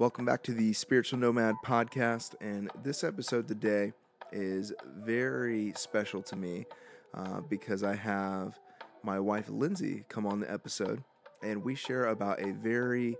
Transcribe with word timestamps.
Welcome 0.00 0.24
back 0.24 0.42
to 0.42 0.52
the 0.52 0.72
Spiritual 0.72 1.20
Nomad 1.20 1.54
podcast. 1.64 2.34
And 2.40 2.68
this 2.82 3.04
episode 3.04 3.46
today 3.46 3.92
is 4.32 4.72
very 4.98 5.72
special 5.76 6.20
to 6.22 6.34
me 6.34 6.66
uh, 7.14 7.42
because 7.42 7.84
I 7.84 7.94
have 7.94 8.58
my 9.04 9.20
wife 9.20 9.48
Lindsay 9.48 10.04
come 10.08 10.26
on 10.26 10.40
the 10.40 10.52
episode 10.52 11.04
and 11.44 11.62
we 11.62 11.76
share 11.76 12.06
about 12.06 12.42
a 12.42 12.50
very 12.54 13.16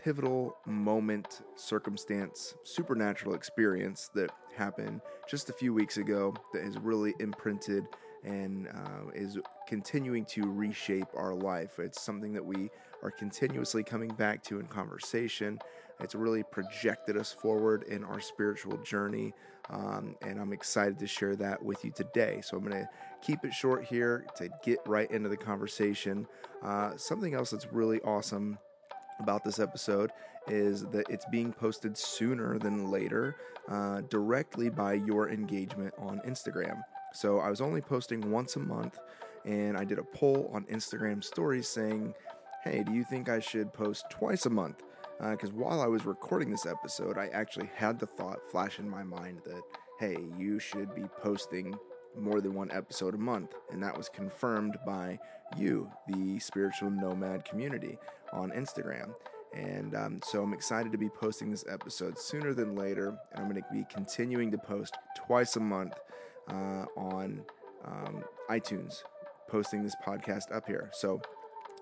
pivotal 0.00 0.56
moment, 0.64 1.40
circumstance, 1.56 2.54
supernatural 2.62 3.34
experience 3.34 4.08
that 4.14 4.30
happened 4.54 5.00
just 5.28 5.50
a 5.50 5.52
few 5.52 5.74
weeks 5.74 5.96
ago 5.96 6.32
that 6.52 6.62
has 6.62 6.78
really 6.78 7.14
imprinted 7.18 7.84
and 8.24 8.68
uh, 8.68 9.10
is 9.14 9.38
continuing 9.66 10.24
to 10.26 10.42
reshape 10.50 11.08
our 11.16 11.34
life. 11.34 11.78
It's 11.78 12.00
something 12.00 12.32
that 12.32 12.44
we 12.44 12.70
are 13.02 13.10
continuously 13.10 13.82
coming 13.82 14.08
back 14.10 14.42
to 14.44 14.60
in 14.60 14.66
conversation. 14.66 15.58
It's 16.00 16.14
really 16.14 16.42
projected 16.42 17.16
us 17.16 17.32
forward 17.32 17.84
in 17.84 18.04
our 18.04 18.20
spiritual 18.20 18.76
journey, 18.78 19.34
um, 19.70 20.16
and 20.22 20.40
I'm 20.40 20.52
excited 20.52 20.98
to 20.98 21.06
share 21.06 21.36
that 21.36 21.62
with 21.62 21.84
you 21.84 21.92
today. 21.92 22.40
So 22.42 22.56
I'm 22.56 22.64
going 22.64 22.82
to 22.82 22.88
keep 23.20 23.44
it 23.44 23.52
short 23.52 23.84
here 23.84 24.26
to 24.36 24.48
get 24.64 24.78
right 24.86 25.10
into 25.10 25.28
the 25.28 25.36
conversation. 25.36 26.26
Uh, 26.62 26.96
something 26.96 27.34
else 27.34 27.50
that's 27.50 27.72
really 27.72 28.00
awesome 28.00 28.58
about 29.20 29.44
this 29.44 29.60
episode 29.60 30.10
is 30.48 30.84
that 30.86 31.08
it's 31.08 31.24
being 31.30 31.52
posted 31.52 31.96
sooner 31.96 32.58
than 32.58 32.90
later 32.90 33.36
uh, 33.68 34.00
directly 34.08 34.68
by 34.68 34.94
your 34.94 35.30
engagement 35.30 35.94
on 35.98 36.20
Instagram. 36.26 36.82
So 37.12 37.38
I 37.38 37.50
was 37.50 37.60
only 37.60 37.80
posting 37.80 38.30
once 38.30 38.56
a 38.56 38.60
month, 38.60 38.98
and 39.44 39.76
I 39.76 39.84
did 39.84 39.98
a 39.98 40.04
poll 40.04 40.50
on 40.52 40.64
Instagram 40.64 41.22
stories 41.22 41.68
saying, 41.68 42.14
Hey, 42.64 42.82
do 42.84 42.92
you 42.92 43.04
think 43.04 43.28
I 43.28 43.40
should 43.40 43.72
post 43.72 44.06
twice 44.08 44.46
a 44.46 44.50
month? 44.50 44.82
Because 45.20 45.50
uh, 45.50 45.54
while 45.54 45.80
I 45.80 45.86
was 45.86 46.06
recording 46.06 46.50
this 46.50 46.66
episode, 46.66 47.18
I 47.18 47.26
actually 47.28 47.70
had 47.74 47.98
the 47.98 48.06
thought 48.06 48.38
flash 48.50 48.78
in 48.78 48.88
my 48.88 49.02
mind 49.02 49.40
that, 49.44 49.62
hey, 49.98 50.16
you 50.38 50.58
should 50.58 50.94
be 50.94 51.04
posting 51.20 51.76
more 52.18 52.40
than 52.40 52.54
one 52.54 52.70
episode 52.70 53.14
a 53.14 53.18
month. 53.18 53.54
And 53.70 53.82
that 53.82 53.96
was 53.96 54.08
confirmed 54.08 54.78
by 54.86 55.18
you, 55.56 55.90
the 56.08 56.38
spiritual 56.38 56.90
nomad 56.90 57.44
community, 57.44 57.98
on 58.32 58.50
Instagram. 58.50 59.14
And 59.54 59.94
um, 59.94 60.20
so 60.24 60.42
I'm 60.42 60.54
excited 60.54 60.92
to 60.92 60.98
be 60.98 61.08
posting 61.08 61.50
this 61.50 61.64
episode 61.68 62.18
sooner 62.18 62.54
than 62.54 62.74
later. 62.74 63.08
And 63.32 63.44
I'm 63.44 63.50
going 63.50 63.62
to 63.62 63.72
be 63.72 63.86
continuing 63.92 64.50
to 64.50 64.58
post 64.58 64.96
twice 65.16 65.56
a 65.56 65.60
month 65.60 65.94
uh, 66.48 66.84
on 66.96 67.42
um, 67.84 68.24
iTunes, 68.50 69.02
posting 69.48 69.82
this 69.82 69.94
podcast 70.04 70.54
up 70.54 70.66
here. 70.66 70.90
So 70.92 71.20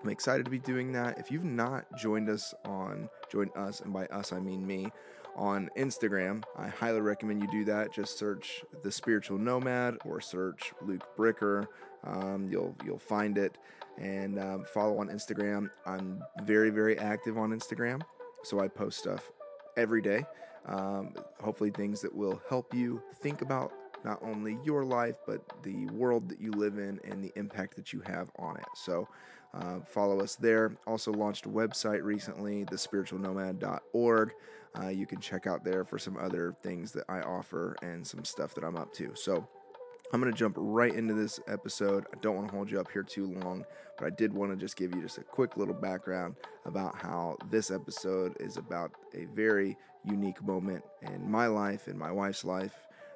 I'm 0.03 0.09
excited 0.09 0.45
to 0.45 0.51
be 0.51 0.59
doing 0.59 0.91
that. 0.93 1.19
If 1.19 1.31
you've 1.31 1.43
not 1.43 1.85
joined 1.97 2.29
us 2.29 2.53
on, 2.65 3.09
join 3.31 3.49
us, 3.55 3.81
and 3.81 3.93
by 3.93 4.05
us 4.07 4.33
I 4.33 4.39
mean 4.39 4.65
me, 4.65 4.91
on 5.35 5.69
Instagram, 5.77 6.43
I 6.57 6.67
highly 6.67 7.01
recommend 7.01 7.41
you 7.41 7.49
do 7.51 7.65
that. 7.65 7.93
Just 7.93 8.17
search 8.17 8.63
the 8.83 8.91
Spiritual 8.91 9.37
Nomad 9.37 9.97
or 10.05 10.19
search 10.19 10.73
Luke 10.81 11.07
Bricker. 11.17 11.67
Um, 12.03 12.49
you'll 12.51 12.75
you'll 12.83 12.99
find 12.99 13.37
it 13.37 13.57
and 13.97 14.39
um, 14.39 14.65
follow 14.65 14.97
on 14.99 15.07
Instagram. 15.09 15.69
I'm 15.85 16.21
very 16.43 16.69
very 16.69 16.97
active 16.97 17.37
on 17.37 17.51
Instagram, 17.51 18.01
so 18.43 18.59
I 18.59 18.67
post 18.67 18.99
stuff 18.99 19.31
every 19.77 20.01
day. 20.01 20.25
Um, 20.65 21.13
hopefully, 21.41 21.71
things 21.71 22.01
that 22.01 22.13
will 22.13 22.41
help 22.49 22.73
you 22.73 23.01
think 23.21 23.41
about 23.41 23.71
not 24.03 24.19
only 24.23 24.57
your 24.63 24.83
life, 24.83 25.15
but 25.25 25.41
the 25.63 25.85
world 25.87 26.29
that 26.29 26.39
you 26.39 26.51
live 26.51 26.77
in 26.77 26.99
and 27.03 27.23
the 27.23 27.31
impact 27.35 27.75
that 27.75 27.93
you 27.93 28.01
have 28.01 28.29
on 28.37 28.57
it. 28.57 28.65
So, 28.75 29.07
uh, 29.53 29.81
follow 29.81 30.21
us 30.21 30.35
there. 30.35 30.75
Also, 30.87 31.11
launched 31.11 31.45
a 31.45 31.49
website 31.49 32.03
recently, 32.03 32.65
thespiritualnomad.org. 32.65 34.31
Uh, 34.81 34.87
you 34.87 35.05
can 35.05 35.19
check 35.19 35.45
out 35.47 35.65
there 35.65 35.83
for 35.83 35.99
some 35.99 36.15
other 36.17 36.55
things 36.63 36.93
that 36.93 37.03
I 37.09 37.19
offer 37.19 37.75
and 37.81 38.07
some 38.07 38.23
stuff 38.23 38.55
that 38.55 38.63
I'm 38.63 38.77
up 38.77 38.93
to. 38.93 39.11
So, 39.15 39.47
I'm 40.13 40.19
going 40.19 40.31
to 40.31 40.37
jump 40.37 40.55
right 40.59 40.93
into 40.93 41.13
this 41.13 41.39
episode. 41.47 42.05
I 42.13 42.17
don't 42.19 42.35
want 42.35 42.49
to 42.49 42.53
hold 42.53 42.69
you 42.69 42.81
up 42.81 42.91
here 42.91 43.03
too 43.03 43.27
long, 43.27 43.63
but 43.97 44.07
I 44.07 44.09
did 44.09 44.33
want 44.33 44.51
to 44.51 44.57
just 44.57 44.75
give 44.75 44.93
you 44.93 45.01
just 45.01 45.17
a 45.17 45.23
quick 45.23 45.55
little 45.55 45.73
background 45.73 46.35
about 46.65 46.97
how 46.97 47.37
this 47.49 47.71
episode 47.71 48.35
is 48.41 48.57
about 48.57 48.91
a 49.13 49.25
very 49.33 49.77
unique 50.03 50.43
moment 50.43 50.83
in 51.01 51.31
my 51.31 51.47
life, 51.47 51.87
in 51.87 51.97
my 51.97 52.11
wife's 52.11 52.43
life, 52.43 52.73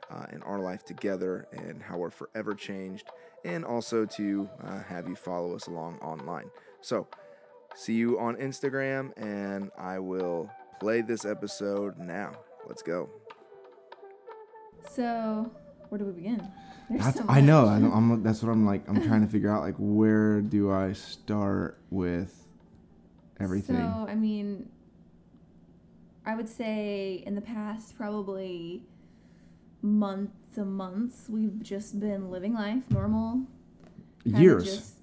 uh, 0.10 0.26
in 0.32 0.42
our 0.44 0.60
life 0.60 0.84
together, 0.84 1.48
and 1.52 1.82
how 1.82 1.98
we're 1.98 2.10
forever 2.10 2.54
changed, 2.54 3.10
and 3.44 3.66
also 3.66 4.06
to 4.06 4.50
uh, 4.64 4.82
have 4.84 5.08
you 5.08 5.16
follow 5.16 5.56
us 5.56 5.68
along 5.68 5.98
online. 6.00 6.50
So, 6.82 7.08
see 7.76 7.94
you 7.94 8.20
on 8.20 8.36
Instagram, 8.36 9.12
and 9.18 9.72
I 9.78 10.00
will 10.00 10.50
play 10.80 11.02
this 11.02 11.26
episode 11.26 11.98
now. 11.98 12.34
Let's 12.68 12.82
go. 12.82 13.10
So, 14.90 15.52
where 15.90 16.00
do 16.00 16.06
we 16.06 16.12
begin? 16.12 16.48
That's, 16.90 17.18
so 17.18 17.26
I 17.28 17.42
know. 17.42 17.66
I 17.66 17.78
am 17.78 18.22
that's 18.22 18.44
what 18.44 18.52
I'm 18.52 18.66
like. 18.66 18.88
I'm 18.88 19.02
trying 19.08 19.26
to 19.26 19.32
figure 19.32 19.52
out 19.52 19.64
like 19.64 19.76
where 19.78 20.42
do 20.42 20.72
I 20.72 20.94
start 20.94 21.80
with 21.90 22.46
everything. 23.40 23.78
So 23.78 24.08
I 24.08 24.16
mean, 24.16 24.70
I 26.26 26.36
would 26.36 26.50
say 26.50 27.24
in 27.26 27.36
the 27.36 27.42
past 27.42 27.98
probably 27.98 28.84
month 29.86 30.32
to 30.56 30.66
months 30.66 31.28
we've 31.30 31.62
just 31.62 32.00
been 32.00 32.32
living 32.32 32.54
life 32.54 32.84
normal. 32.90 33.42
Years. 34.24 34.64
Just, 34.66 34.94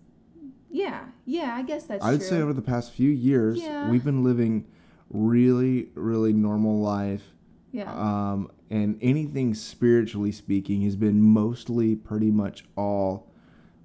yeah, 0.70 1.04
yeah. 1.24 1.54
I 1.54 1.62
guess 1.62 1.84
that's. 1.84 2.04
I 2.04 2.10
would 2.10 2.20
true. 2.20 2.28
say 2.28 2.40
over 2.40 2.52
the 2.52 2.62
past 2.62 2.92
few 2.92 3.10
years, 3.10 3.62
yeah. 3.62 3.88
we've 3.88 4.04
been 4.04 4.24
living 4.24 4.66
really, 5.10 5.88
really 5.94 6.32
normal 6.32 6.80
life. 6.80 7.22
Yeah. 7.70 7.92
Um, 7.92 8.50
and 8.70 8.98
anything 9.02 9.54
spiritually 9.54 10.32
speaking 10.32 10.82
has 10.82 10.96
been 10.96 11.22
mostly 11.22 11.94
pretty 11.94 12.30
much 12.30 12.64
all 12.76 13.28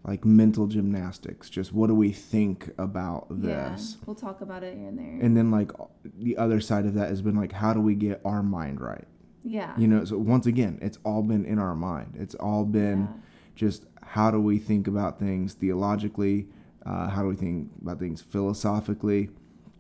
like 0.06 0.24
mental 0.24 0.68
gymnastics 0.68 1.50
just 1.50 1.74
what 1.74 1.88
do 1.88 1.94
we 1.96 2.12
think 2.12 2.70
about 2.78 3.28
this 3.30 3.98
yeah, 3.98 4.04
we'll 4.06 4.16
talk 4.16 4.40
about 4.40 4.64
it 4.64 4.78
here 4.78 4.88
and 4.88 4.98
there 4.98 5.20
and 5.22 5.36
then 5.36 5.52
like 5.52 5.72
the 6.20 6.38
other 6.38 6.62
side 6.62 6.86
of 6.86 6.94
that 6.94 7.10
has 7.10 7.22
been 7.22 7.36
like 7.36 7.52
how 7.52 7.74
do 7.74 7.82
we 7.82 7.94
get 7.94 8.22
our 8.24 8.42
mind 8.42 8.80
right 8.80 9.06
yeah 9.44 9.74
you 9.78 9.88
know 9.88 10.04
so 10.04 10.18
once 10.18 10.46
again 10.46 10.78
it's 10.82 10.98
all 11.04 11.22
been 11.22 11.46
in 11.46 11.60
our 11.60 11.76
mind 11.76 12.14
it's 12.18 12.36
all 12.36 12.66
been 12.66 13.02
yeah. 13.02 13.22
just 13.56 13.86
how 14.04 14.32
do 14.32 14.40
we 14.40 14.58
think 14.58 14.88
about 14.88 15.20
things 15.20 15.54
theologically 15.54 16.48
uh, 16.86 17.08
how 17.08 17.22
do 17.22 17.28
we 17.28 17.36
think 17.36 17.70
about 17.82 18.00
things 18.00 18.22
philosophically 18.22 19.30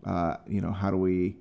uh, 0.05 0.35
you 0.47 0.61
know 0.61 0.71
how 0.71 0.91
do 0.91 0.97
we 0.97 1.35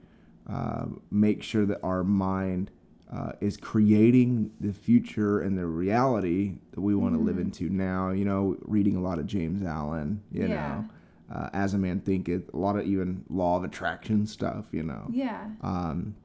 uh, 0.49 0.87
make 1.11 1.43
sure 1.43 1.67
that 1.67 1.81
our 1.83 2.05
mind 2.05 2.71
uh, 3.13 3.33
is 3.41 3.57
creating 3.57 4.51
the 4.61 4.73
future 4.73 5.41
and 5.41 5.57
the 5.57 5.67
reality 5.67 6.55
that 6.73 6.81
we 6.81 6.95
want 6.95 7.15
to 7.15 7.19
mm-hmm. 7.19 7.27
live 7.27 7.39
into 7.39 7.69
now. 7.69 8.11
You 8.11 8.25
know, 8.25 8.57
reading 8.63 8.97
a 8.97 9.01
lot 9.01 9.19
of 9.19 9.27
James 9.27 9.65
Allen, 9.65 10.23
you 10.33 10.47
yeah. 10.47 10.49
know, 10.49 11.35
uh, 11.35 11.51
As 11.53 11.75
a 11.75 11.79
Man 11.79 12.01
Thinketh, 12.01 12.53
a 12.53 12.57
lot 12.57 12.77
of 12.77 12.87
even 12.87 13.25
law 13.29 13.57
of 13.57 13.65
attraction 13.65 14.27
stuff, 14.27 14.67
you 14.73 14.83
know. 14.83 15.07
Yeah. 15.11 15.49
Um, 15.63 16.17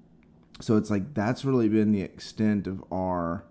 so 0.61 0.77
it's 0.77 0.89
like 0.89 1.13
that's 1.13 1.44
really 1.44 1.69
been 1.69 1.91
the 1.91 2.01
extent 2.01 2.67
of 2.67 2.83
our 2.91 3.44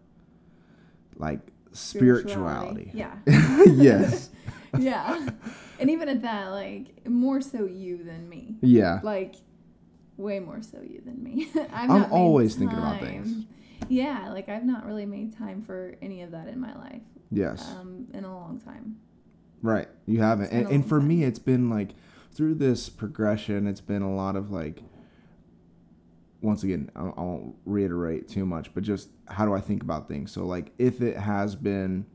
like 1.16 1.40
spirituality. 1.72 2.90
Yeah. 2.94 3.14
yes. 3.26 4.30
yeah. 4.78 5.28
And 5.78 5.90
even 5.90 6.08
at 6.08 6.22
that, 6.22 6.48
like 6.48 7.06
more 7.08 7.40
so 7.40 7.66
you 7.66 8.02
than 8.02 8.28
me. 8.28 8.56
Yeah. 8.62 9.00
Like 9.02 9.36
way 10.16 10.40
more 10.40 10.62
so 10.62 10.80
you 10.82 11.00
than 11.04 11.22
me. 11.22 11.48
I'm, 11.72 11.90
I'm 11.90 12.12
always 12.12 12.54
thinking 12.54 12.78
about 12.78 13.00
things. 13.00 13.46
Yeah, 13.88 14.30
like 14.30 14.48
I've 14.48 14.64
not 14.64 14.86
really 14.86 15.06
made 15.06 15.36
time 15.36 15.62
for 15.62 15.96
any 16.02 16.22
of 16.22 16.30
that 16.32 16.48
in 16.48 16.60
my 16.60 16.74
life. 16.76 17.02
Yes. 17.30 17.66
Um, 17.70 18.06
in 18.12 18.24
a 18.24 18.32
long 18.32 18.60
time. 18.60 18.96
Right, 19.62 19.88
you 20.06 20.22
haven't, 20.22 20.52
and, 20.52 20.68
and 20.68 20.88
for 20.88 21.00
time. 21.00 21.08
me, 21.08 21.24
it's 21.24 21.38
been 21.38 21.68
like 21.68 21.90
through 22.32 22.54
this 22.54 22.88
progression, 22.88 23.66
it's 23.66 23.80
been 23.80 24.02
a 24.02 24.14
lot 24.14 24.36
of 24.36 24.50
like. 24.50 24.82
Once 26.42 26.64
again, 26.64 26.90
I 26.96 27.02
won't 27.02 27.54
reiterate 27.64 28.28
too 28.28 28.46
much, 28.46 28.72
but 28.74 28.82
just 28.82 29.10
how 29.28 29.44
do 29.44 29.54
I 29.54 29.60
think 29.60 29.82
about 29.82 30.08
things? 30.08 30.32
So, 30.32 30.46
like, 30.46 30.72
if 30.78 31.02
it 31.02 31.16
has 31.16 31.54
been 31.54 32.06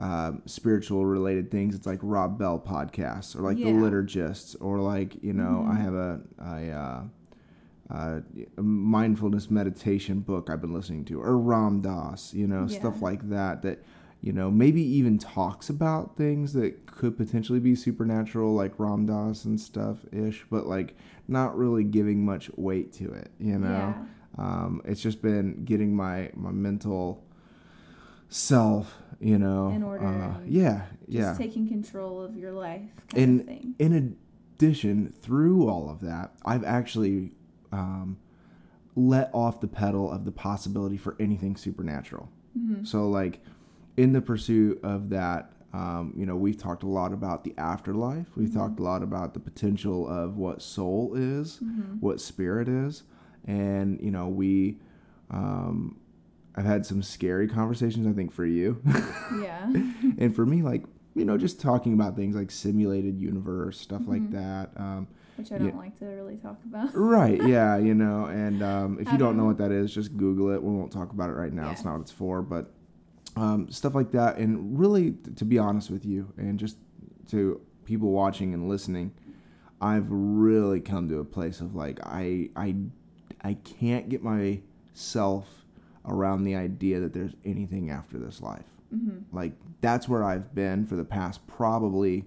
um, 0.00 0.40
spiritual 0.46 1.04
related 1.04 1.50
things. 1.50 1.74
It's 1.74 1.86
like 1.86 1.98
Rob 2.02 2.38
Bell 2.38 2.58
podcasts 2.58 3.36
or 3.36 3.40
like 3.40 3.58
yeah. 3.58 3.66
the 3.66 3.72
liturgists 3.72 4.56
or 4.58 4.78
like 4.78 5.22
you 5.22 5.34
know 5.34 5.62
mm-hmm. 5.62 5.70
I 5.70 5.74
have 5.74 5.94
a, 5.94 6.20
a 6.38 6.70
uh, 6.70 7.02
uh, 7.94 8.20
mindfulness 8.56 9.50
meditation 9.50 10.20
book 10.20 10.48
I've 10.48 10.62
been 10.62 10.72
listening 10.72 11.04
to, 11.06 11.20
or 11.20 11.36
Ram 11.36 11.82
Dass, 11.82 12.32
you 12.32 12.46
know, 12.46 12.66
yeah. 12.68 12.78
stuff 12.78 13.02
like 13.02 13.28
that. 13.28 13.62
That 13.62 13.82
you 14.20 14.32
know 14.32 14.50
maybe 14.50 14.82
even 14.82 15.18
talks 15.18 15.68
about 15.68 16.16
things 16.16 16.52
that 16.52 16.86
could 16.86 17.16
potentially 17.16 17.60
be 17.60 17.74
supernatural, 17.74 18.54
like 18.54 18.78
Ram 18.78 19.06
Dass 19.06 19.44
and 19.44 19.60
stuff 19.60 19.98
ish, 20.12 20.44
but 20.50 20.66
like 20.66 20.96
not 21.28 21.56
really 21.56 21.84
giving 21.84 22.24
much 22.24 22.50
weight 22.56 22.92
to 22.94 23.12
it. 23.12 23.30
You 23.38 23.58
know, 23.58 23.94
yeah. 23.96 24.04
um, 24.38 24.82
it's 24.84 25.00
just 25.00 25.22
been 25.22 25.64
getting 25.64 25.94
my 25.94 26.30
my 26.34 26.50
mental 26.50 27.24
self, 28.28 28.96
you 29.20 29.38
know, 29.38 29.68
in 29.68 29.82
order, 29.82 30.06
uh, 30.06 30.34
yeah, 30.46 30.82
yeah, 31.08 31.34
taking 31.36 31.68
control 31.68 32.22
of 32.22 32.36
your 32.36 32.52
life. 32.52 32.90
in 33.14 33.74
in 33.78 34.16
addition, 34.60 35.12
through 35.20 35.68
all 35.68 35.88
of 35.90 36.00
that, 36.00 36.32
I've 36.44 36.64
actually 36.64 37.32
um, 37.72 38.18
let 38.94 39.30
off 39.32 39.60
the 39.60 39.68
pedal 39.68 40.10
of 40.10 40.24
the 40.24 40.32
possibility 40.32 40.96
for 40.96 41.16
anything 41.18 41.56
supernatural. 41.56 42.28
Mm-hmm. 42.58 42.84
So, 42.84 43.08
like, 43.08 43.40
in 44.00 44.12
the 44.12 44.20
pursuit 44.22 44.80
of 44.82 45.10
that, 45.10 45.52
um, 45.72 46.12
you 46.16 46.24
know, 46.26 46.36
we've 46.36 46.56
talked 46.56 46.82
a 46.82 46.88
lot 46.88 47.12
about 47.12 47.44
the 47.44 47.54
afterlife. 47.58 48.26
We've 48.36 48.48
Mm-hmm. 48.48 48.58
talked 48.58 48.80
a 48.80 48.82
lot 48.82 49.02
about 49.02 49.34
the 49.34 49.40
potential 49.40 50.08
of 50.08 50.36
what 50.36 50.62
soul 50.62 51.14
is, 51.14 51.58
Mm-hmm. 51.62 51.96
what 52.00 52.20
spirit 52.20 52.68
is, 52.68 53.02
and 53.46 54.00
you 54.00 54.10
know, 54.10 54.28
we. 54.28 54.78
Um, 55.30 55.96
I've 56.56 56.64
had 56.64 56.84
some 56.84 57.00
scary 57.02 57.46
conversations. 57.46 58.06
I 58.08 58.12
think 58.12 58.32
for 58.32 58.44
you, 58.44 58.82
Yeah. 59.40 59.66
and 60.18 60.34
for 60.34 60.44
me, 60.44 60.62
like 60.62 60.82
you 61.14 61.24
know, 61.24 61.36
just 61.38 61.60
talking 61.60 61.92
about 61.92 62.16
things 62.16 62.34
like 62.36 62.50
simulated 62.50 63.20
universe, 63.20 63.78
stuff 63.80 64.02
like 64.06 64.22
Mhm. 64.22 64.32
that. 64.32 64.70
Um, 64.76 65.06
Which 65.36 65.52
I 65.52 65.58
don't 65.58 65.76
like 65.76 65.96
to 66.00 66.06
really 66.06 66.36
talk 66.36 66.58
about. 66.64 66.90
Right. 66.94 67.40
Yeah. 67.54 67.76
You 67.78 67.94
know, 67.94 68.24
and 68.26 68.62
um, 68.62 68.98
if 69.00 69.08
I 69.08 69.12
you 69.12 69.18
don't 69.18 69.36
know 69.36 69.42
know. 69.42 69.48
what 69.48 69.58
that 69.58 69.70
is, 69.72 69.92
just 69.94 70.16
Google 70.16 70.50
it. 70.50 70.60
We 70.62 70.72
won't 70.72 70.90
talk 70.92 71.12
about 71.12 71.30
it 71.30 71.34
right 71.34 71.52
now. 71.52 71.70
It's 71.70 71.84
not 71.84 71.92
what 71.94 72.00
it's 72.02 72.10
for, 72.12 72.42
but 72.42 72.72
um, 73.36 73.70
stuff 73.70 73.94
like 73.94 74.10
that. 74.12 74.38
And 74.38 74.78
really, 74.78 75.12
to 75.36 75.44
be 75.44 75.58
honest 75.58 75.90
with 75.90 76.04
you, 76.04 76.32
and 76.36 76.58
just 76.58 76.76
to 77.28 77.60
people 77.84 78.10
watching 78.10 78.54
and 78.54 78.68
listening, 78.68 79.12
I've 79.80 80.06
really 80.10 80.80
come 80.80 81.08
to 81.08 81.18
a 81.20 81.24
place 81.24 81.60
of 81.60 81.74
like 81.74 81.98
I 82.04 82.50
I 82.56 82.76
I 83.42 83.54
can't 83.54 84.08
get 84.08 84.22
myself 84.22 85.48
around 86.06 86.44
the 86.44 86.54
idea 86.56 87.00
that 87.00 87.12
there's 87.12 87.34
anything 87.44 87.90
after 87.90 88.18
this 88.18 88.40
life. 88.40 88.64
Mm-hmm. 88.94 89.36
Like 89.36 89.52
that's 89.80 90.08
where 90.08 90.24
I've 90.24 90.54
been 90.54 90.86
for 90.86 90.96
the 90.96 91.04
past 91.04 91.46
probably 91.46 92.24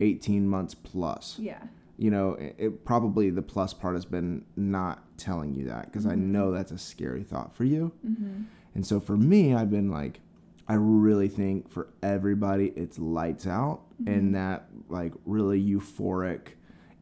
18 0.00 0.48
months 0.48 0.74
plus 0.74 1.38
Yeah. 1.38 1.62
you 1.98 2.10
know, 2.10 2.32
it, 2.34 2.54
it 2.58 2.84
probably 2.84 3.30
the 3.30 3.42
plus 3.42 3.72
part 3.74 3.94
has 3.94 4.04
been 4.04 4.44
not 4.56 5.02
telling 5.18 5.54
you 5.54 5.64
that 5.66 5.86
because 5.86 6.06
I 6.06 6.14
Mhm. 6.14 6.18
know 6.28 6.52
that's 6.52 6.72
a 6.72 6.78
scary 6.78 7.22
thought 7.22 7.54
for 7.54 7.64
you. 7.64 7.92
Mm-hmm. 8.06 8.42
And 8.74 8.86
so 8.86 9.00
for 9.00 9.16
me, 9.16 9.54
I've 9.54 9.70
been 9.70 9.90
like, 9.90 10.20
I 10.68 10.74
really 10.74 11.28
think 11.28 11.70
for 11.70 11.88
everybody, 12.02 12.72
it's 12.76 12.98
lights 12.98 13.46
out 13.46 13.82
Mhm. 14.02 14.16
and 14.16 14.34
that 14.34 14.68
like 14.88 15.12
really 15.24 15.62
euphoric 15.64 16.48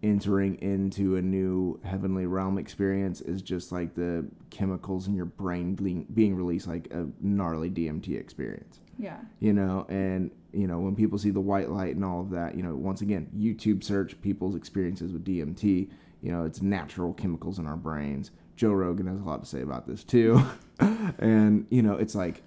entering 0.03 0.57
into 0.61 1.17
a 1.17 1.23
new 1.23 1.81
heavenly 1.83 2.27
realm 2.27 2.59
experience 2.59 3.23
is 3.23 3.41
just 3.41 3.73
like 3.73 3.95
the 3.95 4.27
chemicals 4.51 5.09
in 5.09 5.15
your 5.15 5.25
brain 5.25 5.75
being, 5.75 6.07
being 6.13 6.37
released 6.37 6.67
like 6.69 6.93
a 6.93 7.07
gnarly 7.23 7.71
DMT 7.71 8.15
experience 8.19 8.81
Yeah. 8.99 9.17
you 9.41 9.55
know 9.55 9.87
and 9.89 10.31
you 10.53 10.67
know 10.67 10.79
when 10.79 10.95
people 10.95 11.17
see 11.19 11.31
the 11.31 11.41
white 11.41 11.71
light 11.71 11.95
and 11.97 12.05
all 12.05 12.21
of 12.21 12.31
that 12.31 12.55
you 12.55 12.63
know 12.63 12.77
once 12.77 13.01
again 13.01 13.29
youtube 13.37 13.83
search 13.83 14.21
people's 14.21 14.55
experiences 14.55 15.11
with 15.11 15.25
dmt 15.25 15.89
you 16.21 16.31
know 16.31 16.45
it's 16.45 16.61
natural 16.63 17.13
chemicals 17.15 17.59
in 17.59 17.67
our 17.67 17.77
brains 17.77 18.31
joe 18.57 18.73
rogan 18.73 19.07
has 19.07 19.19
a 19.21 19.25
lot 19.25 19.43
to 19.43 19.49
say 19.49 19.63
about 19.63 19.87
this 19.89 20.05
too 20.05 20.39
and 21.19 21.67
you 21.71 21.83
know 21.83 21.95
it's 21.95 22.15
like 22.15 22.43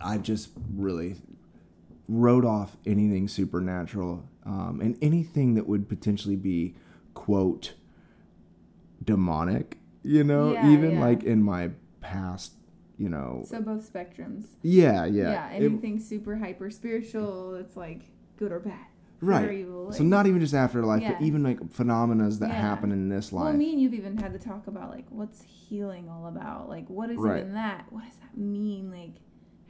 i've 0.00 0.22
just 0.22 0.50
really 0.74 1.16
wrote 2.08 2.44
off 2.44 2.76
anything 2.86 3.26
supernatural 3.28 4.28
um, 4.44 4.80
and 4.80 4.96
anything 5.02 5.54
that 5.54 5.66
would 5.66 5.88
potentially 5.88 6.36
be 6.36 6.74
quote 7.14 7.74
demonic 9.04 9.78
you 10.02 10.24
know 10.24 10.52
Yeah, 10.52 10.70
even 10.70 10.92
yeah. 10.92 11.00
like 11.00 11.22
in 11.24 11.42
my 11.42 11.70
past 12.00 12.52
you 12.98 13.08
know 13.08 13.44
So 13.46 13.60
both 13.60 13.90
spectrums. 13.92 14.44
yeah 14.62 15.04
yeah 15.04 15.30
Yeah. 15.32 15.50
It- 15.50 15.64
anything 15.64 15.98
super 16.00 16.36
hyper 16.36 16.70
spiritual 16.70 17.52
that's 17.52 17.76
like 17.76 18.02
good 18.36 18.52
or 18.52 18.60
bad. 18.60 18.72
or 19.22 19.28
Right. 19.28 19.50
evil, 19.50 19.92
So 19.92 20.04
not 20.04 20.26
even 20.26 20.40
just 20.40 20.52
afterlife, 20.52 21.00
Yeah. 21.02 21.14
but 21.14 21.22
even 21.22 21.42
like 21.42 21.70
phenomena 21.70 22.28
that 22.28 22.50
Yeah. 22.50 22.54
happen 22.60 22.92
in 22.92 23.08
this 23.08 23.32
life. 23.32 23.44
Well, 23.46 23.54
me 23.54 23.72
and 23.72 23.80
you've 23.80 23.94
even 23.94 24.18
had 24.18 24.32
to 24.34 24.38
talk 24.38 24.66
about 24.66 24.90
like 24.90 25.06
what's 25.10 25.42
healing 25.42 26.08
all 26.10 26.26
about. 26.26 26.68
Like, 26.68 26.88
what 26.90 27.10
is 27.10 27.16
Right. 27.16 27.40
even 27.40 27.54
that? 27.54 27.86
What 27.90 28.04
does 28.04 28.16
that 28.18 28.36
mean? 28.36 28.90
Like, 28.90 29.14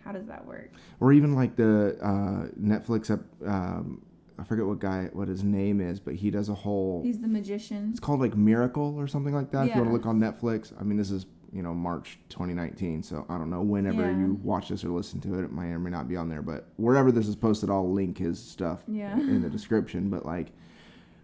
how 0.06 0.12
does 0.12 0.26
that 0.26 0.46
work? 0.46 0.70
or 1.00 1.12
even 1.12 1.34
like 1.34 1.56
the 1.56 1.98
uh, 2.00 2.48
Netflix. 2.60 3.10
ep- 3.10 3.26
Um, 3.46 4.02
I 4.38 4.44
forget 4.44 4.66
what 4.66 4.78
guy, 4.80 5.08
what 5.14 5.28
his 5.28 5.42
name 5.42 5.80
is, 5.80 5.98
but 5.98 6.14
he 6.14 6.30
does 6.30 6.48
a 6.50 6.54
whole. 6.54 7.02
He's 7.02 7.18
the 7.20 7.26
magician. 7.28 7.88
It's 7.90 8.00
called 8.00 8.20
like 8.20 8.36
Miracle 8.36 8.94
or 8.98 9.06
something 9.06 9.34
like 9.34 9.50
that. 9.52 9.68
If 9.68 9.74
you 9.74 9.80
want 9.80 9.88
to 9.90 9.92
look 9.94 10.06
on 10.06 10.20
Netflix, 10.20 10.72
I 10.78 10.84
mean, 10.84 10.96
this 10.98 11.10
is 11.10 11.26
you 11.52 11.62
know 11.62 11.72
March 11.72 12.18
2019, 12.28 13.02
so 13.02 13.24
I 13.30 13.38
don't 13.38 13.48
know 13.50 13.62
whenever 13.62 14.02
Yeah. 14.02 14.18
you 14.18 14.38
watch 14.42 14.68
this 14.68 14.84
or 14.84 14.90
listen 14.90 15.20
to 15.22 15.38
it, 15.38 15.44
it 15.44 15.52
might 15.52 15.68
or 15.68 15.78
may 15.78 15.88
not 15.90 16.06
be 16.06 16.16
on 16.16 16.28
there. 16.28 16.42
But 16.42 16.68
wherever 16.76 17.10
this 17.10 17.26
is 17.28 17.34
posted, 17.36 17.70
I'll 17.70 17.90
link 17.90 18.18
his 18.18 18.38
stuff 18.38 18.84
Yeah. 18.86 19.18
in 19.18 19.40
the 19.40 19.48
description. 19.48 20.10
But 20.10 20.26
like, 20.26 20.52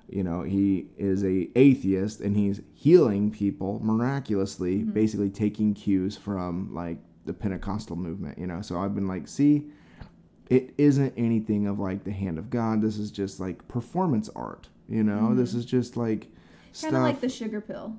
you 0.08 0.22
know, 0.22 0.40
he 0.42 0.86
is 0.96 1.22
a 1.22 1.50
atheist 1.54 2.20
and 2.22 2.34
he's 2.34 2.62
healing 2.72 3.30
people 3.30 3.78
miraculously, 3.84 4.84
Mhm. 4.84 4.94
basically 4.94 5.28
taking 5.30 5.74
cues 5.74 6.16
from 6.16 6.72
like 6.74 6.98
the 7.24 7.32
Pentecostal 7.32 7.96
movement. 7.96 8.38
You 8.38 8.46
know, 8.46 8.62
so 8.62 8.78
I've 8.80 8.94
been 8.94 9.06
like, 9.08 9.28
see, 9.28 9.66
it 10.50 10.74
isn't 10.78 11.14
anything 11.16 11.66
of 11.66 11.78
like 11.78 12.04
the 12.04 12.10
hand 12.12 12.38
of 12.38 12.50
God. 12.50 12.82
This 12.82 12.98
is 12.98 13.10
just 13.10 13.40
like 13.40 13.66
performance 13.68 14.28
art. 14.36 14.68
You 14.88 15.02
know, 15.04 15.34
this 15.34 15.54
Mhm. 15.54 15.58
is 15.58 15.64
just 15.64 15.96
like 15.96 16.28
Kind 16.80 16.96
of 16.96 17.02
like 17.02 17.20
the 17.20 17.28
sugar 17.28 17.60
pill. 17.60 17.96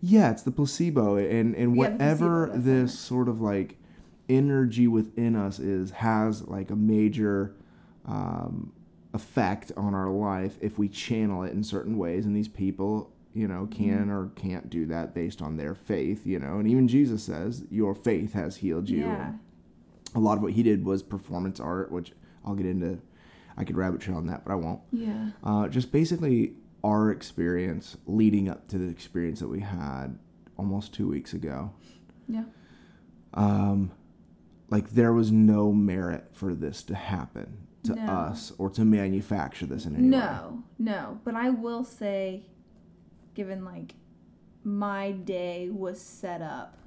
Yeah, 0.00 0.30
it's 0.30 0.42
the 0.42 0.50
placebo, 0.50 1.16
and 1.16 1.54
and 1.54 1.74
Yeah, 1.76 1.90
whatever 1.90 2.50
this 2.54 2.92
it. 2.92 2.96
sort 2.96 3.28
of 3.28 3.40
like 3.40 3.76
energy 4.28 4.88
within 4.88 5.36
us 5.36 5.58
is 5.58 5.90
has 5.92 6.46
like 6.48 6.70
a 6.70 6.76
major 6.76 7.54
um, 8.06 8.72
effect 9.14 9.72
on 9.76 9.94
our 9.94 10.10
life 10.10 10.58
if 10.60 10.78
we 10.78 10.88
channel 10.88 11.42
it 11.42 11.52
in 11.52 11.62
certain 11.62 11.96
ways, 11.96 12.26
and 12.26 12.34
these 12.36 12.48
people, 12.48 13.10
you 13.34 13.48
know, 13.48 13.66
can 13.66 14.06
Mhm. 14.06 14.10
or 14.10 14.30
can't 14.36 14.70
do 14.70 14.86
that 14.86 15.12
based 15.14 15.42
on 15.42 15.56
their 15.56 15.74
faith, 15.74 16.24
you 16.26 16.38
know, 16.38 16.58
and 16.58 16.68
even 16.68 16.86
Jesus 16.88 17.22
says 17.24 17.64
your 17.70 17.94
faith 17.94 18.32
has 18.32 18.56
healed 18.56 18.88
you. 18.88 19.00
Yeah. 19.00 19.34
A 20.14 20.20
lot 20.20 20.36
of 20.36 20.42
what 20.42 20.52
he 20.52 20.62
did 20.62 20.84
was 20.84 21.02
performance 21.02 21.58
art, 21.58 21.90
which 21.90 22.12
I'll 22.44 22.54
get 22.54 22.66
into. 22.66 22.98
I 23.56 23.64
could 23.64 23.76
rabbit 23.76 24.00
trail 24.00 24.16
on 24.18 24.26
that, 24.28 24.44
but 24.44 24.52
I 24.52 24.54
won't 24.56 24.80
Yeah. 24.92 25.30
uh, 25.42 25.68
just 25.68 25.90
basically 25.92 26.54
our 26.84 27.10
experience 27.10 27.96
leading 28.06 28.48
up 28.48 28.68
to 28.68 28.78
the 28.78 28.86
experience 28.88 29.40
that 29.40 29.48
we 29.48 29.60
had 29.60 30.16
almost 30.56 30.94
two 30.94 31.08
weeks 31.08 31.34
ago. 31.34 31.70
Yeah. 32.28 32.44
Um, 33.34 33.90
like 34.70 34.90
there 34.90 35.12
was 35.12 35.32
no 35.32 35.72
merit 35.72 36.28
for 36.32 36.54
this 36.54 36.82
to 36.84 36.94
happen 36.94 37.56
to 37.84 37.94
No. 37.96 38.02
us 38.02 38.52
or 38.58 38.70
to 38.70 38.84
manufacture 38.84 39.66
this 39.66 39.86
in 39.86 39.94
any 39.96 40.04
way. 40.04 40.10
No, 40.10 40.62
no. 40.78 41.20
But 41.24 41.34
I 41.34 41.50
will 41.50 41.84
say, 41.84 42.46
given 43.34 43.64
like 43.64 43.94
my 44.62 45.12
day 45.12 45.68
was 45.70 46.00
set 46.00 46.40
up, 46.40 46.78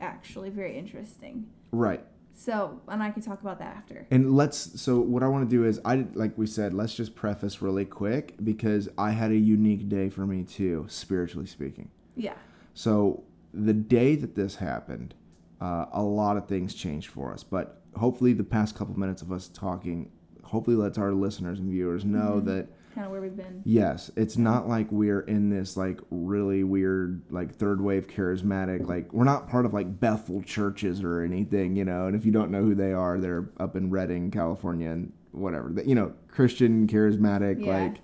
actually 0.00 0.50
very 0.50 0.76
interesting. 0.78 1.46
Right. 1.72 2.04
So, 2.34 2.82
and 2.88 3.02
I 3.02 3.10
can 3.10 3.22
talk 3.22 3.40
about 3.40 3.58
that 3.60 3.74
after. 3.76 4.06
And 4.10 4.36
let's 4.36 4.80
so 4.80 5.00
what 5.00 5.22
I 5.22 5.28
want 5.28 5.48
to 5.48 5.56
do 5.56 5.64
is 5.64 5.80
I 5.84 6.06
like 6.12 6.36
we 6.36 6.46
said 6.46 6.74
let's 6.74 6.94
just 6.94 7.14
preface 7.14 7.62
really 7.62 7.86
quick 7.86 8.34
because 8.44 8.90
I 8.98 9.12
had 9.12 9.30
a 9.30 9.36
unique 9.36 9.88
day 9.88 10.10
for 10.10 10.26
me 10.26 10.44
too 10.44 10.84
spiritually 10.88 11.46
speaking. 11.46 11.90
Yeah. 12.14 12.34
So 12.74 13.24
the 13.54 13.72
day 13.72 14.16
that 14.16 14.34
this 14.34 14.56
happened, 14.56 15.14
uh, 15.62 15.86
a 15.92 16.02
lot 16.02 16.36
of 16.36 16.46
things 16.46 16.74
changed 16.74 17.08
for 17.08 17.32
us. 17.32 17.42
But 17.42 17.80
hopefully, 17.96 18.34
the 18.34 18.44
past 18.44 18.74
couple 18.76 18.98
minutes 18.98 19.22
of 19.22 19.32
us 19.32 19.48
talking, 19.48 20.10
hopefully, 20.44 20.76
lets 20.76 20.98
our 20.98 21.12
listeners 21.12 21.58
and 21.58 21.70
viewers 21.70 22.04
know 22.04 22.42
Mhm. 22.42 22.44
that 22.44 22.68
Kind 22.96 23.04
of 23.04 23.12
where 23.12 23.20
we've 23.20 23.36
been. 23.36 23.60
yes, 23.66 24.10
it's 24.16 24.38
not 24.38 24.66
like 24.66 24.90
we're 24.90 25.20
in 25.20 25.50
this 25.50 25.76
like 25.76 26.00
really 26.10 26.64
weird 26.64 27.22
like 27.30 27.54
third 27.54 27.80
wave 27.82 28.08
charismatic. 28.08 28.88
Like 28.88 29.12
we're 29.12 29.24
not 29.24 29.48
part 29.50 29.66
of 29.66 29.74
like 29.74 30.00
Bethel 30.00 30.42
churches 30.42 31.02
or 31.02 31.20
anything, 31.22 31.76
you 31.76 31.84
know. 31.84 32.06
And 32.06 32.16
if 32.16 32.24
you 32.24 32.32
don't 32.32 32.50
know 32.50 32.62
who 32.62 32.74
they 32.74 32.94
are, 32.94 33.18
they're 33.20 33.50
up 33.60 33.76
in 33.76 33.90
Redding, 33.90 34.30
California, 34.30 34.88
and 34.90 35.12
whatever. 35.32 35.74
You 35.84 35.94
know, 35.94 36.14
Christian 36.28 36.86
charismatic 36.86 37.62
Yeah. 37.64 37.76
like 37.84 38.00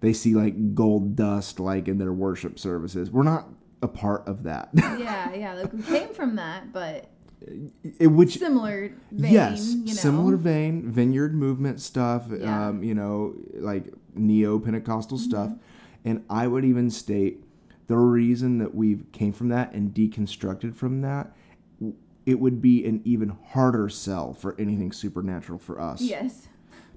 they 0.00 0.12
see 0.12 0.34
like 0.34 0.74
gold 0.74 1.16
dust 1.16 1.58
like 1.58 1.88
in 1.88 1.96
their 1.96 2.12
worship 2.12 2.58
services. 2.58 3.10
We're 3.10 3.22
not 3.22 3.48
a 3.80 3.88
part 3.88 4.28
of 4.28 4.42
that. 4.42 4.68
yeah, 4.74 5.32
yeah. 5.34 5.54
Like 5.54 5.72
we 5.72 5.82
came 5.82 6.08
from 6.12 6.36
that, 6.36 6.74
but 6.74 7.10
which 8.00 8.38
similar 8.38 8.92
vein. 9.12 9.32
yes, 9.32 9.72
you 9.74 9.86
know? 9.86 9.92
similar 9.92 10.36
vein, 10.36 10.90
vineyard 10.90 11.34
movement 11.34 11.80
stuff. 11.80 12.26
Yeah. 12.30 12.36
Mm-hmm. 12.36 12.48
Um, 12.48 12.82
you 12.82 12.94
know, 12.94 13.34
like 13.54 13.92
neo 14.14 14.58
Pentecostal 14.58 15.18
stuff, 15.18 15.52
and 16.04 16.24
I 16.30 16.46
would 16.46 16.64
even 16.64 16.90
state 16.90 17.42
the 17.86 17.96
reason 17.96 18.58
that 18.58 18.74
we 18.74 19.00
came 19.12 19.32
from 19.32 19.48
that 19.50 19.72
and 19.72 19.94
deconstructed 19.94 20.74
from 20.74 21.02
that. 21.02 21.32
It 22.24 22.40
would 22.40 22.60
be 22.60 22.84
an 22.84 23.02
even 23.04 23.36
harder 23.50 23.88
sell 23.88 24.32
for 24.32 24.56
anything 24.58 24.90
supernatural 24.90 25.60
for 25.60 25.80
us. 25.80 26.00
Yes. 26.00 26.48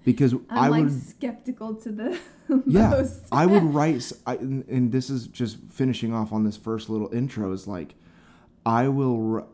because 0.03 0.33
I'm 0.33 0.43
I 0.49 0.67
like 0.69 0.83
would 0.85 1.07
skeptical 1.09 1.75
to 1.75 1.91
the 1.91 2.19
yeah 2.65 2.89
most. 2.89 3.25
i 3.31 3.45
would 3.45 3.61
write 3.75 4.11
I, 4.25 4.35
and 4.35 4.67
and 4.67 4.91
this 4.91 5.09
is 5.11 5.27
just 5.27 5.57
finishing 5.69 6.13
off 6.15 6.31
on 6.33 6.45
this 6.45 6.57
first 6.57 6.89
little 6.89 7.13
intro 7.13 7.51
is 7.51 7.67
like 7.67 7.93
i 8.65 8.87
will 8.87 9.47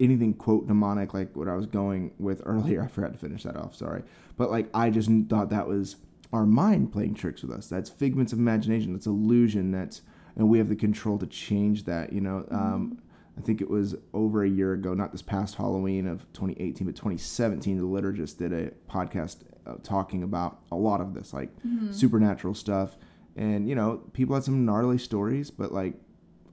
anything 0.00 0.34
quote 0.34 0.66
demonic 0.66 1.14
like 1.14 1.34
what 1.36 1.48
i 1.48 1.54
was 1.54 1.66
going 1.66 2.12
with 2.18 2.42
earlier 2.46 2.82
i 2.82 2.86
forgot 2.86 3.12
to 3.12 3.18
finish 3.18 3.42
that 3.42 3.56
off 3.56 3.74
sorry 3.74 4.02
but 4.36 4.50
like 4.50 4.68
i 4.74 4.90
just 4.90 5.10
thought 5.28 5.50
that 5.50 5.66
was 5.66 5.96
our 6.32 6.46
mind 6.46 6.92
playing 6.92 7.14
tricks 7.14 7.42
with 7.42 7.50
us 7.50 7.66
that's 7.66 7.90
figments 7.90 8.32
of 8.32 8.38
imagination 8.38 8.92
that's 8.92 9.06
illusion 9.06 9.70
that's 9.70 10.02
and 10.36 10.48
we 10.48 10.58
have 10.58 10.68
the 10.68 10.76
control 10.76 11.18
to 11.18 11.26
change 11.26 11.84
that. 11.84 12.12
You 12.12 12.20
know, 12.20 12.46
um, 12.50 12.98
I 13.36 13.40
think 13.40 13.60
it 13.60 13.68
was 13.68 13.94
over 14.12 14.44
a 14.44 14.48
year 14.48 14.72
ago, 14.72 14.94
not 14.94 15.12
this 15.12 15.22
past 15.22 15.54
Halloween 15.56 16.06
of 16.06 16.20
2018, 16.32 16.86
but 16.86 16.96
2017. 16.96 17.78
The 17.78 17.84
liturgist 17.84 18.38
did 18.38 18.52
a 18.52 18.70
podcast 18.90 19.38
uh, 19.66 19.74
talking 19.82 20.22
about 20.22 20.60
a 20.70 20.76
lot 20.76 21.00
of 21.00 21.14
this, 21.14 21.32
like 21.32 21.50
supernatural 21.90 22.54
stuff, 22.54 22.96
and 23.36 23.68
you 23.68 23.74
know, 23.74 24.02
people 24.12 24.34
had 24.34 24.44
some 24.44 24.64
gnarly 24.64 24.98
stories, 24.98 25.50
but 25.50 25.72
like 25.72 25.94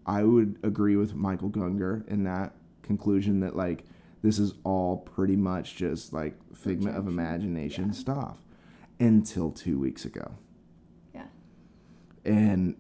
I 0.06 0.24
would 0.24 0.60
agree 0.64 0.96
with 0.96 1.16
Michael 1.16 1.50
Gungor 1.50 2.08
in 2.08 2.24
that 2.24 2.54
conclusion 2.94 3.40
that 3.42 3.56
like 3.56 3.84
this 4.24 4.40
is 4.40 4.56
all 4.64 4.98
pretty 4.98 5.36
much 5.36 5.76
just 5.76 6.12
like 6.12 6.34
figment 6.56 6.98
of 6.98 7.08
imagination 7.08 7.86
Yeah. 7.86 7.92
stuff 7.92 8.38
until 9.00 9.52
two 9.52 9.78
weeks 9.78 10.06
ago. 10.06 10.32
Yeah. 11.14 11.28
And 12.26 12.76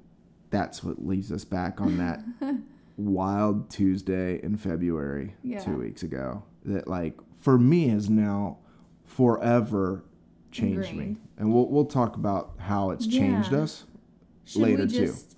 that's 0.49 0.83
what 0.83 1.05
leads 1.05 1.31
us 1.31 1.45
back 1.45 1.79
on 1.79 1.97
that 1.97 2.23
wild 2.97 3.69
Tuesday 3.69 4.41
in 4.41 4.57
February 4.57 5.35
Yeah. 5.43 5.59
two 5.59 5.77
weeks 5.77 6.01
ago. 6.01 6.41
That 6.65 6.87
like 6.87 7.19
for 7.37 7.59
me 7.59 7.89
has 7.89 8.09
now 8.09 8.57
forever 9.05 10.03
changed 10.51 10.95
me. 10.95 11.17
And 11.37 11.53
we'll 11.53 11.67
we'll 11.69 11.85
talk 11.85 12.15
about 12.15 12.53
how 12.57 12.89
it's 12.89 13.05
changed 13.05 13.51
Yeah. 13.51 13.59
us 13.59 13.85
Should 14.45 14.63
later, 14.63 14.85
we 14.85 14.89
too. 14.89 15.05
just 15.05 15.35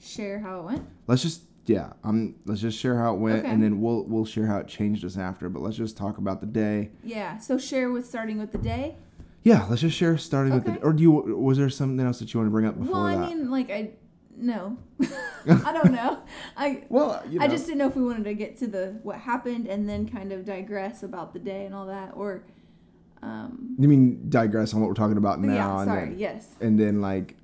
share 0.00 0.38
how 0.38 0.60
it 0.60 0.64
went? 0.64 0.86
let's 1.06 1.20
just 1.22 1.42
yeah 1.66 1.92
um 2.04 2.34
let's 2.44 2.60
just 2.60 2.78
share 2.78 2.96
how 2.98 3.14
it 3.14 3.18
went 3.18 3.40
Okay. 3.40 3.48
and 3.48 3.62
then 3.62 3.80
we'll 3.80 4.04
we'll 4.04 4.24
share 4.24 4.46
how 4.46 4.58
it 4.58 4.68
changed 4.68 5.04
us 5.04 5.16
after 5.16 5.48
but 5.48 5.60
let's 5.62 5.76
just 5.76 5.96
talk 5.96 6.18
about 6.18 6.40
the 6.40 6.46
day 6.46 6.90
Yeah. 7.04 7.38
So 7.38 7.58
share 7.58 7.90
with 7.90 8.06
starting 8.06 8.38
with 8.38 8.52
the 8.52 8.58
day. 8.58 8.96
yeah 9.42 9.66
let's 9.68 9.80
just 9.82 9.96
share 9.96 10.16
starting 10.18 10.54
with 10.54 10.62
Okay. 10.68 10.78
the 10.78 10.84
or 10.84 10.92
do 10.92 11.02
you 11.02 11.10
was 11.10 11.58
there 11.58 11.68
something 11.70 12.04
else 12.06 12.18
that 12.20 12.32
you 12.32 12.40
want 12.40 12.48
to 12.48 12.52
bring 12.52 12.66
up 12.66 12.78
before 12.78 12.94
well, 12.94 13.04
I 13.06 13.16
that 13.16 13.28
mean, 13.28 13.50
like 13.50 13.70
I 13.70 13.90
no, 14.38 14.76
I 15.00 15.72
don't 15.72 15.92
know. 15.92 16.18
I 16.58 16.84
well 16.90 17.22
you 17.30 17.38
know, 17.38 17.44
I 17.46 17.48
just 17.48 17.64
didn't 17.64 17.78
know 17.78 17.86
if 17.88 17.96
we 17.96 18.02
wanted 18.02 18.24
to 18.24 18.34
get 18.34 18.58
to 18.58 18.66
the 18.66 18.98
what 19.02 19.16
happened 19.16 19.66
and 19.66 19.88
then 19.88 20.06
kind 20.06 20.30
of 20.30 20.44
digress 20.44 21.02
about 21.02 21.32
the 21.32 21.38
day 21.38 21.64
and 21.64 21.74
all 21.74 21.86
that, 21.86 22.12
or 22.14 22.44
um. 23.22 23.74
you 23.78 23.88
mean 23.88 24.28
digress 24.28 24.74
on 24.74 24.80
what 24.80 24.88
we're 24.88 24.94
talking 24.94 25.16
about 25.16 25.40
now 25.40 25.54
yeah. 25.54 25.80
and 25.82 25.90
then 25.90 26.18
Yes. 26.18 26.48
and 26.60 26.78
then 26.78 27.00
like 27.00 27.34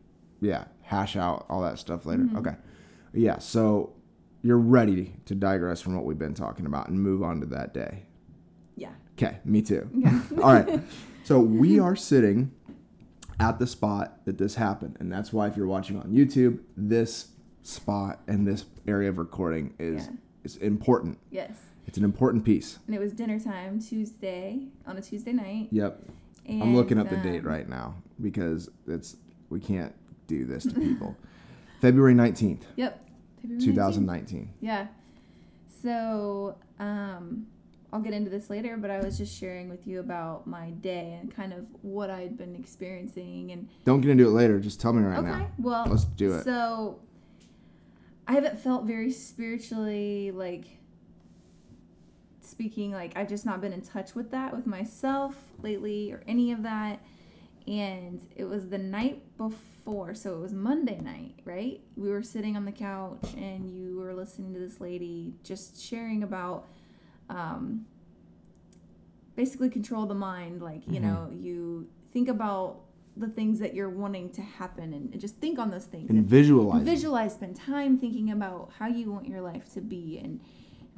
yeah 0.43 0.65
hash 0.83 1.17
out 1.17 1.47
all 1.49 1.63
that 1.63 1.79
stuff 1.79 2.05
later 2.05 2.25
Mm-hmm. 2.25 2.37
okay 2.39 2.57
yeah 3.15 3.39
so 3.39 3.95
you're 4.43 4.59
ready 4.59 5.15
to 5.27 5.35
digress 5.35 5.81
from 5.81 5.95
what 5.95 6.05
we've 6.05 6.19
been 6.19 6.35
talking 6.35 6.67
about 6.67 6.89
and 6.89 7.01
move 7.01 7.23
on 7.23 7.41
to 7.41 7.47
that 7.47 7.73
day 7.75 8.03
Yeah. 8.77 8.91
okay 9.17 9.39
me 9.45 9.63
too 9.63 9.89
Yeah. 9.95 10.21
All 10.43 10.53
right. 10.55 10.81
So 11.25 11.39
we 11.41 11.79
are 11.79 11.95
sitting 11.97 12.51
at 13.39 13.59
the 13.59 13.67
spot 13.67 14.25
that 14.25 14.39
this 14.39 14.57
happened. 14.57 14.97
And 15.01 15.11
that's 15.11 15.33
why 15.33 15.47
if 15.49 15.57
you're 15.57 15.67
watching 15.67 15.97
on 15.99 16.11
YouTube, 16.13 16.59
this 16.77 17.29
spot 17.63 18.21
and 18.27 18.47
this 18.47 18.65
area 18.87 19.09
of 19.09 19.19
recording 19.19 19.75
is 19.79 20.07
Yeah. 20.07 20.13
is 20.45 20.57
important. 20.59 21.19
yes. 21.31 21.51
It's 21.87 21.99
an 21.99 22.05
important 22.05 22.45
piece. 22.45 22.79
And 22.87 22.95
it 22.95 23.01
was 23.01 23.13
dinner 23.13 23.39
time 23.41 23.81
Tuesday 23.81 24.69
on 24.87 24.97
a 24.97 25.01
Tuesday 25.03 25.33
night. 25.33 25.69
Yep. 25.73 26.01
And, 26.47 26.63
I'm 26.63 26.77
looking 26.77 26.99
up 26.99 27.09
the 27.09 27.17
um, 27.17 27.23
date 27.23 27.45
right 27.45 27.69
now 27.69 27.95
because 28.21 28.69
it's 28.87 29.17
we 29.51 29.59
can't 29.61 29.93
do 30.27 30.45
this 30.45 30.65
to 30.65 30.75
people. 30.75 31.17
February 31.81 32.15
19th, 32.15 32.63
Yep. 32.77 33.05
February 33.43 33.61
19th. 33.61 33.65
2019. 33.65 34.55
Yeah. 34.61 34.87
So, 35.83 36.57
um, 36.79 37.47
I'll 37.93 38.01
get 38.01 38.15
into 38.15 38.31
this 38.31 38.49
later, 38.49 38.77
but 38.79 38.91
I 38.91 39.01
was 39.01 39.19
just 39.19 39.39
sharing 39.39 39.69
with 39.69 39.87
you 39.87 40.01
about 40.01 40.47
my 40.47 40.71
day 40.71 41.19
and 41.21 41.35
kind 41.35 41.53
of 41.53 41.67
what 41.83 42.09
I'd 42.09 42.39
been 42.39 42.55
experiencing 42.55 43.53
and 43.53 43.69
Don't 43.85 44.01
get 44.01 44.11
into 44.11 44.27
it 44.27 44.31
later. 44.31 44.59
Just 44.61 44.81
tell 44.81 44.93
me 44.93 45.03
right 45.03 45.19
okay, 45.19 45.29
now. 45.29 45.51
well, 45.59 45.87
Let's 45.87 46.05
do 46.05 46.33
it. 46.35 46.45
So, 46.45 47.01
I 48.27 48.33
haven't 48.33 48.59
felt 48.59 48.85
very 48.85 49.11
spiritually 49.11 50.31
like 50.31 50.65
speaking. 52.41 52.93
Like 52.93 53.13
I've 53.17 53.29
just 53.29 53.45
not 53.45 53.61
been 53.61 53.73
in 53.73 53.83
touch 53.83 54.15
with 54.15 54.31
that 54.31 54.55
with 54.55 54.67
myself 54.67 55.37
lately 55.63 56.13
or 56.13 56.23
any 56.27 56.53
of 56.53 56.63
that. 56.63 57.01
And 57.67 58.21
it 58.37 58.45
was 58.45 58.69
the 58.69 58.79
night 58.79 59.23
before, 59.37 59.59
so 59.85 60.35
it 60.35 60.41
was 60.41 60.53
Monday 60.53 60.99
night, 61.01 61.35
right? 61.45 61.81
We 61.97 62.11
were 62.11 62.23
sitting 62.23 62.57
on 62.57 62.65
the 62.65 62.73
couch, 62.73 63.35
and 63.37 63.69
you 63.71 63.99
were 63.99 64.15
listening 64.15 64.53
to 64.55 64.61
this 64.61 64.81
lady 64.81 65.35
just 65.43 65.81
sharing 65.83 66.23
about. 66.23 66.69
Um, 67.31 67.87
basically 69.35 69.71
control 69.71 70.05
the 70.05 70.15
mind 70.15 70.61
like 70.61 70.87
you 70.87 71.01
Mhm. 71.01 71.03
know 71.03 71.31
you 71.33 71.89
think 72.13 72.29
about 72.29 72.81
the 73.17 73.27
things 73.29 73.59
that 73.61 73.75
you're 73.75 73.89
wanting 73.89 74.29
to 74.29 74.43
happen 74.43 74.93
and, 74.93 75.11
and 75.13 75.19
just 75.21 75.37
think 75.37 75.59
on 75.59 75.71
those 75.71 75.87
things 75.87 76.11
And 76.11 76.19
and 76.19 76.27
visualize. 76.29 76.83
it. 76.83 76.85
visualize 76.85 77.33
spend 77.35 77.57
time 77.57 77.97
thinking 77.97 78.31
about 78.31 78.73
how 78.79 78.89
you 78.89 79.11
want 79.11 79.27
your 79.27 79.41
life 79.41 79.73
to 79.73 79.81
be 79.81 80.19
and 80.23 80.41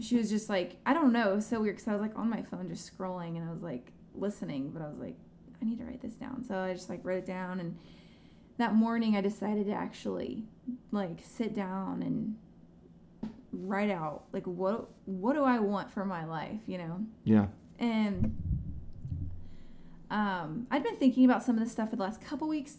she 0.01 0.17
was 0.17 0.29
just 0.31 0.49
like 0.49 0.77
i 0.85 0.93
don't 0.93 1.13
know 1.13 1.31
it 1.31 1.37
was 1.37 1.47
so 1.47 1.61
weird 1.61 1.77
because 1.77 1.87
i 1.87 1.93
was 1.93 2.01
like 2.01 2.19
on 2.19 2.29
my 2.29 2.43
phone 2.43 2.69
just 2.69 2.91
scrolling 2.99 3.37
and 3.37 3.49
i 3.49 3.53
was 3.53 3.63
like 3.63 3.93
listening 4.17 4.71
but 4.71 4.83
i 4.83 4.89
was 4.89 4.99
like 4.99 5.17
i 5.63 5.65
need 5.65 5.79
to 5.79 5.85
write 5.85 6.01
this 6.03 6.15
down 6.15 6.43
so 6.43 6.59
i 6.59 6.73
just 6.73 6.91
like 6.91 7.05
wrote 7.05 7.19
it 7.19 7.27
down 7.27 7.61
and 7.61 7.77
that 8.59 8.75
morning 8.75 9.17
i 9.17 9.21
decided 9.21 9.67
to 9.67 9.73
actually 9.73 10.45
like 10.93 11.19
sit 11.23 11.55
down 11.55 12.03
and 12.03 12.37
write 13.53 13.91
out 13.91 14.25
like 14.33 14.45
what 14.47 14.89
what 15.07 15.35
do 15.35 15.43
i 15.45 15.59
want 15.59 15.91
for 15.91 16.05
my 16.05 16.25
life 16.25 16.59
you 16.67 16.79
know 16.79 17.01
Yeah. 17.25 17.47
and 17.79 18.35
um, 20.11 20.67
I'd 20.71 20.85
been 20.85 20.97
thinking 20.97 21.25
about 21.25 21.43
some 21.43 21.57
of 21.57 21.63
this 21.65 21.73
stuff 21.73 21.91
for 21.91 21.97
the 21.97 22.03
last 22.03 22.21
couple 22.21 22.47
weeks. 22.47 22.77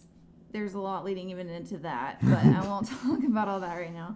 There's 0.54 0.74
a 0.74 0.80
lot 0.80 1.04
leading 1.04 1.30
even 1.32 1.50
into 1.50 1.78
that, 1.80 2.20
but 2.24 2.38
I 2.46 2.62
won't 2.68 2.88
talk 2.88 3.24
about 3.26 3.50
all 3.50 3.60
that 3.60 3.76
right 3.76 3.94
now. 3.94 4.16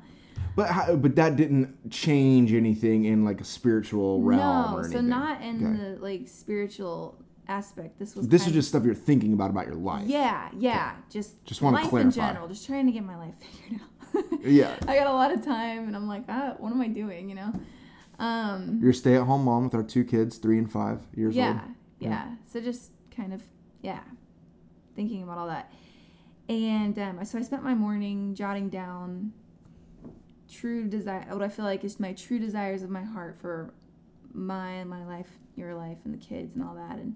But 0.56 0.70
how, 0.70 0.96
but 0.96 1.16
that 1.18 1.36
didn't 1.36 1.92
change 1.92 2.54
anything 2.54 3.06
in 3.06 3.25
like 3.25 3.42
a 3.42 3.44
spiritual 3.44 4.22
realm 4.22 4.82
no, 4.82 4.88
so 4.88 5.01
not 5.01 5.42
in 5.42 5.66
Okay. 5.66 5.78
the 5.78 6.01
like 6.01 6.28
spiritual 6.30 7.18
aspect. 7.50 8.00
This 8.00 8.15
was 8.15 8.27
This 8.27 8.48
is 8.48 8.53
just 8.53 8.70
stuff 8.70 8.84
you're 8.86 8.94
thinking 8.96 9.34
about 9.34 9.50
about 9.50 9.65
your 9.65 9.75
life. 9.75 10.08
yeah, 10.08 10.50
yeah, 10.58 10.96
just 11.10 11.44
Just 11.46 11.62
wanna 11.62 11.77
life 11.77 11.86
in 11.86 11.89
clarify. 11.89 12.12
general. 12.29 12.48
Just 12.48 12.65
trying 12.65 12.86
to 12.86 12.91
get 12.91 13.03
my 13.03 13.18
life 13.18 13.34
figured 13.63 13.82
out. 13.82 14.41
Yeah. 14.46 14.75
I 14.88 14.96
got 14.96 15.08
a 15.08 15.13
lot 15.13 15.32
of 15.34 15.44
time, 15.44 15.88
and 15.88 15.96
I'm 15.96 16.08
like, 16.08 16.24
ah, 16.29 16.56
what 16.60 16.72
am 16.72 16.82
I 16.82 16.88
doing? 16.88 17.29
You 17.29 17.36
know. 17.36 17.53
Um, 18.20 18.79
You're 18.82 18.91
a 18.91 18.94
stay-at-home 18.94 19.44
mom 19.46 19.63
with 19.65 19.74
our 19.75 19.84
two 19.84 20.03
kids, 20.03 20.38
three 20.38 20.58
and 20.58 20.70
five 20.72 21.00
years 21.15 21.36
yeah, 21.36 21.48
old. 21.50 21.62
yeah, 22.00 22.10
Yeah. 22.10 22.36
So 22.48 22.60
just 22.60 22.91
kind 23.15 23.34
of, 23.34 23.41
yeah, 23.82 24.01
thinking 24.96 25.24
about 25.24 25.38
all 25.38 25.48
that. 25.48 25.72
And 26.50 26.98
um, 27.00 27.24
so 27.24 27.38
I 27.38 27.44
spent 27.44 27.63
my 27.63 27.74
morning 27.75 28.36
jotting 28.36 28.70
down 28.70 29.32
true 30.51 30.88
desire, 30.88 31.25
what 31.29 31.44
I 31.44 31.48
feel 31.50 31.63
like 31.65 31.84
is 31.84 32.00
my 32.00 32.12
true 32.13 32.39
desires 32.39 32.82
of 32.84 32.89
my 32.89 33.03
heart 33.03 33.38
for 33.39 33.74
my 34.34 34.84
my 34.84 35.06
life, 35.06 35.29
your 35.56 35.75
life, 35.75 36.00
and 36.06 36.13
the 36.13 36.18
kids 36.18 36.56
and 36.56 36.63
all 36.63 36.75
that. 36.75 36.98
And 36.98 37.15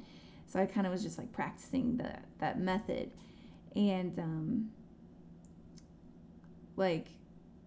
so 0.53 0.59
I 0.59 0.67
kind 0.67 0.85
of 0.85 0.93
was 0.93 1.01
just 1.01 1.17
like 1.17 1.31
practicing 1.31 1.97
that 1.97 2.25
that 2.37 2.59
method. 2.59 3.09
And 3.75 4.17
um, 4.19 4.69
like 6.75 7.07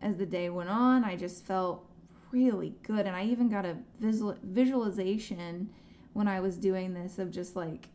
as 0.03 0.17
the 0.17 0.27
day 0.27 0.51
went 0.51 0.69
on, 0.69 1.03
I 1.05 1.17
just 1.17 1.45
felt 1.45 1.85
really 2.31 2.75
good, 2.85 3.07
and 3.07 3.17
I 3.17 3.25
even 3.25 3.49
got 3.49 3.65
a 3.65 3.77
visual 3.99 4.37
visualization 4.43 5.69
when 6.13 6.29
I 6.29 6.39
was 6.41 6.57
doing 6.57 6.95
this 6.95 7.19
of 7.19 7.33
just 7.33 7.57
like 7.57 7.89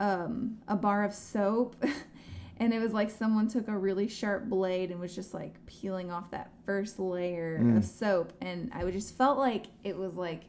um, 0.00 0.58
a 0.68 0.76
bar 0.76 1.02
of 1.04 1.14
soap. 1.14 1.82
and 2.58 2.74
it 2.74 2.78
was 2.80 2.92
like 2.92 3.10
someone 3.10 3.48
took 3.48 3.68
a 3.68 3.76
really 3.76 4.06
sharp 4.06 4.44
blade 4.50 4.90
and 4.90 5.00
was 5.00 5.14
just 5.14 5.32
like 5.32 5.54
peeling 5.66 6.10
off 6.10 6.30
that 6.30 6.50
first 6.66 6.98
layer 6.98 7.58
Mm. 7.62 7.78
of 7.78 7.84
soap. 7.86 8.32
And 8.42 8.70
I 8.74 8.88
just 8.90 9.16
felt 9.16 9.38
like 9.38 9.66
it 9.82 9.96
was 9.96 10.14
like 10.14 10.42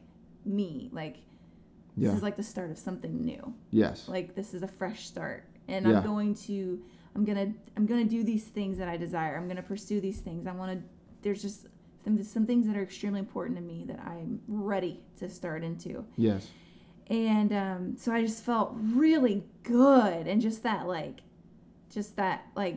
me. 0.44 0.90
Like, 0.92 1.16
Yeah. 1.96 2.08
this 2.08 2.18
is 2.18 2.22
like 2.22 2.36
the 2.36 2.42
start 2.42 2.70
of 2.70 2.78
something 2.78 3.24
new. 3.24 3.54
Yes. 3.70 4.08
Like, 4.08 4.34
this 4.34 4.54
is 4.54 4.62
a 4.62 4.68
fresh 4.68 5.06
start. 5.06 5.44
And 5.68 5.86
Yeah. 5.86 5.98
I'm 5.98 6.04
going 6.04 6.34
to. 6.46 6.82
I'm 7.14 7.24
gonna 7.24 7.50
I'm 7.78 7.86
gonna 7.86 8.04
do 8.04 8.22
these 8.22 8.44
things 8.44 8.76
that 8.76 8.88
I 8.88 8.98
desire. 8.98 9.36
I'm 9.38 9.48
gonna 9.48 9.62
pursue 9.62 10.02
these 10.02 10.18
things. 10.20 10.46
I 10.46 10.52
want 10.52 10.78
to. 10.78 10.86
There's 11.22 11.40
just 11.40 11.66
some 12.04 12.22
some 12.22 12.44
things 12.46 12.66
that 12.66 12.76
are 12.76 12.82
extremely 12.82 13.20
important 13.20 13.56
to 13.56 13.62
me 13.62 13.84
that 13.88 13.98
I'm 14.00 14.40
ready 14.46 15.00
to 15.16 15.28
start 15.28 15.64
into 15.64 16.04
yes. 16.16 16.46
and 17.08 17.52
um, 17.52 17.96
so 17.96 18.12
I 18.12 18.20
just 18.22 18.44
felt 18.44 18.76
really 18.76 19.44
good, 19.62 20.26
and 20.28 20.40
just 20.42 20.62
that 20.62 20.86
like, 20.86 21.20
just 21.90 22.16
that 22.16 22.46
like 22.54 22.76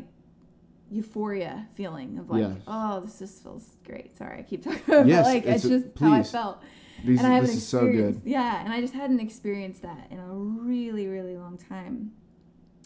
euphoria 0.92 1.68
feeling 1.76 2.18
of 2.20 2.30
like, 2.30 2.42
Yes. 2.42 2.58
oh, 2.68 3.00
this 3.02 3.20
just 3.20 3.44
feels 3.44 3.66
great. 3.86 4.18
Sorry, 4.18 4.40
I 4.40 4.42
keep 4.44 4.64
talking 4.64 4.82
about 4.88 5.08
Yes, 5.08 5.26
like 5.26 5.46
it's 5.46 5.64
it's, 5.64 5.66
a- 5.66 5.80
just 5.82 6.00
how 6.00 6.14
I 6.14 6.24
felt, 6.24 6.62
These, 7.06 7.20
and 7.24 7.34
I 7.34 7.40
this 7.42 7.56
is 7.56 7.68
so 7.68 7.82
good. 7.92 8.22
yeah, 8.26 8.64
and 8.64 8.74
I 8.74 8.82
just 8.82 8.94
hadn't 8.94 9.20
experienced 9.20 9.82
that 9.84 10.08
in 10.12 10.20
a 10.20 10.28
really 10.34 11.08
really 11.08 11.38
long 11.38 11.58
time, 11.58 12.12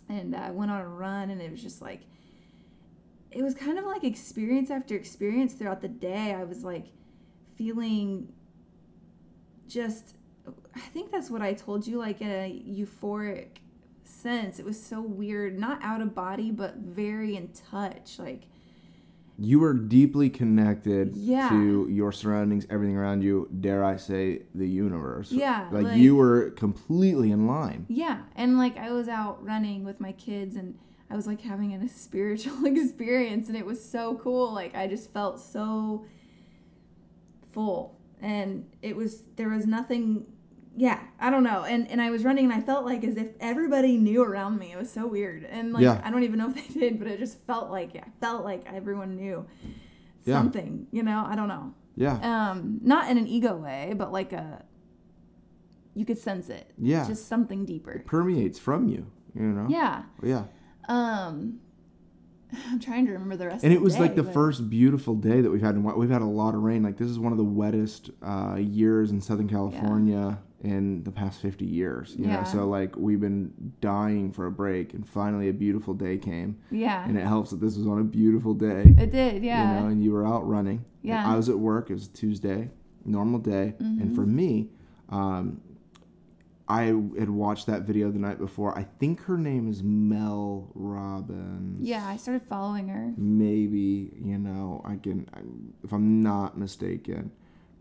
and 0.10 0.36
I 0.36 0.52
went 0.52 0.70
on 0.72 0.82
a 0.82 0.88
run, 0.88 1.30
and 1.30 1.42
it 1.42 1.52
was 1.52 1.62
just 1.62 1.82
like. 1.82 2.02
It 3.36 3.42
was 3.42 3.56
kind 3.56 3.80
of 3.80 3.86
like 3.86 4.04
experience 4.04 4.70
after 4.70 4.96
experience 4.96 5.54
throughout 5.56 5.82
the 5.82 5.88
day. 5.88 6.36
I 6.36 6.44
was 6.44 6.64
like 6.64 6.86
feeling 7.56 8.32
just 9.68 10.16
I 10.76 10.80
think 10.80 11.12
that's 11.12 11.32
what 11.32 11.42
I 11.42 11.54
told 11.54 11.88
you, 11.88 11.98
like 11.98 12.22
a 12.22 12.62
euphoric 12.68 13.58
sense. 14.24 14.58
It 14.60 14.66
was 14.66 14.82
so 14.82 15.02
weird, 15.02 15.60
not 15.60 15.80
out 15.84 16.02
of 16.02 16.16
body, 16.16 16.50
but 16.50 16.78
very 16.78 17.36
in 17.36 17.50
touch. 17.50 18.18
Like, 18.18 18.44
You 19.38 19.60
were 19.60 19.74
deeply 19.74 20.30
connected 20.30 21.16
Yeah. 21.16 21.50
to 21.50 21.88
your 21.90 22.12
surroundings, 22.12 22.66
everything 22.70 22.96
around 22.96 23.24
you. 23.24 23.50
Dare 23.60 23.84
I 23.84 23.98
say, 23.98 24.44
the 24.56 24.68
universe? 24.68 25.32
Yeah, 25.32 25.68
like, 25.72 25.84
like- 25.86 25.98
you 25.98 26.16
were 26.16 26.52
completely 26.52 27.32
in 27.32 27.46
line. 27.48 27.86
Yeah, 27.90 28.22
and 28.36 28.58
like 28.58 28.78
I 28.78 28.92
was 28.92 29.08
out 29.10 29.44
running 29.44 29.84
with 29.84 30.00
my 30.00 30.12
kids 30.14 30.56
and 30.56 30.78
I 31.10 31.16
was 31.16 31.28
like 31.28 31.42
having 31.42 31.74
a 31.74 31.90
spiritual 31.90 32.66
experience 32.74 33.48
and 33.50 33.58
it 33.58 33.66
was 33.66 33.84
so 33.84 34.16
cool. 34.16 34.54
Like 34.54 34.74
I 34.76 34.88
just 34.88 35.12
felt 35.12 35.40
so 35.40 36.06
full 37.52 37.98
and 38.22 38.66
it 38.82 38.96
was 38.96 39.24
there 39.36 39.50
was 39.50 39.66
nothing 39.68 40.26
yeah, 40.76 41.00
I 41.20 41.30
don't 41.30 41.44
know. 41.44 41.64
And 41.64 41.88
and 41.90 42.02
I 42.02 42.10
was 42.10 42.24
running 42.24 42.46
and 42.46 42.54
I 42.54 42.62
felt 42.62 42.86
like 42.86 43.04
as 43.04 43.16
if 43.18 43.28
everybody 43.40 43.98
knew 43.98 44.24
around 44.24 44.58
me. 44.58 44.72
It 44.72 44.78
was 44.78 44.92
so 44.92 45.06
weird. 45.08 45.44
And 45.46 45.72
like 45.74 45.84
Yeah. 45.84 46.02
I 46.04 46.10
don't 46.10 46.24
even 46.24 46.40
know 46.40 46.50
if 46.56 46.56
they 46.74 46.80
did, 46.80 47.00
but 47.00 47.08
it 47.08 47.20
just 47.20 47.38
felt 47.46 47.70
like 47.72 47.96
I 47.96 48.08
felt 48.20 48.44
like 48.44 48.64
everyone 48.66 49.16
knew 49.16 49.46
Yeah. 50.26 50.36
something, 50.40 50.88
you 50.92 51.04
know? 51.04 51.26
I 51.28 51.36
don't 51.36 51.48
know. 51.48 51.74
Yeah, 51.96 52.50
Um 52.50 52.80
not 52.82 53.12
in 53.12 53.18
an 53.20 53.28
ego 53.28 53.56
way, 53.56 53.94
but 53.96 54.12
like 54.12 54.34
a 54.34 54.64
you 55.94 56.06
could 56.06 56.18
sense 56.18 56.50
it. 56.50 56.72
yeah. 56.78 57.06
Just 57.08 57.28
something 57.28 57.66
deeper. 57.66 58.02
permeates 58.06 58.58
from 58.58 58.88
you. 58.88 59.06
You 59.36 59.44
know. 59.44 59.68
Yeah. 59.70 60.04
Yeah. 60.24 60.46
Um, 60.90 61.60
I'm 62.70 62.80
trying 62.80 63.06
to 63.06 63.12
remember 63.14 63.36
the 63.36 63.48
rest. 63.48 63.64
And 63.64 63.72
of 63.74 63.78
it 63.78 63.82
was 63.84 63.94
day, 63.94 64.00
like 64.00 64.16
the 64.16 64.24
but- 64.24 64.34
first 64.34 64.70
beautiful 64.70 65.14
day 65.16 65.42
that 65.42 65.52
we've 65.52 65.62
had. 65.62 65.76
In, 65.76 65.84
we've 65.84 66.10
had 66.10 66.22
a 66.24 66.26
lot 66.26 66.56
of 66.56 66.62
rain. 66.62 66.82
Like 66.82 66.98
this 66.98 67.10
is 67.10 67.20
one 67.20 67.32
of 67.32 67.38
the 67.38 67.44
wettest 67.44 68.10
uh, 68.24 68.56
years 68.60 69.12
in 69.12 69.22
Southern 69.22 69.48
California 69.48 70.40
in 70.64 71.04
the 71.04 71.12
past 71.12 71.42
50 71.42 71.66
years. 71.66 72.16
You 72.18 72.26
Yeah. 72.28 72.38
know, 72.38 72.44
so 72.46 72.68
like 72.70 72.96
we've 72.96 73.20
been 73.20 73.52
dying 73.82 74.32
for 74.32 74.46
a 74.48 74.52
break, 74.52 74.94
and 74.94 75.06
finally 75.08 75.50
a 75.50 75.54
beautiful 75.54 75.94
day 75.94 76.18
came. 76.18 76.58
Yeah, 76.72 77.06
And 77.08 77.18
it 77.18 77.26
helps 77.28 77.52
that 77.52 77.60
this 77.60 77.78
was 77.78 77.86
on 77.86 78.00
a 78.00 78.04
beautiful 78.04 78.54
day. 78.54 78.94
it 78.98 79.12
did. 79.12 79.44
Yeah, 79.44 79.62
You 79.78 79.82
know, 79.82 79.88
and 79.90 80.04
you 80.04 80.12
were 80.14 80.26
out 80.26 80.48
running. 80.48 80.78
And 81.04 81.10
Yeah. 81.12 81.32
I 81.32 81.36
was 81.36 81.50
at 81.50 81.60
work. 81.60 81.90
It 81.90 81.94
was 81.96 82.08
a 82.08 82.12
Tuesday, 82.12 82.70
normal 83.06 83.40
day. 83.40 83.76
And 83.80 84.00
Mm-hmm. 84.00 84.16
for 84.16 84.26
me, 84.26 84.70
um, 85.10 85.60
I 86.66 86.84
had 87.20 87.30
watched 87.30 87.68
that 87.68 87.82
video 87.82 88.10
the 88.10 88.20
night 88.20 88.40
before. 88.40 88.76
I 88.78 88.84
think 89.00 89.22
her 89.24 89.38
name 89.38 89.68
is 89.70 89.84
Mel 89.84 90.70
Robbins 90.76 91.86
yeah. 91.86 92.08
I 92.08 92.16
started 92.16 92.44
following 92.48 92.88
her. 92.88 93.14
maybe 93.18 94.12
you 94.24 94.38
know 94.38 94.82
i 94.86 94.96
can 94.96 95.28
I, 95.34 95.40
if 95.84 95.92
i'm 95.92 96.24
not 96.24 96.58
mistaken 96.58 97.32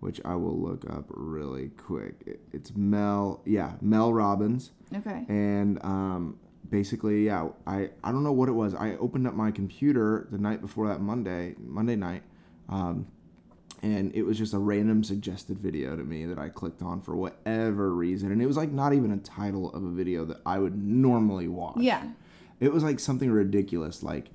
which 0.02 0.20
i 0.24 0.34
will 0.34 0.58
look 0.60 0.84
up 0.90 1.04
really 1.08 1.68
quick 1.78 2.38
it's 2.52 2.72
mel 2.76 3.40
yeah 3.46 3.72
mel 3.80 4.12
robbins 4.12 4.72
Okay. 4.94 5.24
and 5.28 5.82
um, 5.84 6.36
basically 6.68 7.24
yeah 7.26 7.48
i 7.66 7.88
i 8.04 8.10
don't 8.12 8.24
know 8.24 8.32
what 8.32 8.48
it 8.48 8.52
was 8.52 8.74
i 8.74 8.94
opened 8.96 9.26
up 9.26 9.34
my 9.34 9.50
computer 9.50 10.26
the 10.30 10.38
night 10.38 10.60
before 10.60 10.88
that 10.88 11.00
monday 11.00 11.54
monday 11.58 11.96
night 11.96 12.22
um, 12.68 13.06
and 13.82 14.14
it 14.14 14.22
was 14.22 14.38
just 14.38 14.54
a 14.54 14.58
random 14.58 15.02
suggested 15.02 15.58
video 15.58 15.96
to 15.96 16.02
me 16.04 16.24
that 16.26 16.38
i 16.38 16.48
clicked 16.48 16.82
on 16.82 17.00
for 17.00 17.14
whatever 17.16 17.94
reason 17.94 18.32
and 18.32 18.42
it 18.42 18.46
was 18.46 18.56
like 18.56 18.70
not 18.72 18.92
even 18.92 19.12
a 19.12 19.18
title 19.18 19.72
of 19.72 19.82
a 19.84 19.90
video 19.90 20.24
that 20.24 20.38
i 20.44 20.58
would 20.58 20.76
normally 20.82 21.48
watch 21.48 21.76
Yeah. 21.78 22.02
it 22.60 22.72
was 22.72 22.82
like 22.82 22.98
something 23.00 23.30
ridiculous, 23.30 24.02
like 24.02 24.30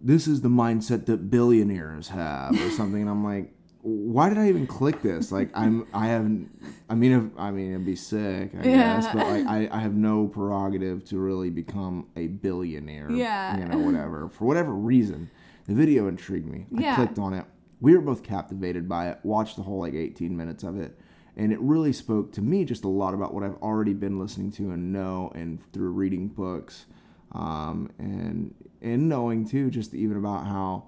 this 0.00 0.26
is 0.26 0.40
the 0.42 0.48
mindset 0.48 1.06
that 1.06 1.30
billionaires 1.30 2.08
have, 2.08 2.52
or 2.60 2.70
something. 2.70 3.00
And 3.00 3.10
I'm 3.10 3.24
like, 3.24 3.52
why 3.82 4.28
did 4.28 4.38
I 4.38 4.48
even 4.48 4.66
click 4.66 5.02
this? 5.02 5.32
Like, 5.32 5.50
I'm, 5.54 5.86
I 5.94 6.06
haven't. 6.06 6.50
I 6.88 6.94
mean, 6.94 7.12
if, 7.12 7.24
I 7.38 7.50
mean, 7.50 7.70
it'd 7.72 7.86
be 7.86 7.96
sick, 7.96 8.52
I 8.58 8.66
Yeah. 8.66 8.94
guess, 9.00 9.06
but 9.12 9.26
like, 9.26 9.46
I, 9.46 9.68
I 9.70 9.78
have 9.80 9.94
no 9.94 10.26
prerogative 10.26 11.04
to 11.06 11.18
really 11.18 11.50
become 11.50 12.06
a 12.16 12.26
billionaire. 12.26 13.10
Yeah. 13.10 13.56
you 13.58 13.64
know, 13.66 13.78
whatever. 13.78 14.28
For 14.28 14.44
whatever 14.44 14.72
reason, 14.72 15.30
the 15.66 15.74
video 15.74 16.08
intrigued 16.08 16.46
me. 16.46 16.66
I 16.76 16.80
Yeah. 16.82 16.94
clicked 16.94 17.18
on 17.18 17.32
it. 17.32 17.44
We 17.80 17.94
were 17.94 18.02
both 18.02 18.22
captivated 18.22 18.88
by 18.88 19.08
it. 19.08 19.18
Watched 19.22 19.56
the 19.56 19.62
whole 19.62 19.78
like 19.80 19.94
18 19.94 20.36
minutes 20.36 20.62
of 20.64 20.78
it. 20.78 20.98
And 21.36 21.52
it 21.52 21.60
really 21.60 21.92
spoke 21.94 22.32
to 22.32 22.42
me 22.42 22.64
just 22.66 22.84
a 22.84 22.88
lot 22.88 23.14
about 23.14 23.32
what 23.32 23.42
I've 23.44 23.56
already 23.62 23.94
been 23.94 24.18
listening 24.18 24.50
to 24.52 24.72
and 24.72 24.92
know, 24.92 25.32
and 25.34 25.58
through 25.72 25.92
reading 25.92 26.28
books, 26.28 26.84
um, 27.32 27.88
and 27.98 28.54
and 28.82 29.08
knowing 29.08 29.46
too, 29.48 29.70
just 29.70 29.94
even 29.94 30.16
about 30.18 30.44
how, 30.46 30.84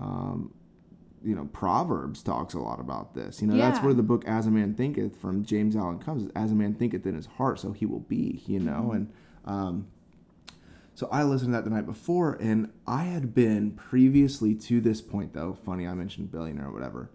um, 0.00 0.52
you 1.24 1.34
know, 1.34 1.44
Proverbs 1.52 2.22
talks 2.22 2.54
a 2.54 2.58
lot 2.58 2.80
about 2.80 3.14
this. 3.14 3.40
You 3.40 3.48
know, 3.48 3.56
that's 3.56 3.80
where 3.80 3.94
the 3.94 4.02
book 4.02 4.24
"As 4.26 4.46
a 4.46 4.50
Man 4.50 4.74
Thinketh" 4.74 5.16
from 5.16 5.44
James 5.44 5.76
Allen 5.76 5.98
comes. 5.98 6.30
As 6.34 6.52
a 6.52 6.54
man 6.54 6.74
thinketh 6.74 7.06
in 7.06 7.14
his 7.14 7.26
heart, 7.26 7.60
so 7.60 7.72
he 7.72 7.86
will 7.86 8.00
be. 8.00 8.42
You 8.46 8.60
know, 8.60 8.92
and 8.92 9.12
um, 9.44 9.86
so 10.94 11.08
I 11.10 11.22
listened 11.22 11.48
to 11.48 11.52
that 11.52 11.64
the 11.64 11.70
night 11.70 11.86
before, 11.86 12.34
and 12.40 12.70
I 12.86 13.04
had 13.04 13.34
been 13.34 13.72
previously 13.72 14.54
to 14.56 14.80
this 14.80 15.00
point, 15.00 15.32
though. 15.32 15.54
Funny, 15.54 15.86
I 15.86 15.94
mentioned 15.94 16.30
billionaire 16.30 16.66
or 16.66 16.72
whatever. 16.72 17.10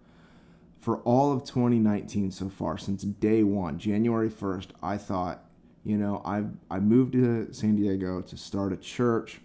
For 0.80 0.98
all 0.98 1.32
of 1.32 1.44
2019 1.44 2.30
so 2.30 2.48
far, 2.48 2.78
since 2.78 3.02
day 3.02 3.42
one, 3.42 3.78
January 3.78 4.30
1st, 4.30 4.68
I 4.82 4.96
thought, 4.96 5.44
you 5.84 5.96
know, 5.96 6.22
I've 6.24 6.50
I 6.70 6.80
moved 6.80 7.12
to 7.12 7.52
San 7.52 7.76
Diego 7.76 8.20
to 8.22 8.36
start 8.36 8.72
a 8.72 8.76
church 8.76 9.40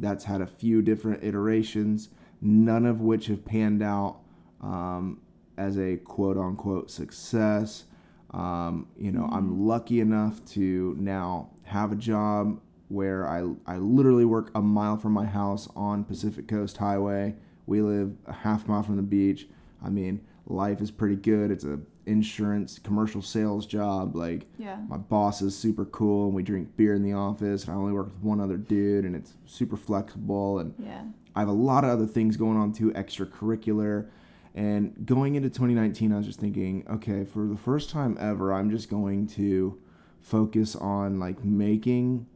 that's 0.00 0.24
had 0.24 0.40
a 0.40 0.46
few 0.46 0.82
different 0.82 1.24
iterations, 1.24 2.08
none 2.40 2.86
of 2.86 3.00
which 3.00 3.26
have 3.26 3.44
panned 3.44 3.82
out 3.82 4.18
um, 4.60 5.20
as 5.56 5.78
a 5.78 5.96
quote 5.96 6.36
unquote 6.36 6.90
success. 6.90 7.84
Um, 8.32 8.88
you 8.98 9.10
know, 9.10 9.28
I'm 9.32 9.66
lucky 9.66 10.00
enough 10.00 10.44
to 10.52 10.94
now 10.98 11.50
have 11.64 11.92
a 11.92 11.96
job 11.96 12.60
where 12.88 13.26
I, 13.28 13.44
I 13.66 13.76
literally 13.76 14.24
work 14.24 14.50
a 14.54 14.62
mile 14.62 14.96
from 14.96 15.12
my 15.12 15.26
house 15.26 15.68
on 15.76 16.04
Pacific 16.04 16.46
Coast 16.48 16.76
Highway. 16.78 17.34
We 17.66 17.82
live 17.82 18.12
a 18.26 18.32
half 18.32 18.66
mile 18.68 18.82
from 18.82 18.96
the 18.96 19.02
beach. 19.02 19.46
I 19.84 19.90
mean, 19.90 20.20
life 20.46 20.80
is 20.80 20.90
pretty 20.90 21.16
good. 21.16 21.50
It's 21.50 21.64
a 21.64 21.78
insurance 22.06 22.78
commercial 22.78 23.20
sales 23.20 23.66
job. 23.66 24.16
Like 24.16 24.46
Yeah. 24.58 24.78
my 24.88 24.96
boss 24.96 25.42
is 25.42 25.54
super 25.56 25.84
cool 25.84 26.26
and 26.26 26.34
we 26.34 26.42
drink 26.42 26.74
beer 26.76 26.94
in 26.94 27.02
the 27.02 27.12
office 27.12 27.64
and 27.64 27.72
I 27.72 27.76
only 27.76 27.92
work 27.92 28.06
with 28.06 28.22
one 28.22 28.40
other 28.40 28.56
dude 28.56 29.04
and 29.04 29.14
it's 29.14 29.34
super 29.44 29.76
flexible 29.76 30.58
and 30.58 30.74
Yeah. 30.78 31.02
I 31.34 31.40
have 31.40 31.48
a 31.48 31.52
lot 31.52 31.84
of 31.84 31.90
other 31.90 32.06
things 32.06 32.36
going 32.36 32.56
on 32.56 32.72
too, 32.72 32.90
extracurricular. 32.92 34.08
And 34.54 35.06
going 35.06 35.34
into 35.36 35.48
2019, 35.48 36.12
I 36.12 36.16
was 36.16 36.26
just 36.26 36.40
thinking, 36.40 36.84
okay, 36.90 37.24
for 37.24 37.46
the 37.46 37.56
first 37.56 37.90
time 37.90 38.16
ever, 38.20 38.52
I'm 38.52 38.70
just 38.70 38.90
going 38.90 39.26
to 39.28 39.78
focus 40.20 40.74
on 40.74 41.20
like 41.20 41.44
making 41.44 42.26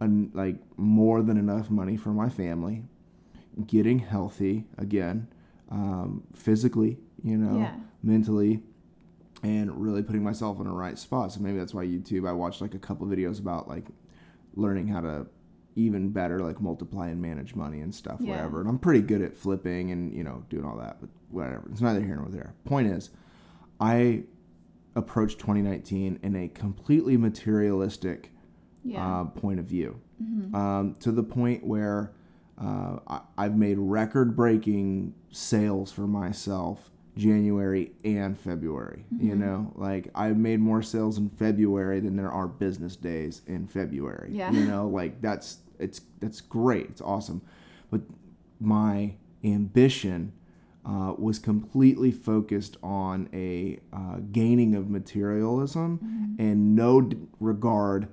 an, 0.00 0.30
like 0.34 0.56
more 0.76 1.22
than 1.22 1.36
enough 1.38 1.70
money 1.70 1.96
for 1.96 2.10
my 2.10 2.28
family, 2.28 2.84
getting 3.66 4.00
healthy 4.00 4.64
again, 4.76 5.28
um, 5.70 6.24
physically, 6.34 6.98
you 7.22 7.38
know, 7.38 7.58
Yeah. 7.60 7.74
mentally, 8.02 8.62
and 9.42 9.74
really 9.80 10.02
putting 10.02 10.22
myself 10.22 10.58
in 10.58 10.64
the 10.66 10.72
right 10.72 10.98
spot. 10.98 11.32
So 11.32 11.40
maybe 11.40 11.58
that's 11.58 11.72
why 11.74 11.84
YouTube. 11.86 12.28
I 12.28 12.32
watched 12.32 12.60
like 12.60 12.74
a 12.74 12.78
couple 12.78 13.06
videos 13.06 13.40
about 13.40 13.66
like 13.68 13.86
learning 14.54 14.88
how 14.88 15.00
to 15.00 15.26
even 15.74 16.10
better 16.10 16.40
like 16.40 16.60
multiply 16.60 17.08
and 17.08 17.20
manage 17.20 17.54
money 17.54 17.80
and 17.80 17.94
stuff 17.94 18.18
Yeah. 18.20 18.30
whatever. 18.36 18.60
And 18.60 18.68
i'm 18.68 18.78
pretty 18.78 19.00
good 19.02 19.22
at 19.22 19.34
flipping 19.34 19.90
and 19.90 20.12
you 20.14 20.22
know 20.24 20.44
doing 20.50 20.64
all 20.64 20.76
that 20.78 20.98
but 21.00 21.08
whatever. 21.30 21.68
It's 21.70 21.80
neither 21.80 22.00
here 22.02 22.16
nor 22.16 22.28
there. 22.28 22.54
Point 22.64 22.88
is 22.88 23.10
i 23.80 24.22
approached 24.94 25.38
2019 25.38 26.18
in 26.22 26.36
a 26.36 26.48
completely 26.48 27.16
materialistic 27.16 28.30
Yeah. 28.84 29.20
uh, 29.20 29.24
point 29.24 29.58
of 29.60 29.66
view. 29.66 30.00
Um, 30.54 30.94
to 31.00 31.10
the 31.10 31.24
point 31.24 31.66
where 31.66 32.12
uh, 32.56 32.98
I, 33.08 33.20
I've 33.36 33.56
made 33.56 33.76
record 33.78 34.36
breaking 34.36 35.14
sales 35.32 35.90
for 35.90 36.06
myself 36.06 36.91
January 37.16 37.92
and 38.04 38.38
February. 38.38 39.04
You 39.18 39.34
know, 39.34 39.72
like 39.76 40.08
I've 40.14 40.36
made 40.38 40.60
more 40.60 40.82
sales 40.82 41.18
in 41.18 41.28
February 41.28 42.00
than 42.00 42.16
there 42.16 42.30
are 42.30 42.48
business 42.48 42.96
days 42.96 43.42
in 43.46 43.66
February. 43.66 44.30
Yeah. 44.32 44.50
You 44.50 44.64
know, 44.64 44.88
like 44.88 45.20
that's 45.20 45.58
it's 45.78 46.00
that's 46.20 46.40
great. 46.40 46.86
It's 46.86 47.02
awesome. 47.02 47.42
But 47.90 48.00
my 48.60 49.14
ambition 49.44 50.32
uh, 50.86 51.14
was 51.18 51.38
completely 51.38 52.10
focused 52.10 52.76
on 52.82 53.28
a 53.32 53.78
uh, 53.92 54.16
gaining 54.32 54.74
of 54.74 54.88
materialism 54.90 56.36
and 56.38 56.74
no 56.74 57.00
d- 57.02 57.16
regard 57.38 58.08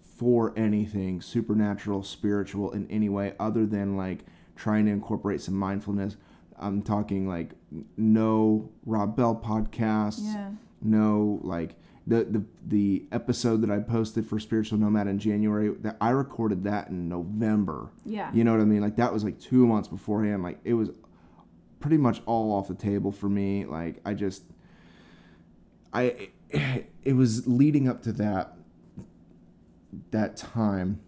for 0.00 0.52
anything 0.56 1.20
supernatural, 1.20 2.02
spiritual 2.02 2.72
in 2.72 2.88
any 2.90 3.08
way 3.08 3.34
other 3.38 3.66
than 3.66 3.96
like 3.96 4.20
trying 4.56 4.86
to 4.86 4.92
incorporate 4.92 5.40
some 5.40 5.54
mindfulness. 5.54 6.16
I'm 6.64 6.82
talking 6.82 7.28
like 7.28 7.50
no 7.96 8.70
Rob 8.86 9.16
Bell 9.16 9.34
podcasts, 9.36 10.20
yeah. 10.22 10.50
no 10.82 11.40
like 11.42 11.76
the 12.06 12.24
the 12.24 12.44
the 12.66 13.06
episode 13.12 13.60
that 13.62 13.70
I 13.70 13.80
posted 13.80 14.26
for 14.26 14.38
Spiritual 14.38 14.78
Nomad 14.78 15.06
in 15.06 15.18
January 15.18 15.68
that 15.80 15.96
I 16.00 16.10
recorded 16.10 16.64
that 16.64 16.88
in 16.88 17.08
November. 17.08 17.90
Yeah. 18.04 18.30
You 18.32 18.44
know 18.44 18.52
what 18.52 18.60
I 18.60 18.64
mean? 18.64 18.80
Like 18.80 18.96
that 18.96 19.12
was 19.12 19.24
like 19.24 19.38
2 19.40 19.66
months 19.66 19.88
beforehand. 19.88 20.42
Like 20.42 20.58
it 20.64 20.74
was 20.74 20.90
pretty 21.80 21.98
much 21.98 22.22
all 22.24 22.52
off 22.52 22.68
the 22.68 22.74
table 22.74 23.12
for 23.12 23.28
me. 23.28 23.66
Like 23.66 24.00
I 24.04 24.14
just 24.14 24.44
I 25.92 26.30
it 27.02 27.14
was 27.14 27.46
leading 27.46 27.88
up 27.88 28.02
to 28.02 28.12
that 28.12 28.56
that 30.10 30.36
time 30.36 31.00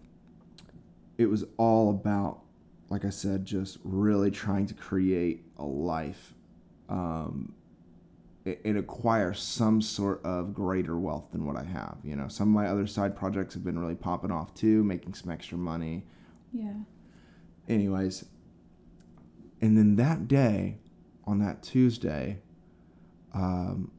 it 1.17 1.25
was 1.25 1.45
all 1.57 1.89
about 1.89 2.41
like 2.89 3.05
I 3.05 3.09
said, 3.09 3.45
just 3.45 3.77
really 3.83 4.31
trying 4.31 4.65
to 4.67 4.73
create 4.73 5.43
a 5.57 5.65
life 5.65 6.33
um, 6.89 7.53
and 8.45 8.77
acquire 8.77 9.33
some 9.33 9.81
sort 9.81 10.23
of 10.23 10.53
greater 10.53 10.97
wealth 10.97 11.25
than 11.31 11.45
what 11.45 11.57
I 11.57 11.63
have. 11.63 11.97
You 12.03 12.15
know, 12.15 12.27
some 12.29 12.47
of 12.49 12.53
my 12.53 12.69
other 12.69 12.87
side 12.87 13.15
projects 13.15 13.53
have 13.55 13.63
been 13.63 13.77
really 13.77 13.95
popping 13.95 14.31
off 14.31 14.53
too, 14.53 14.83
making 14.83 15.13
some 15.15 15.31
extra 15.31 15.57
money. 15.57 16.05
Yeah. 16.53 16.73
Anyways, 17.67 18.25
and 19.61 19.77
then 19.77 19.95
that 19.97 20.27
day, 20.27 20.77
on 21.25 21.39
that 21.39 21.61
Tuesday, 21.61 22.39
um, 23.33 23.91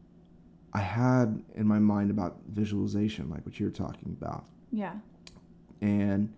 I 0.72 0.79
had 0.81 1.42
in 1.55 1.66
my 1.66 1.79
mind 1.79 2.11
about 2.11 2.38
visualization, 2.48 3.29
like 3.29 3.44
what 3.44 3.61
you 3.61 3.66
were 3.66 3.72
talking 3.72 4.16
about 4.18 4.46
Yeah. 4.72 4.94
and 5.83 6.33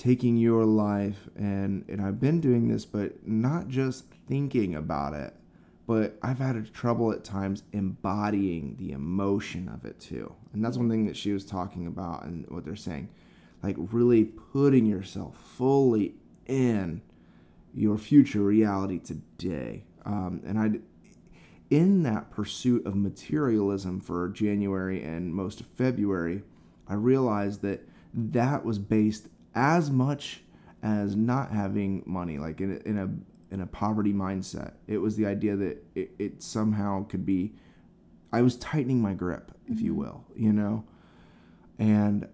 taking 0.00 0.38
your 0.38 0.64
life 0.64 1.28
and 1.36 1.84
and 1.86 2.00
I've 2.00 2.18
been 2.18 2.40
doing 2.40 2.68
this 2.68 2.86
but 2.86 3.28
not 3.28 3.68
just 3.68 4.06
thinking 4.26 4.74
about 4.74 5.12
it 5.12 5.34
but 5.86 6.16
I've 6.22 6.38
had 6.38 6.72
trouble 6.72 7.12
at 7.12 7.22
times 7.22 7.64
embodying 7.72 8.76
the 8.78 8.92
emotion 8.92 9.68
of 9.68 9.84
it 9.84 9.98
too. 9.98 10.32
And 10.52 10.64
that's 10.64 10.76
one 10.76 10.88
thing 10.88 11.04
that 11.06 11.16
she 11.16 11.32
was 11.32 11.44
talking 11.44 11.88
about 11.88 12.22
and 12.22 12.48
what 12.48 12.64
they're 12.64 12.76
saying. 12.76 13.08
Like 13.60 13.74
really 13.76 14.26
putting 14.26 14.86
yourself 14.86 15.36
fully 15.36 16.14
in 16.46 17.02
your 17.74 17.98
future 17.98 18.38
reality 18.38 19.00
today. 19.00 19.82
Um, 20.04 20.42
and 20.46 20.60
I 20.60 20.70
in 21.70 22.04
that 22.04 22.30
pursuit 22.30 22.86
of 22.86 22.94
materialism 22.94 23.98
for 23.98 24.28
January 24.28 25.02
and 25.02 25.34
most 25.34 25.60
of 25.60 25.66
February 25.66 26.44
I 26.86 26.94
realized 26.94 27.62
that 27.62 27.84
that 28.14 28.64
was 28.64 28.78
based 28.78 29.26
as 29.54 29.90
much 29.90 30.42
as 30.82 31.16
not 31.16 31.50
having 31.50 32.02
money, 32.06 32.38
like 32.38 32.60
in 32.60 32.72
a, 32.72 32.88
in 32.88 32.98
a 32.98 33.54
in 33.54 33.60
a 33.60 33.66
poverty 33.66 34.12
mindset. 34.12 34.74
It 34.86 34.98
was 34.98 35.16
the 35.16 35.26
idea 35.26 35.56
that 35.56 35.84
it, 35.94 36.12
it 36.18 36.42
somehow 36.42 37.04
could 37.06 37.26
be. 37.26 37.54
I 38.32 38.42
was 38.42 38.56
tightening 38.56 39.02
my 39.02 39.12
grip, 39.12 39.50
if 39.66 39.80
you 39.80 39.90
mm-hmm. 39.90 40.00
will, 40.00 40.24
you 40.36 40.52
know, 40.52 40.84
and 41.78 42.28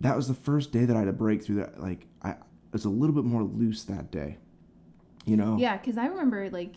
that 0.00 0.16
was 0.16 0.28
the 0.28 0.34
first 0.34 0.72
day 0.72 0.84
that 0.84 0.96
I 0.96 1.00
had 1.00 1.08
a 1.08 1.12
breakthrough. 1.12 1.56
that. 1.56 1.80
Like 1.80 2.06
I 2.22 2.36
was 2.72 2.84
a 2.84 2.90
little 2.90 3.14
bit 3.14 3.24
more 3.24 3.42
loose 3.42 3.84
that 3.84 4.10
day, 4.10 4.38
you 5.24 5.36
know. 5.36 5.56
Yeah, 5.58 5.76
because 5.76 5.98
I 5.98 6.06
remember 6.06 6.48
like, 6.50 6.76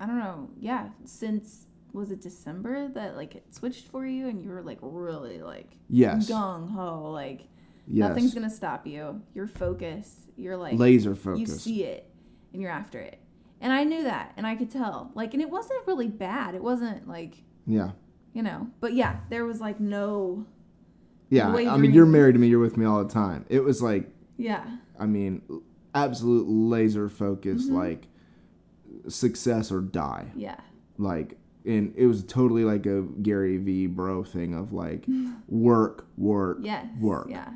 I 0.00 0.06
don't 0.06 0.18
know. 0.18 0.50
Yeah, 0.58 0.88
since 1.04 1.66
was 1.92 2.10
it 2.10 2.22
December 2.22 2.88
that 2.88 3.16
like 3.16 3.34
it 3.34 3.54
switched 3.54 3.88
for 3.88 4.06
you, 4.06 4.28
and 4.28 4.42
you 4.42 4.50
were 4.50 4.62
like 4.62 4.78
really 4.80 5.42
like 5.42 5.76
Yes. 5.88 6.30
gung 6.30 6.70
ho, 6.70 7.10
like 7.10 7.48
Yes. 7.88 8.08
nothing's 8.08 8.34
gonna 8.34 8.50
stop 8.50 8.86
you. 8.86 9.20
Your 9.34 9.46
focus. 9.46 9.58
focused. 10.06 10.18
You're 10.36 10.56
like 10.56 10.78
Laser 10.78 11.14
focus. 11.14 11.40
you 11.40 11.46
see 11.46 11.84
it, 11.84 12.08
and 12.52 12.62
you're 12.62 12.70
after 12.70 12.98
it. 13.00 13.18
And 13.60 13.72
I 13.72 13.84
knew 13.84 14.02
that, 14.04 14.32
and 14.36 14.46
I 14.46 14.56
could 14.56 14.70
tell. 14.70 15.10
Like, 15.14 15.34
and 15.34 15.42
it 15.42 15.48
wasn't 15.50 15.86
really 15.86 16.08
bad. 16.08 16.54
It 16.54 16.62
wasn't 16.62 17.06
like 17.08 17.42
yeah. 17.66 17.90
you 18.32 18.42
know. 18.42 18.68
But 18.80 18.94
yeah, 18.94 19.20
there 19.30 19.44
was 19.44 19.60
like 19.60 19.78
no. 19.80 20.46
Yeah. 21.28 21.48
I 21.48 21.76
mean, 21.76 21.92
you're 21.94 22.06
married 22.06 22.32
to 22.34 22.38
me. 22.38 22.48
You're 22.48 22.60
with 22.60 22.76
me 22.76 22.84
all 22.84 23.02
the 23.02 23.12
time. 23.12 23.46
It 23.48 23.60
was 23.64 23.80
like 23.82 24.08
Yeah. 24.36 24.64
I 24.98 25.06
mean, 25.06 25.42
absolute 25.94 26.46
laser 26.48 27.08
focus, 27.08 27.66
Mm-hmm. 27.66 27.76
like 27.76 28.06
success 29.08 29.72
or 29.72 29.80
die. 29.80 30.26
Yeah. 30.36 30.56
Like, 30.98 31.38
and 31.64 31.92
it 31.96 32.06
was 32.06 32.24
totally 32.24 32.64
like 32.64 32.86
a 32.86 33.02
Gary 33.02 33.56
V 33.58 33.86
bro 33.86 34.24
thing 34.24 34.54
of 34.54 34.72
like 34.72 35.04
work, 35.48 36.06
work, 36.16 36.58
Yes. 36.62 36.86
work. 37.00 37.28
Yeah. 37.30 37.50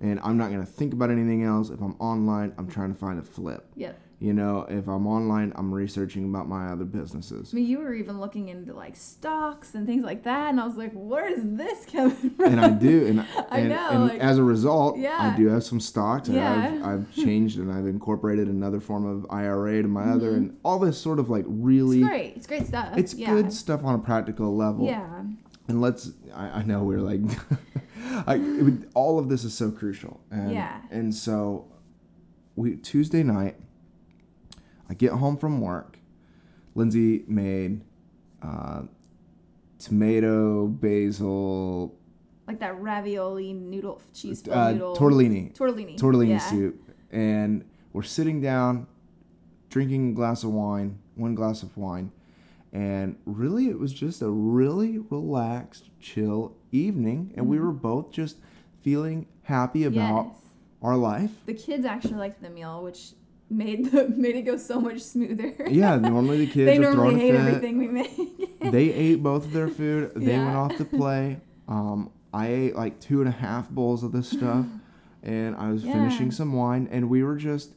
And 0.00 0.20
I'm 0.22 0.36
not 0.36 0.50
gonna 0.50 0.66
think 0.66 0.92
about 0.92 1.10
anything 1.10 1.42
else. 1.44 1.70
If 1.70 1.80
I'm 1.80 1.94
online, 1.98 2.52
I'm 2.58 2.68
trying 2.68 2.92
to 2.92 2.98
find 2.98 3.18
a 3.18 3.22
flip. 3.22 3.66
Yep. 3.76 4.00
You 4.18 4.32
know, 4.32 4.64
if 4.70 4.88
I'm 4.88 5.06
online, 5.06 5.52
I'm 5.56 5.70
researching 5.74 6.24
about 6.24 6.48
my 6.48 6.68
other 6.68 6.86
businesses. 6.86 7.50
I 7.52 7.56
mean, 7.56 7.66
you 7.66 7.78
were 7.80 7.92
even 7.92 8.18
looking 8.18 8.48
into 8.48 8.72
like 8.72 8.96
stocks 8.96 9.74
and 9.74 9.86
things 9.86 10.04
like 10.04 10.22
that, 10.24 10.48
and 10.48 10.58
I 10.58 10.66
was 10.66 10.76
like, 10.78 10.92
"Where 10.94 11.28
is 11.28 11.40
this 11.42 11.84
coming 11.84 12.16
from?" 12.30 12.46
and 12.46 12.58
I 12.60 12.70
do, 12.70 13.06
and 13.06 13.20
I 13.50 13.58
and, 13.58 13.68
know, 13.68 13.88
and 13.90 14.04
like- 14.08 14.20
as 14.20 14.38
a 14.38 14.42
result, 14.42 14.96
Yeah. 14.96 15.16
I 15.18 15.36
do 15.36 15.48
have 15.48 15.64
some 15.64 15.80
stocks. 15.80 16.28
And 16.28 16.36
Yeah. 16.38 16.80
I've, 16.82 16.86
I've 16.86 17.14
changed 17.24 17.58
and 17.58 17.70
I've 17.70 17.86
incorporated 17.86 18.48
another 18.48 18.80
form 18.80 19.04
of 19.04 19.26
IRA 19.28 19.82
to 19.82 19.88
my 19.88 20.04
other, 20.04 20.28
Mm-hmm. 20.30 20.36
and 20.36 20.56
all 20.62 20.78
this 20.78 20.96
sort 20.98 21.18
of 21.18 21.28
like 21.28 21.44
really, 21.46 21.98
It's 22.00 22.08
great. 22.08 22.36
It's 22.36 22.46
great 22.46 22.66
stuff. 22.66 22.96
it's 22.96 23.12
yeah. 23.12 23.28
good 23.34 23.52
stuff 23.52 23.84
on 23.84 23.94
a 23.94 23.98
practical 23.98 24.56
level. 24.56 24.86
Yeah. 24.86 25.24
And 25.68 25.80
let's, 25.80 26.12
I, 26.34 26.60
I 26.60 26.62
know 26.62 26.82
we're 26.84 27.00
like, 27.00 27.20
I, 28.26 28.36
it 28.36 28.62
would- 28.62 28.88
all 28.94 29.18
of 29.18 29.28
this 29.28 29.44
is 29.44 29.52
so 29.54 29.70
crucial. 29.70 30.20
And, 30.30 30.52
Yeah. 30.52 30.80
And 30.90 31.14
so, 31.14 31.66
we 32.54 32.76
Tuesday 32.76 33.22
night, 33.22 33.56
I 34.88 34.94
get 34.94 35.12
home 35.12 35.36
from 35.36 35.60
work. 35.60 35.98
Lindsay 36.74 37.24
made 37.26 37.82
uh, 38.42 38.82
tomato, 39.78 40.66
basil, 40.68 41.94
Like 42.46 42.60
that 42.60 42.80
ravioli 42.80 43.52
noodle, 43.52 44.00
cheese 44.14 44.46
uh, 44.48 44.72
noodle. 44.72 44.96
tortellini, 44.96 45.54
Tortellini. 45.56 45.98
tortellini 45.98 46.28
yeah. 46.28 46.38
soup, 46.38 46.90
and 47.10 47.64
we're 47.92 48.02
sitting 48.02 48.40
down, 48.40 48.86
drinking 49.70 50.10
a 50.10 50.12
glass 50.12 50.44
of 50.44 50.50
wine, 50.50 50.98
one 51.14 51.34
glass 51.34 51.62
of 51.62 51.76
wine, 51.76 52.12
and 52.72 53.16
really 53.24 53.68
it 53.68 53.78
was 53.78 53.92
just 53.92 54.22
a 54.22 54.30
really 54.30 54.98
relaxed, 54.98 55.90
chill 56.00 56.56
evening, 56.72 57.32
and 57.36 57.48
we 57.48 57.58
were 57.58 57.72
both 57.72 58.10
just 58.10 58.36
feeling 58.82 59.26
happy 59.42 59.84
about 59.84 60.26
Yes. 60.26 60.36
our 60.82 60.96
life. 60.96 61.30
The 61.46 61.54
kids 61.54 61.84
actually 61.84 62.16
liked 62.16 62.42
the 62.42 62.50
meal, 62.50 62.82
which 62.82 63.12
made 63.48 63.90
the 63.92 64.08
made 64.16 64.36
it 64.36 64.42
go 64.42 64.56
so 64.56 64.80
much 64.80 65.00
smoother. 65.00 65.54
Yeah, 65.68 65.96
normally 65.96 66.38
the 66.46 66.52
kids 66.52 66.66
they 66.66 66.76
are 66.78 66.94
normally 66.94 67.18
hate 67.20 67.34
everything 67.34 67.78
we 67.78 67.88
make. 67.88 68.10
They 68.72 68.90
ate 68.92 69.22
both 69.22 69.44
of 69.44 69.52
their 69.52 69.68
food. 69.68 70.10
They 70.16 70.32
Yeah. 70.32 70.44
went 70.44 70.56
off 70.56 70.76
to 70.78 70.84
play. 70.84 71.38
Um, 71.68 72.10
I 72.34 72.48
ate 72.48 72.74
like 72.74 72.98
two 73.00 73.20
and 73.20 73.28
a 73.28 73.32
half 73.32 73.70
bowls 73.70 74.02
of 74.02 74.10
this 74.12 74.28
stuff, 74.28 74.66
and 75.22 75.54
I 75.54 75.70
was 75.70 75.84
Yeah. 75.84 75.92
finishing 75.92 76.30
some 76.32 76.52
wine, 76.52 76.88
and 76.90 77.08
we 77.08 77.22
were 77.22 77.36
just 77.36 77.70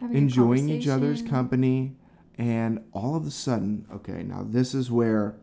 Having 0.00 0.16
enjoying 0.16 0.68
each 0.68 0.88
other's 0.88 1.22
company 1.22 1.94
and 2.38 2.84
all 2.92 3.14
of 3.14 3.26
a 3.26 3.30
sudden 3.30 3.86
okay 3.92 4.22
now 4.22 4.44
this 4.44 4.74
is 4.74 4.90
where 4.90 5.36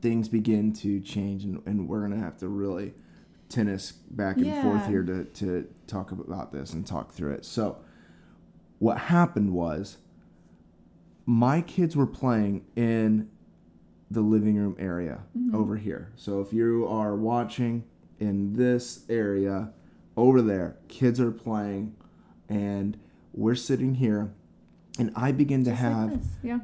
things 0.00 0.28
begin 0.28 0.72
to 0.72 1.00
change 1.00 1.44
and, 1.44 1.62
and 1.66 1.88
we're 1.88 2.00
gonna 2.00 2.18
have 2.18 2.36
to 2.38 2.48
really 2.48 2.94
tennis 3.48 3.92
back 3.92 4.36
and 4.38 4.62
forth 4.62 4.86
here 4.86 5.02
to, 5.02 5.24
to 5.24 5.68
talk 5.86 6.10
about 6.10 6.52
this 6.52 6.72
and 6.72 6.86
talk 6.86 7.12
through 7.12 7.32
it. 7.32 7.44
So 7.44 7.78
what 8.78 8.98
happened 8.98 9.52
was 9.52 9.98
my 11.24 11.60
kids 11.60 11.96
were 11.96 12.06
playing 12.06 12.64
in 12.76 13.30
the 14.10 14.20
living 14.20 14.56
room 14.56 14.76
area 14.78 15.20
mm-hmm. 15.36 15.54
over 15.54 15.76
here. 15.76 16.12
So 16.16 16.40
if 16.40 16.52
you 16.52 16.86
are 16.86 17.14
watching 17.16 17.84
in 18.18 18.54
this 18.54 19.04
area 19.08 19.72
over 20.16 20.40
there 20.40 20.76
kids 20.88 21.20
are 21.20 21.30
playing 21.30 21.94
and 22.48 22.98
we're 23.34 23.54
sitting 23.54 23.96
here 23.96 24.32
and 24.98 25.12
i 25.16 25.32
begin 25.32 25.64
to 25.64 25.70
Just 25.70 25.82
have 25.82 26.10
this. 26.18 26.28
yeah. 26.42 26.58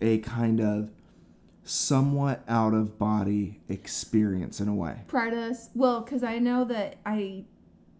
a 0.00 0.18
kind 0.18 0.60
of 0.60 0.90
somewhat 1.64 2.44
out 2.48 2.74
of 2.74 2.98
body 2.98 3.60
experience 3.68 4.60
in 4.60 4.68
a 4.68 4.74
way 4.74 5.00
Prior 5.08 5.30
to 5.30 5.40
us, 5.50 5.68
well, 5.74 6.00
because 6.00 6.22
I 6.22 6.38
know 6.38 6.64
that 6.64 6.96
I 7.04 7.44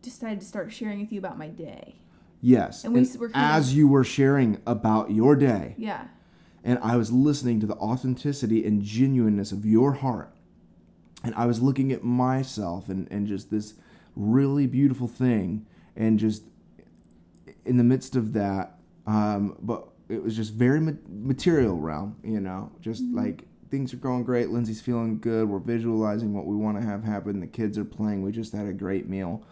decided 0.03 0.41
to 0.41 0.47
start 0.47 0.73
sharing 0.73 1.01
with 1.01 1.11
you 1.13 1.19
about 1.19 1.37
my 1.37 1.49
day. 1.49 1.97
yes 2.41 2.85
And 2.85 2.95
we 2.95 3.01
and 3.01 3.17
were 3.19 3.29
kind 3.31 3.45
of- 3.45 3.59
as 3.59 3.75
you 3.75 3.89
were 3.89 4.05
sharing 4.05 4.61
about 4.67 5.11
your 5.11 5.35
day 5.35 5.75
Yeah. 5.79 6.07
and 6.63 6.79
I 6.81 6.97
was 6.97 7.11
listening 7.11 7.59
to 7.61 7.67
the 7.67 7.75
authenticity 7.77 8.65
and 8.65 8.83
genuineness 8.83 9.51
of 9.53 9.67
your 9.67 9.95
heart. 9.95 10.33
And 11.25 11.35
I 11.35 11.47
was 11.47 11.61
looking 11.61 11.91
at 11.91 12.05
myself 12.05 12.89
and, 12.89 13.09
and 13.11 13.27
just 13.27 13.51
this 13.51 13.75
really 14.15 14.67
beautiful 14.69 15.09
thing, 15.09 15.67
and 15.97 16.19
just 16.21 16.45
in 17.65 17.79
the 17.79 17.85
midst 17.85 18.15
of 18.15 18.33
that, 18.35 18.76
um, 19.07 19.57
but 19.61 19.89
it 20.09 20.23
was 20.23 20.37
just 20.37 20.53
very 20.53 20.81
ma- 20.81 20.93
material 21.09 21.79
realm, 21.79 22.17
you 22.23 22.41
know, 22.41 22.71
just 22.81 23.03
like 23.13 23.45
things 23.71 23.93
are 23.93 23.99
going 23.99 24.25
great. 24.25 24.51
Lindsay's 24.51 24.81
feeling 24.81 25.19
good. 25.19 25.49
We're 25.49 25.59
visualizing 25.59 26.33
what 26.33 26.47
we 26.47 26.57
want 26.57 26.81
to 26.81 26.87
have 26.87 27.05
happen. 27.05 27.41
The 27.41 27.47
kids 27.47 27.77
are 27.79 27.85
playing. 27.85 28.23
We 28.23 28.33
just 28.33 28.53
had 28.53 28.67
a 28.67 28.73
great 28.73 29.09
meal. 29.09 29.43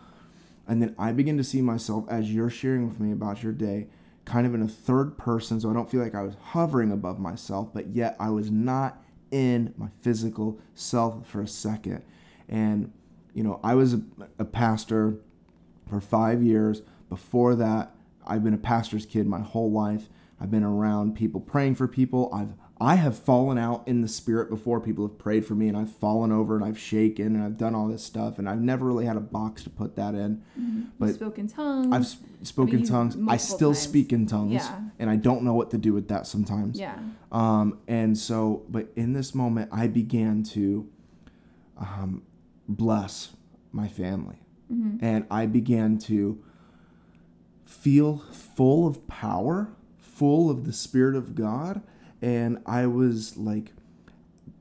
And 0.66 0.80
then 0.80 0.94
I 0.98 1.12
begin 1.12 1.36
to 1.36 1.44
see 1.44 1.60
myself 1.60 2.04
as 2.08 2.32
you're 2.32 2.50
sharing 2.50 2.88
with 2.88 3.00
me 3.00 3.12
about 3.12 3.42
your 3.42 3.52
day, 3.52 3.88
kind 4.24 4.46
of 4.46 4.54
in 4.54 4.62
a 4.62 4.68
third 4.68 5.18
person. 5.18 5.60
So 5.60 5.70
I 5.70 5.74
don't 5.74 5.90
feel 5.90 6.00
like 6.00 6.14
I 6.14 6.22
was 6.22 6.36
hovering 6.40 6.90
above 6.90 7.18
myself, 7.18 7.68
but 7.74 7.88
yet 7.88 8.16
I 8.18 8.30
was 8.30 8.50
not 8.50 9.02
in 9.30 9.74
my 9.76 9.88
physical 10.00 10.60
self 10.74 11.26
for 11.26 11.42
a 11.42 11.48
second. 11.48 12.02
And, 12.48 12.92
you 13.34 13.42
know, 13.42 13.60
I 13.62 13.74
was 13.74 13.94
a, 13.94 14.02
a 14.38 14.44
pastor 14.44 15.16
for 15.88 16.00
five 16.00 16.42
years. 16.42 16.82
Before 17.08 17.54
that, 17.56 17.93
I've 18.26 18.42
been 18.44 18.54
a 18.54 18.58
pastor's 18.58 19.06
kid 19.06 19.26
my 19.26 19.40
whole 19.40 19.70
life. 19.70 20.08
I've 20.40 20.50
been 20.50 20.64
around 20.64 21.14
people 21.14 21.40
praying 21.40 21.76
for 21.76 21.86
people. 21.88 22.30
I've 22.32 22.54
I 22.80 22.96
have 22.96 23.16
fallen 23.16 23.56
out 23.56 23.86
in 23.86 24.00
the 24.02 24.08
spirit 24.08 24.50
before. 24.50 24.80
People 24.80 25.06
have 25.06 25.16
prayed 25.16 25.46
for 25.46 25.54
me, 25.54 25.68
and 25.68 25.76
I've 25.76 25.92
fallen 25.92 26.32
over 26.32 26.56
and 26.56 26.64
I've 26.64 26.78
shaken 26.78 27.36
and 27.36 27.42
I've 27.44 27.56
done 27.56 27.72
all 27.74 27.86
this 27.86 28.02
stuff, 28.02 28.38
and 28.40 28.48
I've 28.48 28.60
never 28.60 28.84
really 28.84 29.06
had 29.06 29.16
a 29.16 29.20
box 29.20 29.62
to 29.62 29.70
put 29.70 29.94
that 29.94 30.14
in. 30.16 30.42
But 30.98 31.06
you 31.06 31.12
spoke 31.14 31.38
in 31.38 31.46
tongues. 31.46 31.94
I've 31.94 32.02
s- 32.02 32.16
spoken 32.42 32.80
you 32.80 32.86
tongues. 32.86 33.16
I 33.28 33.36
still 33.36 33.70
times. 33.70 33.78
speak 33.78 34.12
in 34.12 34.26
tongues, 34.26 34.54
Yeah. 34.54 34.80
and 34.98 35.08
I 35.08 35.14
don't 35.16 35.44
know 35.44 35.54
what 35.54 35.70
to 35.70 35.78
do 35.78 35.92
with 35.94 36.08
that 36.08 36.26
sometimes. 36.26 36.78
yeah. 36.78 36.98
Um, 37.30 37.78
and 37.86 38.18
so, 38.18 38.64
but 38.68 38.88
in 38.96 39.12
this 39.12 39.36
moment, 39.36 39.70
I 39.72 39.86
began 39.86 40.42
to 40.54 40.88
um, 41.78 42.22
bless 42.68 43.34
my 43.72 43.88
family. 43.88 44.36
And 45.00 45.24
I 45.30 45.46
began 45.46 45.98
to 45.98 46.42
feel 47.64 48.18
full 48.18 48.86
of 48.86 49.06
power, 49.06 49.68
full 49.98 50.50
of 50.50 50.64
the 50.64 50.72
Spirit 50.72 51.16
of 51.16 51.34
God. 51.34 51.82
And 52.22 52.62
I 52.66 52.86
was 52.86 53.36
like 53.36 53.72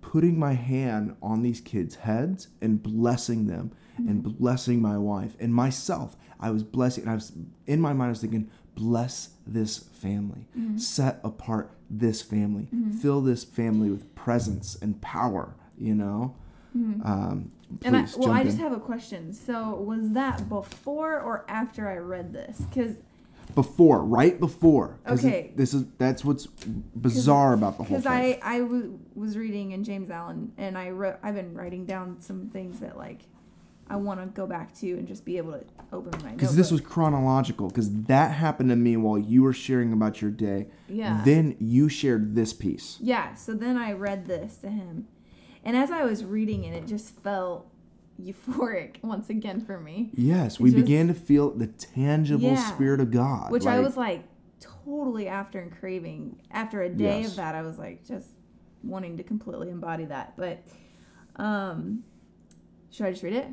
putting 0.01 0.37
my 0.37 0.53
hand 0.53 1.15
on 1.21 1.41
these 1.41 1.61
kids' 1.61 1.95
heads 1.95 2.47
and 2.61 2.81
blessing 2.81 3.47
them 3.47 3.71
and 3.97 4.23
mm-hmm. 4.23 4.29
blessing 4.29 4.81
my 4.81 4.97
wife 4.97 5.35
and 5.39 5.53
myself. 5.53 6.15
I 6.39 6.51
was 6.51 6.63
blessing, 6.63 7.03
and 7.03 7.11
I 7.11 7.15
was 7.15 7.31
in 7.67 7.79
my 7.79 7.93
mind, 7.93 8.07
I 8.07 8.09
was 8.09 8.21
thinking, 8.21 8.49
bless 8.75 9.29
this 9.45 9.77
family, 9.77 10.47
mm-hmm. 10.57 10.77
set 10.77 11.19
apart 11.23 11.71
this 11.89 12.21
family, 12.21 12.67
mm-hmm. 12.73 12.91
fill 12.91 13.21
this 13.21 13.43
family 13.43 13.89
with 13.89 14.13
presence 14.15 14.75
and 14.81 14.99
power, 15.01 15.55
you 15.77 15.95
know? 15.95 16.35
Um, 16.75 17.51
please 17.79 17.87
And 17.87 17.97
I, 17.97 18.07
well, 18.17 18.31
I 18.31 18.41
in. 18.41 18.47
just 18.47 18.57
have 18.59 18.71
a 18.71 18.79
question. 18.79 19.33
So, 19.33 19.75
was 19.75 20.11
that 20.11 20.49
before 20.49 21.19
or 21.19 21.45
after 21.47 21.87
I 21.87 21.97
read 21.97 22.33
this? 22.33 22.57
Because 22.61 22.95
before, 23.55 24.03
right 24.03 24.39
before. 24.39 24.97
'cause 25.05 25.23
it- 25.23 25.27
Okay. 25.27 25.51
this 25.55 25.73
is 25.73 25.85
that's 25.97 26.25
what's 26.25 26.47
bizarre 26.47 27.53
about 27.53 27.77
the 27.77 27.83
whole 27.83 27.97
thing. 27.99 28.01
because. 28.01 28.05
I 28.05 28.39
I 28.41 28.59
w- 28.59 28.97
was 29.15 29.37
reading 29.37 29.71
in 29.71 29.83
James 29.83 30.09
Allen, 30.09 30.51
and 30.57 30.77
I 30.77 30.89
wrote 30.89 31.17
I've 31.21 31.35
been 31.35 31.53
writing 31.53 31.85
down 31.85 32.17
some 32.21 32.47
things 32.49 32.79
that 32.79 32.97
like 32.97 33.27
I 33.89 33.97
want 33.97 34.21
to 34.21 34.25
go 34.27 34.47
back 34.47 34.73
to 34.75 34.91
and 34.93 35.07
just 35.07 35.25
be 35.25 35.37
able 35.37 35.51
to 35.51 35.63
open 35.91 36.13
my. 36.23 36.31
Because 36.31 36.55
this 36.55 36.71
was 36.71 36.79
chronological. 36.81 37.67
Because 37.67 37.91
that 38.05 38.31
happened 38.31 38.69
to 38.69 38.75
me 38.77 38.95
while 38.97 39.19
you 39.19 39.43
were 39.43 39.53
sharing 39.53 39.91
about 39.93 40.21
your 40.21 40.31
day. 40.31 40.67
Yeah. 40.87 41.21
Then 41.25 41.55
you 41.59 41.89
shared 41.89 42.33
this 42.33 42.53
piece. 42.53 42.97
Yeah, 43.01 43.35
so 43.35 43.53
then 43.53 43.77
I 43.77 43.91
read 43.91 44.25
this 44.25 44.55
to 44.59 44.69
him. 44.69 45.07
And 45.63 45.75
as 45.77 45.91
I 45.91 46.03
was 46.03 46.23
reading 46.25 46.63
it, 46.65 46.73
it 46.73 46.87
just 46.87 47.15
felt 47.21 47.67
euphoric 48.21 48.97
once 49.03 49.29
again 49.29 49.61
for 49.61 49.79
me. 49.79 50.11
Yes, 50.15 50.59
we 50.59 50.71
just- 50.71 50.83
began 50.83 51.07
to 51.07 51.13
feel 51.13 51.51
the 51.51 51.67
tangible 51.67 52.43
Yeah. 52.49 52.71
spirit 52.73 52.99
of 52.99 53.11
God. 53.11 53.51
Which 53.51 53.65
I 53.65 53.79
was 53.79 53.95
like 53.97 54.23
totally 54.59 55.27
after 55.27 55.59
and 55.59 55.71
craving. 55.71 56.37
After 56.51 56.81
a 56.81 56.89
day 56.89 57.21
Yes. 57.21 57.31
of 57.31 57.35
that, 57.37 57.55
I 57.55 57.61
was 57.61 57.77
like 57.79 58.05
just 58.05 58.27
wanting 58.83 59.17
to 59.17 59.23
completely 59.23 59.69
embody 59.69 60.05
that. 60.05 60.35
But 60.37 60.63
um 61.37 62.03
should 62.91 63.07
I 63.07 63.11
just 63.11 63.23
read 63.23 63.33
it? 63.33 63.47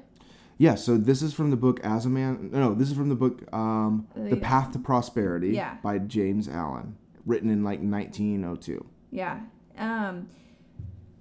Yeah, 0.59 0.75
so 0.75 0.99
this 0.99 1.23
is 1.23 1.33
from 1.33 1.51
the 1.51 1.57
book 1.57 1.81
As 1.81 2.05
a 2.05 2.11
Man. 2.11 2.51
No, 2.53 2.75
this 2.75 2.91
is 2.91 2.97
from 2.97 3.09
the 3.09 3.15
book 3.15 3.51
um, 3.55 4.07
The 4.15 4.31
The- 4.31 4.37
Path 4.37 4.73
to 4.73 4.79
Prosperity 4.79 5.51
Yeah. 5.53 5.79
by 5.83 5.97
James 5.99 6.47
Allen, 6.51 6.97
written 7.25 7.49
in 7.49 7.65
like 7.65 7.81
1902. 7.81 8.85
Yeah. 9.11 9.41
Um, 9.79 10.29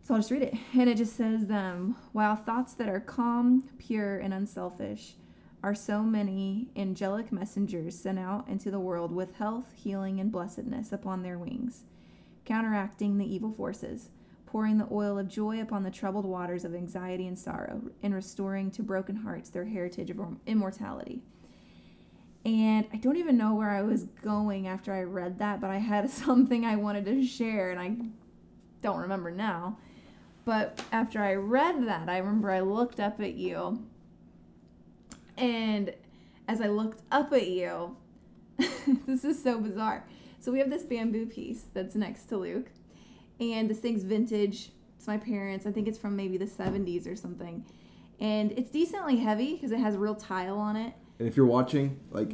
so 0.09 0.15
I'll 0.15 0.21
just 0.21 0.31
read 0.31 0.41
it. 0.41 0.55
And 0.73 0.89
it 0.89 0.97
just 0.97 1.15
says, 1.15 1.51
um, 1.51 1.95
while 2.13 2.35
thoughts 2.35 2.73
that 2.73 2.89
are 2.89 2.99
calm, 2.99 3.69
pure, 3.77 4.17
and 4.17 4.33
unselfish 4.33 5.13
are 5.61 5.75
so 5.75 6.01
many 6.01 6.69
angelic 6.75 7.31
messengers 7.31 7.95
sent 7.95 8.17
out 8.17 8.47
into 8.47 8.71
the 8.71 8.79
world 8.79 9.11
with 9.11 9.35
health, 9.35 9.71
healing, 9.75 10.19
and 10.19 10.31
blessedness 10.31 10.91
upon 10.91 11.21
their 11.21 11.37
wings, 11.37 11.83
counteracting 12.43 13.19
the 13.19 13.31
evil 13.31 13.51
forces, 13.51 14.09
pouring 14.47 14.79
the 14.79 14.87
oil 14.91 15.19
of 15.19 15.27
joy 15.27 15.61
upon 15.61 15.83
the 15.83 15.91
troubled 15.91 16.25
waters 16.25 16.65
of 16.65 16.73
anxiety 16.73 17.27
and 17.27 17.37
sorrow, 17.37 17.79
and 18.01 18.15
restoring 18.15 18.71
to 18.71 18.81
broken 18.81 19.15
hearts 19.15 19.51
their 19.51 19.65
heritage 19.65 20.09
of 20.09 20.19
immortality. 20.47 21.21
And 22.43 22.87
I 22.91 22.97
don't 22.97 23.17
even 23.17 23.37
know 23.37 23.53
where 23.53 23.69
I 23.69 23.83
was 23.83 24.05
going 24.23 24.67
after 24.67 24.91
I 24.91 25.03
read 25.03 25.37
that, 25.37 25.61
but 25.61 25.69
I 25.69 25.77
had 25.77 26.09
something 26.09 26.65
I 26.65 26.77
wanted 26.77 27.05
to 27.05 27.23
share, 27.23 27.69
and 27.69 27.79
I 27.79 27.95
don't 28.81 29.01
remember 29.01 29.29
now. 29.29 29.77
But 30.49 30.83
after 30.91 31.21
I 31.21 31.35
read 31.35 31.85
that, 31.87 32.09
I 32.09 32.17
remember 32.17 32.49
I 32.49 32.61
looked 32.61 32.99
up 32.99 33.21
at 33.21 33.35
you, 33.35 33.83
and 35.37 35.93
as 36.47 36.59
I 36.59 36.65
looked 36.69 37.03
up 37.11 37.31
at 37.33 37.49
you, 37.49 37.95
this 39.05 39.23
is 39.23 39.43
so 39.43 39.59
bizarre. 39.59 40.07
So 40.39 40.51
we 40.51 40.57
have 40.57 40.71
this 40.71 40.81
bamboo 40.81 41.27
piece 41.27 41.65
that's 41.75 41.93
next 41.93 42.23
to 42.29 42.37
Luke, 42.37 42.71
and 43.39 43.69
this 43.69 43.77
thing's 43.77 44.01
vintage. 44.01 44.71
It's 44.97 45.05
my 45.05 45.17
parents. 45.17 45.67
I 45.67 45.71
think 45.71 45.87
it's 45.87 45.99
from 45.99 46.15
maybe 46.15 46.35
the 46.35 46.47
70s 46.47 47.05
or 47.05 47.15
something. 47.15 47.63
And 48.19 48.51
it's 48.53 48.71
decently 48.71 49.17
heavy 49.17 49.53
because 49.53 49.71
it 49.71 49.77
has 49.77 49.97
real 49.97 50.15
tile 50.15 50.57
on 50.57 50.75
it. 50.75 50.95
And 51.19 51.27
if 51.27 51.37
you're 51.37 51.45
watching, 51.45 51.99
like, 52.09 52.31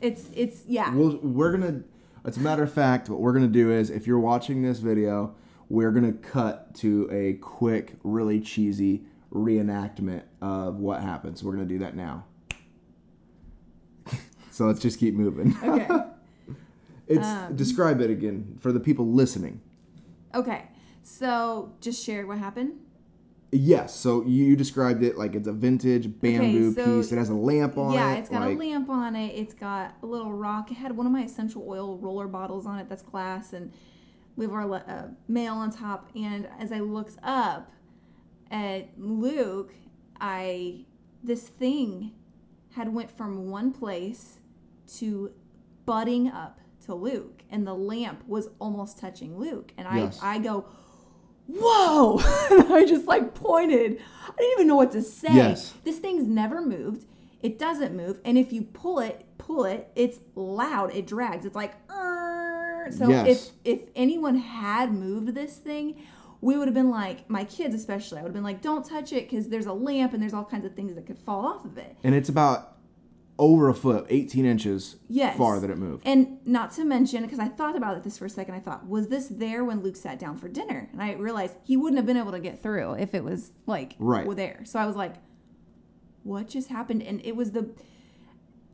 It's 0.00 0.30
it's 0.34 0.62
yeah. 0.66 0.94
we'll, 0.94 1.18
we're 1.18 1.52
gonna. 1.52 1.82
As 2.24 2.38
a 2.38 2.40
matter 2.40 2.62
of 2.62 2.72
fact, 2.72 3.10
what 3.10 3.20
we're 3.20 3.34
gonna 3.34 3.46
do 3.46 3.70
is, 3.70 3.90
if 3.90 4.06
you're 4.06 4.18
watching 4.18 4.62
this 4.62 4.78
video, 4.78 5.34
we're 5.68 5.90
gonna 5.90 6.12
cut 6.12 6.74
to 6.76 7.08
a 7.12 7.34
quick, 7.34 7.96
really 8.02 8.40
cheesy 8.40 9.04
reenactment 9.32 10.22
of 10.40 10.76
what 10.76 11.02
happened. 11.02 11.38
So 11.38 11.46
we're 11.46 11.52
gonna 11.52 11.66
do 11.66 11.78
that 11.80 11.94
now. 11.94 12.24
so 14.50 14.66
let's 14.66 14.80
just 14.80 14.98
keep 14.98 15.14
moving. 15.14 15.56
Okay. 15.62 15.88
It's 17.08 17.26
Um, 17.26 17.56
describe 17.56 18.02
it 18.02 18.10
again 18.10 18.58
for 18.60 18.70
the 18.70 18.80
people 18.80 19.10
listening. 19.10 19.62
Okay. 20.34 20.64
So 21.02 21.72
just 21.80 22.04
share 22.04 22.26
what 22.26 22.36
happened. 22.36 22.72
Yes, 23.50 23.94
so 23.94 24.22
you 24.26 24.56
described 24.56 25.02
it 25.02 25.16
like 25.16 25.34
it's 25.34 25.48
a 25.48 25.52
vintage 25.52 26.20
bamboo 26.20 26.74
so- 26.74 26.84
piece. 26.84 27.10
It 27.10 27.16
has 27.16 27.30
a 27.30 27.34
lamp 27.34 27.78
on 27.78 27.94
yeah, 27.94 28.10
it. 28.10 28.12
Yeah, 28.12 28.18
it's 28.18 28.28
got 28.28 28.40
like, 28.42 28.56
a 28.56 28.58
lamp 28.58 28.90
on 28.90 29.16
it. 29.16 29.34
It's 29.34 29.54
got 29.54 29.94
a 30.02 30.06
little 30.06 30.32
rock. 30.32 30.70
It 30.70 30.74
had 30.74 30.94
one 30.98 31.06
of 31.06 31.12
my 31.12 31.22
essential 31.22 31.64
oil 31.66 31.96
roller 31.96 32.26
bottles 32.26 32.66
on 32.66 32.78
it. 32.78 32.90
That's 32.90 33.00
glass, 33.00 33.54
and 33.54 33.72
we 34.38 34.44
have 34.44 34.54
our 34.54 34.72
uh, 34.72 35.08
mail 35.26 35.54
on 35.54 35.70
top. 35.72 36.08
And 36.14 36.48
as 36.60 36.70
I 36.70 36.78
looked 36.78 37.16
up 37.24 37.72
at 38.52 38.88
Luke, 38.96 39.74
I 40.20 40.84
this 41.24 41.48
thing 41.48 42.12
had 42.76 42.94
went 42.94 43.10
from 43.10 43.50
one 43.50 43.72
place 43.72 44.38
to 44.98 45.32
butting 45.84 46.28
up 46.28 46.60
to 46.86 46.94
Luke, 46.94 47.42
and 47.50 47.66
the 47.66 47.74
lamp 47.74 48.22
was 48.28 48.48
almost 48.60 48.98
touching 48.98 49.36
Luke. 49.36 49.72
And 49.76 49.88
I 49.88 49.98
Yes. 49.98 50.20
I 50.22 50.38
go. 50.38 50.66
Whoa! 51.48 52.18
and 52.50 52.72
I 52.72 52.84
just 52.86 53.06
like 53.06 53.34
pointed. 53.34 54.00
I 54.28 54.32
didn't 54.38 54.52
even 54.52 54.66
know 54.68 54.76
what 54.76 54.92
to 54.92 55.02
say. 55.02 55.34
Yes. 55.34 55.74
This 55.82 55.98
thing's 55.98 56.28
never 56.28 56.60
moved. 56.62 57.06
It 57.42 57.58
doesn't 57.58 57.96
move. 57.96 58.20
And 58.24 58.38
if 58.38 58.52
you 58.52 58.62
pull 58.62 59.00
it, 59.00 59.26
pull 59.38 59.64
it, 59.64 59.90
it's 59.96 60.20
loud. 60.36 60.94
It 60.94 61.06
drags. 61.06 61.44
It's 61.44 61.56
like, 61.56 61.74
So 62.92 63.08
Yes. 63.08 63.52
if 63.64 63.80
if 63.80 63.88
anyone 63.94 64.36
had 64.36 64.92
moved 64.92 65.34
this 65.34 65.56
thing, 65.56 65.96
we 66.40 66.56
would 66.56 66.68
have 66.68 66.74
been 66.74 66.90
like, 66.90 67.28
my 67.28 67.44
kids 67.44 67.74
especially, 67.74 68.18
I 68.18 68.22
would 68.22 68.28
have 68.28 68.34
been 68.34 68.44
like, 68.44 68.62
don't 68.62 68.84
touch 68.84 69.12
it 69.12 69.28
because 69.28 69.48
there's 69.48 69.66
a 69.66 69.72
lamp 69.72 70.12
and 70.12 70.22
there's 70.22 70.34
all 70.34 70.44
kinds 70.44 70.64
of 70.64 70.74
things 70.74 70.94
that 70.94 71.06
could 71.06 71.18
fall 71.18 71.44
off 71.46 71.64
of 71.64 71.76
it. 71.78 71.96
and 72.04 72.14
it's 72.14 72.28
about 72.28 72.74
over 73.40 73.68
a 73.68 73.74
foot, 73.74 74.04
18 74.08 74.44
inches 74.44 74.96
Yes. 75.08 75.36
far 75.36 75.60
that 75.60 75.70
it 75.70 75.78
moved. 75.78 76.02
And 76.04 76.38
not 76.44 76.72
to 76.72 76.84
mention, 76.84 77.22
because 77.22 77.38
I 77.38 77.46
thought 77.46 77.76
about 77.76 78.02
this 78.02 78.18
for 78.18 78.24
a 78.24 78.28
second, 78.30 78.54
I 78.56 78.58
thought, 78.58 78.88
was 78.88 79.06
this 79.08 79.28
there 79.28 79.64
when 79.64 79.80
Luke 79.80 79.94
sat 79.94 80.18
down 80.18 80.36
for 80.36 80.48
dinner? 80.48 80.88
And 80.92 81.00
I 81.00 81.12
realized 81.12 81.54
he 81.62 81.76
wouldn't 81.76 81.98
have 81.98 82.06
been 82.06 82.16
able 82.16 82.32
to 82.32 82.40
get 82.40 82.60
through 82.60 82.94
if 82.94 83.14
it 83.14 83.22
was 83.22 83.52
like 83.66 83.94
Right. 84.00 84.28
there. 84.34 84.62
So 84.64 84.80
I 84.80 84.86
was 84.86 84.96
like, 84.96 85.14
what 86.24 86.48
just 86.48 86.68
happened? 86.68 87.00
And 87.02 87.20
it 87.24 87.36
was 87.36 87.52
the, 87.52 87.70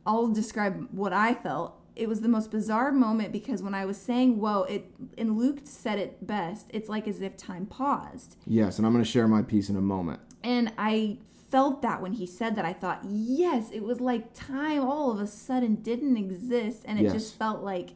I'll 0.05 0.29
describe 0.29 0.87
what 0.91 1.13
I 1.13 1.35
felt. 1.35 1.79
It 1.95 2.09
was 2.09 2.21
the 2.21 2.27
most 2.27 2.51
bizarre 2.51 2.91
moment 2.91 3.31
because 3.31 3.63
when 3.63 3.73
I 3.73 3.85
was 3.85 3.97
saying, 3.97 4.39
whoa, 4.39 4.63
it, 4.63 4.91
and 5.17 5.37
Luke 5.37 5.59
said 5.63 5.97
it 5.97 6.25
best, 6.27 6.65
it's 6.69 6.89
like 6.89 7.07
as 7.07 7.21
if 7.21 7.37
time 7.37 7.65
paused. 7.65 8.35
Yes, 8.45 8.77
and 8.77 8.85
I'm 8.85 8.91
going 8.93 9.03
to 9.03 9.09
share 9.09 9.27
my 9.27 9.41
piece 9.41 9.69
in 9.69 9.75
a 9.77 9.81
moment. 9.81 10.19
And 10.43 10.73
I 10.77 11.19
felt 11.49 11.81
that 11.83 12.01
when 12.01 12.11
he 12.13 12.25
said 12.25 12.55
that. 12.57 12.65
I 12.65 12.73
thought, 12.73 12.99
yes, 13.03 13.69
it 13.71 13.81
was 13.83 14.01
like 14.01 14.33
time 14.33 14.81
all 14.81 15.09
of 15.11 15.19
a 15.19 15.27
sudden 15.27 15.75
didn't 15.75 16.17
exist. 16.17 16.81
And 16.85 16.99
it 16.99 17.03
Yes. 17.03 17.13
just 17.13 17.35
felt 17.39 17.63
like, 17.63 17.91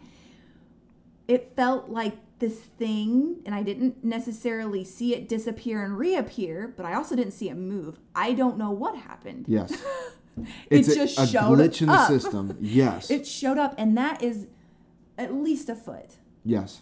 it 1.28 1.54
felt 1.56 1.90
like 1.90 2.16
this 2.40 2.58
thing, 2.58 3.42
and 3.46 3.54
I 3.54 3.64
didn't 3.64 4.02
necessarily 4.04 4.86
see 4.86 5.14
it 5.14 5.28
disappear 5.28 5.84
and 5.84 5.98
reappear, 5.98 6.74
but 6.78 6.86
I 6.86 6.94
also 6.94 7.16
didn't 7.18 7.34
see 7.34 7.50
it 7.50 7.56
move. 7.56 8.00
I 8.16 8.32
don't 8.34 8.58
know 8.58 8.72
what 8.72 8.96
happened. 8.96 9.46
Yes. 9.50 9.74
It 10.70 10.80
It's 10.80 10.90
a, 10.90 10.96
just 10.96 11.20
a 11.20 11.28
showed 11.28 11.58
glitch 11.60 11.82
in 11.82 11.88
the 11.88 11.94
up. 11.94 12.08
system. 12.08 12.58
Yes. 12.60 13.10
It 13.16 13.26
showed 13.28 13.58
up, 13.58 13.76
and 13.78 13.98
that 13.98 14.22
is 14.24 14.48
at 15.18 15.34
least 15.34 15.70
a 15.70 15.76
foot. 15.76 16.18
yes. 16.44 16.82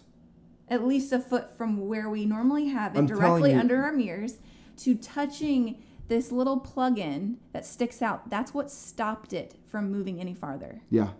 at 0.70 0.86
least 0.86 1.12
a 1.12 1.18
foot 1.18 1.56
from 1.56 1.88
where 1.88 2.08
we 2.10 2.26
normally 2.26 2.66
have 2.68 2.94
it 2.94 2.98
I'm 2.98 3.06
directly 3.06 3.52
you- 3.52 3.58
under 3.58 3.82
our 3.82 3.92
mirrors 3.92 4.38
to 4.78 4.94
touching 4.94 5.82
this 6.08 6.30
little 6.30 6.58
plug-in 6.60 7.38
that 7.52 7.64
sticks 7.66 8.00
out 8.02 8.28
that's 8.30 8.52
what 8.54 8.70
stopped 8.70 9.32
it 9.32 9.54
from 9.70 9.90
moving 9.90 10.20
any 10.20 10.34
farther 10.34 10.82
Yeah. 10.90 11.10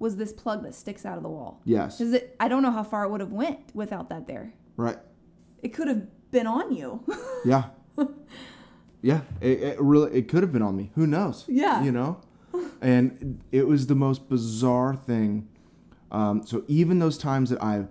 was 0.00 0.16
this 0.16 0.32
plug 0.32 0.62
that 0.64 0.74
sticks 0.74 1.06
out 1.06 1.16
of 1.16 1.22
the 1.22 1.28
wall 1.28 1.60
Yes. 1.64 1.98
because 1.98 2.12
it 2.12 2.36
i 2.40 2.48
don't 2.48 2.62
know 2.62 2.70
how 2.72 2.82
far 2.84 3.04
it 3.04 3.10
would 3.10 3.20
have 3.20 3.32
went 3.32 3.60
without 3.74 4.08
that 4.10 4.26
there 4.26 4.52
Right. 4.76 4.98
it 5.62 5.68
could 5.74 5.88
have 5.88 6.02
been 6.30 6.46
on 6.46 6.72
you. 6.74 7.02
Yeah. 7.44 7.64
yeah. 9.02 9.20
It, 9.40 9.62
it 9.62 9.80
really 9.80 10.12
it 10.18 10.28
could 10.28 10.42
have 10.42 10.52
been 10.52 10.62
on 10.62 10.76
me. 10.76 10.90
Who 10.94 11.06
knows? 11.06 11.44
Yeah. 11.48 11.82
You 11.82 11.92
know? 11.92 12.20
And 12.80 13.40
it 13.52 13.66
was 13.66 13.86
the 13.86 13.94
most 13.94 14.28
bizarre 14.28 14.94
thing. 14.94 15.48
Um, 16.10 16.46
so 16.46 16.64
even 16.68 16.98
those 16.98 17.18
times 17.18 17.50
that 17.50 17.62
I've 17.62 17.88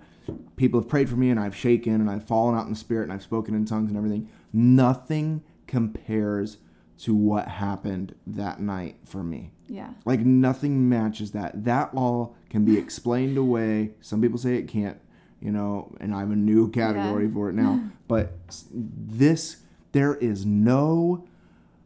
people 0.58 0.80
have 0.82 0.90
prayed 0.90 1.10
for 1.10 1.16
me 1.16 1.30
and 1.30 1.40
I've 1.40 1.56
shaken 1.56 1.96
and 1.96 2.10
I've 2.10 2.26
fallen 2.26 2.56
out 2.58 2.66
in 2.66 2.72
the 2.72 2.78
spirit 2.80 3.04
and 3.04 3.14
I've 3.14 3.24
spoken 3.24 3.56
in 3.56 3.64
tongues 3.66 3.90
and 3.90 3.98
everything, 3.98 4.28
nothing 4.52 5.42
compares 5.68 6.58
to 7.00 7.14
what 7.16 7.48
happened 7.48 8.16
that 8.26 8.60
night 8.60 8.96
for 9.06 9.24
me. 9.24 9.52
yeah. 9.68 9.92
Like 10.06 10.22
nothing 10.22 10.90
matches 10.90 11.32
that. 11.32 11.64
That 11.66 11.92
all 11.94 12.36
can 12.50 12.66
be 12.66 12.78
explained 12.78 13.38
away. 13.38 13.92
Some 14.02 14.22
people 14.22 14.38
say 14.40 14.56
it 14.56 14.68
can't, 14.68 14.98
you 15.40 15.52
know, 15.52 15.96
and 16.02 16.14
I 16.16 16.20
have 16.20 16.32
a 16.32 16.36
new 16.36 16.70
category 16.72 17.26
Yeah. 17.28 17.34
for 17.34 17.50
it 17.50 17.54
now. 17.56 17.82
But 18.08 18.32
this, 18.74 19.58
there 19.98 20.14
is 20.14 20.46
no, 20.46 21.26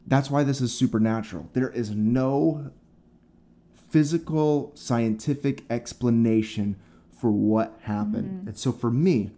that's 0.05 0.29
why 0.29 0.43
this 0.43 0.59
is 0.59 0.77
supernatural. 0.77 1.49
There 1.53 1.69
is 1.69 1.91
no 1.91 2.71
physical, 3.89 4.73
scientific 4.75 5.63
explanation 5.69 6.75
for 7.09 7.31
what 7.31 7.79
happened. 7.83 8.39
Mm-hmm. 8.39 8.47
And 8.49 8.57
so 8.57 8.73
for 8.73 8.91
me, 8.91 9.31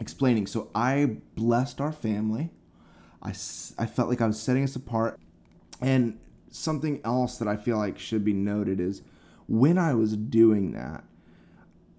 explaining, 0.00 0.48
so 0.48 0.70
I 0.74 1.18
blessed 1.36 1.80
our 1.80 1.92
family. 1.92 2.50
I, 3.22 3.28
I 3.30 3.86
felt 3.86 4.08
like 4.08 4.20
I 4.20 4.26
was 4.26 4.42
setting 4.42 4.64
us 4.64 4.74
apart. 4.74 5.16
And 5.80 6.18
something 6.50 7.00
else 7.04 7.38
that 7.38 7.46
I 7.46 7.54
feel 7.54 7.76
like 7.76 7.96
should 7.96 8.24
be 8.24 8.32
noted 8.32 8.80
is 8.80 9.02
when 9.46 9.78
I 9.78 9.94
was 9.94 10.16
doing 10.16 10.72
that, 10.72 11.04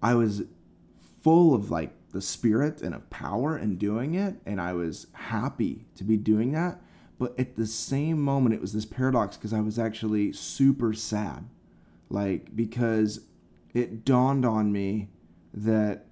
I 0.02 0.12
was 0.12 0.42
full 1.22 1.54
of 1.54 1.70
like 1.70 1.94
the 2.12 2.20
spirit 2.22 2.80
and 2.82 2.94
of 2.94 3.08
power 3.10 3.56
in 3.58 3.76
doing 3.76 4.14
it. 4.14 4.36
And 4.46 4.60
I 4.60 4.72
was 4.74 5.06
happy 5.12 5.86
to 5.96 6.04
be 6.04 6.16
doing 6.16 6.52
that. 6.52 6.80
But 7.18 7.38
at 7.38 7.56
the 7.56 7.66
same 7.66 8.20
moment, 8.20 8.54
it 8.54 8.60
was 8.60 8.72
this 8.72 8.84
paradox 8.84 9.36
because 9.36 9.52
I 9.52 9.60
was 9.60 9.78
actually 9.78 10.32
super 10.32 10.92
sad. 10.92 11.44
Like, 12.10 12.54
because 12.54 13.20
it 13.74 14.04
dawned 14.04 14.44
on 14.44 14.70
me 14.72 15.08
that 15.54 16.06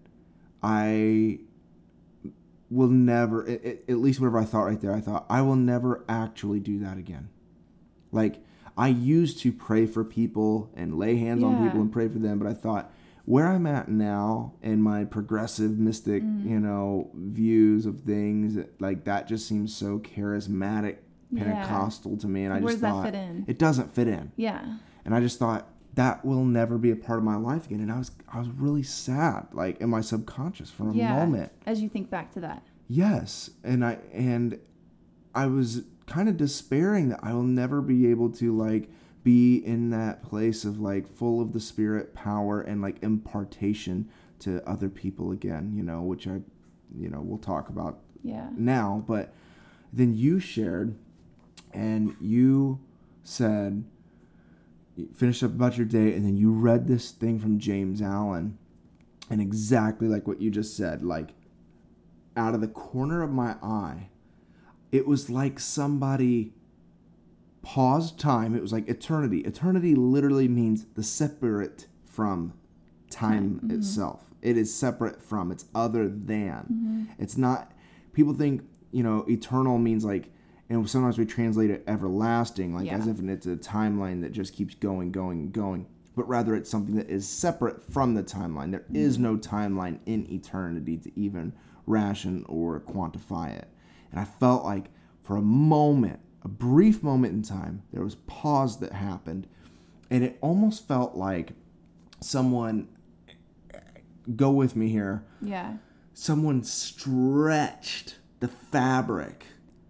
I 0.63 1.41
will 2.71 2.89
never, 2.89 3.43
a- 3.47 3.69
a- 3.69 3.91
at 3.91 3.99
least 3.99 4.21
whatever 4.21 4.39
I 4.39 4.45
thought 4.45 4.65
right 4.65 4.81
there, 4.81 4.95
I 4.95 5.01
thought, 5.01 5.27
I 5.29 5.43
will 5.43 5.57
never 5.57 6.05
actually 6.09 6.61
do 6.61 6.79
that 6.81 6.99
again. 6.99 7.29
Like, 8.13 8.45
I 8.77 8.89
used 8.89 9.41
to 9.41 9.53
pray 9.53 9.87
for 9.87 10.05
people 10.05 10.71
and 10.75 10.97
lay 10.99 11.17
hands 11.17 11.43
on 11.43 11.57
people 11.65 11.81
and 11.81 11.93
pray 11.93 12.09
for 12.09 12.19
them, 12.19 12.39
but 12.39 12.47
I 12.49 12.55
thought, 12.55 12.93
where 13.24 13.46
I'm 13.46 13.66
at 13.66 13.88
now 13.88 14.54
in 14.62 14.80
my 14.83 15.04
progressive 15.04 15.78
mystic, 15.78 16.22
mm. 16.22 16.48
you 16.48 16.59
know, 16.59 17.11
views 17.14 17.87
of 17.87 18.00
things, 18.00 18.59
like 18.78 19.04
that 19.04 19.28
just 19.28 19.46
seems 19.46 19.74
so 19.74 19.98
charismatic, 19.98 20.96
Yeah. 21.30 21.44
Pentecostal 21.44 22.16
to 22.18 22.26
me. 22.28 22.44
And 22.44 22.54
I 22.54 22.61
Where 22.61 22.72
just 22.72 22.83
thought, 22.83 23.04
fit 23.04 23.14
in? 23.14 23.44
it 23.46 23.59
doesn't 23.59 23.94
fit 23.94 24.09
in. 24.09 24.33
Yeah. 24.37 24.64
And 25.04 25.14
I 25.14 25.20
just 25.20 25.38
thought 25.38 25.68
that 25.94 26.24
will 26.24 26.44
never 26.44 26.78
be 26.78 26.90
a 26.90 26.96
part 26.96 27.18
of 27.18 27.24
my 27.24 27.37
life 27.37 27.66
again. 27.66 27.80
And 27.80 27.90
I 27.92 27.98
was 27.98 28.11
I 28.33 28.38
was 28.38 28.48
really 28.48 28.83
sad, 28.83 29.48
like 29.52 29.80
in 29.80 29.90
my 29.90 30.00
subconscious 30.00 30.70
for 30.70 30.90
a 30.90 30.94
Yeah. 30.94 31.12
moment. 31.14 31.52
As 31.66 31.80
you 31.83 31.88
think 31.88 32.11
back 32.11 32.33
to 32.33 32.40
that. 32.40 32.62
Yes. 32.88 33.50
And 33.64 33.85
I 33.85 33.98
and 34.12 34.59
I 35.35 35.46
was 35.46 35.83
kind 36.06 36.28
of 36.28 36.37
despairing 36.37 37.11
that 37.11 37.20
I 37.22 37.33
will 37.33 37.44
never 37.44 37.80
be 37.80 38.09
able 38.11 38.30
to 38.30 38.56
like 38.56 38.90
be 39.22 39.56
in 39.56 39.90
that 39.90 40.22
place 40.22 40.64
of 40.64 40.80
like 40.80 41.06
full 41.06 41.40
of 41.40 41.52
the 41.52 41.61
spirit 41.61 42.14
power 42.14 42.61
and 42.61 42.80
like 42.80 43.02
impartation 43.02 44.09
to 44.40 44.66
other 44.68 44.88
people 44.88 45.30
again, 45.33 45.72
you 45.74 45.83
know, 45.83 46.02
which 46.02 46.26
I 46.26 46.40
you 46.98 47.09
know, 47.09 47.20
we'll 47.20 47.38
talk 47.38 47.68
about 47.68 48.00
Yeah. 48.22 48.48
now, 48.56 49.04
but 49.06 49.33
then 49.92 50.14
you 50.14 50.40
shared 50.40 50.96
and 51.72 52.16
you 52.20 52.80
said 53.22 53.85
you 54.96 55.09
finished 55.14 55.42
up 55.42 55.50
about 55.52 55.76
your 55.76 55.87
day 55.87 56.14
and 56.14 56.24
then 56.24 56.37
you 56.37 56.50
read 56.52 56.88
this 56.88 57.11
thing 57.12 57.38
from 57.38 57.59
James 57.59 58.00
Allen 58.02 58.59
and 59.28 59.40
exactly 59.40 60.09
like 60.09 60.26
what 60.26 60.40
you 60.40 60.50
just 60.50 60.76
said 60.76 61.04
like 61.04 61.30
out 62.37 62.54
of 62.54 62.61
the 62.61 62.68
corner 62.68 63.22
of 63.22 63.30
my 63.30 63.54
eye 63.62 64.09
it 64.90 65.06
was 65.06 65.30
like 65.30 65.61
somebody 65.61 66.52
paused 67.62 68.18
time. 68.18 68.55
It 68.55 68.62
was 68.62 68.73
like 68.73 68.88
eternity. 68.88 69.40
Eternity 69.40 69.94
literally 69.94 70.49
means 70.49 70.87
the 70.94 71.03
separate 71.03 71.87
from 72.05 72.55
time 73.11 73.61
mm-hmm. 73.62 73.70
itself. 73.73 74.25
It 74.42 74.57
is 74.57 74.75
separate 74.75 75.23
from. 75.23 75.53
It's 75.53 75.66
other 75.75 76.09
than. 76.09 76.64
Mm-hmm. 76.73 77.05
It's 77.18 77.37
not 77.37 77.73
people 78.12 78.35
think 78.35 78.62
you 78.92 79.03
know 79.03 79.25
eternal 79.29 79.79
means 79.79 80.05
like 80.05 80.31
and 80.68 80.88
sometimes 80.88 81.18
we 81.18 81.27
translate 81.27 81.70
it 81.70 81.83
everlasting 81.87 82.75
like 82.75 82.90
as 82.90 83.07
if 83.07 83.20
it's 83.20 83.46
a 83.46 83.57
timeline 83.57 84.23
that 84.23 84.33
just 84.33 84.55
keeps 84.55 84.75
going 84.75 85.12
going 85.12 85.51
going. 85.51 85.87
But 86.16 86.29
rather 86.29 86.55
it's 86.55 86.70
something 86.70 86.96
that 86.96 87.09
is 87.09 87.29
separate 87.29 87.83
from 87.83 88.14
the 88.14 88.23
timeline. 88.23 88.73
There 88.73 88.85
is 88.92 89.14
mm-hmm. 89.14 89.25
no 89.25 89.37
timeline 89.37 90.01
in 90.07 90.31
eternity 90.31 90.96
to 90.99 91.18
even 91.18 91.53
ration 91.87 92.44
or 92.49 92.81
quantify 92.81 93.57
it. 93.57 93.68
And 94.11 94.20
i 94.20 94.25
felt 94.25 94.64
like 94.64 94.87
for 95.23 95.37
a 95.37 95.42
moment 95.42 96.20
a 96.42 96.48
brief 96.48 97.03
moment 97.03 97.33
in 97.35 97.42
time 97.42 97.83
there 97.92 98.03
was 98.03 98.14
pause 98.26 98.79
that 98.81 98.92
happened 98.92 99.46
and 100.11 100.24
it 100.24 100.38
almost 100.40 100.87
felt 100.88 101.14
like 101.14 101.53
someone 102.20 102.88
go 104.37 104.50
with 104.50 104.76
me 104.76 104.88
here 104.88 105.22
Yeah. 105.42 105.74
someone 106.14 106.62
stretched 106.62 108.16
the 108.40 108.48
fabric 108.48 109.44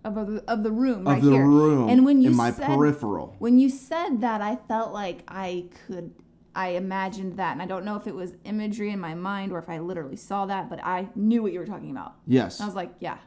Of 0.04 0.14
the, 0.14 0.44
of 0.48 0.62
the 0.62 0.70
room 0.72 1.00
of 1.06 1.14
right 1.14 1.22
the 1.22 1.32
here. 1.32 1.46
room 1.46 1.88
And 1.88 2.04
when 2.04 2.20
you 2.22 2.30
in 2.30 2.36
my 2.36 2.50
said, 2.52 2.66
peripheral 2.66 3.36
When 3.38 3.58
you 3.58 3.68
said 3.68 4.20
that, 4.22 4.40
I 4.40 4.56
felt 4.68 4.92
like 4.92 5.22
I 5.28 5.66
could, 5.86 6.12
I 6.54 6.68
imagined 6.70 7.36
that. 7.36 7.52
And 7.52 7.62
I 7.62 7.66
don't 7.66 7.84
know 7.84 7.96
if 7.96 8.06
it 8.06 8.14
was 8.14 8.32
imagery 8.44 8.90
in 8.90 8.98
my 8.98 9.14
mind 9.14 9.52
or 9.52 9.58
if 9.58 9.68
I 9.68 9.78
literally 9.78 10.16
saw 10.16 10.46
that, 10.46 10.68
but 10.70 10.82
I 10.84 11.08
knew 11.14 11.42
what 11.42 11.52
you 11.52 11.58
were 11.60 11.66
talking 11.66 11.90
about. 11.90 12.14
yes 12.26 12.60
I 12.60 12.66
was 12.66 12.74
like, 12.74 12.92
yeah. 13.00 13.18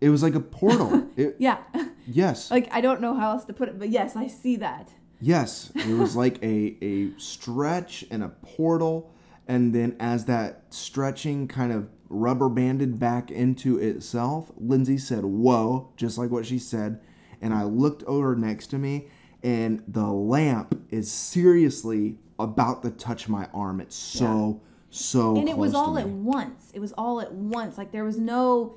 it 0.00 0.08
was 0.10 0.22
like 0.22 0.34
a 0.34 0.40
portal 0.40 1.08
it, 1.16 1.36
Yeah. 1.38 1.58
Yes 2.06 2.50
like, 2.50 2.68
I 2.72 2.80
don't 2.80 3.00
know 3.00 3.14
how 3.14 3.32
else 3.32 3.44
to 3.46 3.52
put 3.52 3.68
it, 3.68 3.78
but 3.78 3.88
yes, 3.88 4.16
I 4.16 4.26
see 4.26 4.56
that. 4.56 4.92
Yes, 5.20 5.70
it 5.74 5.94
was 5.94 6.16
like 6.24 6.42
a 6.42 6.76
a 6.82 7.18
stretch 7.18 8.04
and 8.10 8.22
a 8.22 8.28
portal, 8.28 9.12
and 9.46 9.74
then 9.74 9.96
as 10.00 10.24
that 10.26 10.64
stretching 10.70 11.48
kind 11.48 11.72
of 11.72 11.88
rubber 12.08 12.48
banded 12.48 12.98
back 12.98 13.30
into 13.30 13.78
itself, 13.78 14.50
Lindsay 14.56 14.98
said, 14.98 15.24
"Whoa!" 15.24 15.92
just 15.96 16.18
like 16.18 16.30
what 16.30 16.46
she 16.46 16.58
said, 16.58 17.00
and 17.40 17.52
I 17.54 17.64
looked 17.64 18.02
over 18.04 18.34
next 18.34 18.68
to 18.68 18.78
me, 18.78 19.08
and 19.42 19.82
the 19.86 20.06
lamp 20.06 20.80
is 20.90 21.10
seriously 21.10 22.18
about 22.38 22.82
to 22.82 22.90
touch 22.90 23.28
my 23.28 23.46
arm. 23.52 23.80
It's 23.80 23.96
so 23.96 24.60
so. 24.90 25.36
and 25.36 25.48
it 25.48 25.56
was 25.56 25.74
all 25.74 25.94
me. 25.94 26.02
at 26.02 26.08
once. 26.08 26.70
It 26.74 26.80
was 26.80 26.92
all 26.92 27.20
at 27.20 27.32
once. 27.32 27.78
Like, 27.78 27.92
there 27.92 28.04
was 28.04 28.18
no 28.18 28.76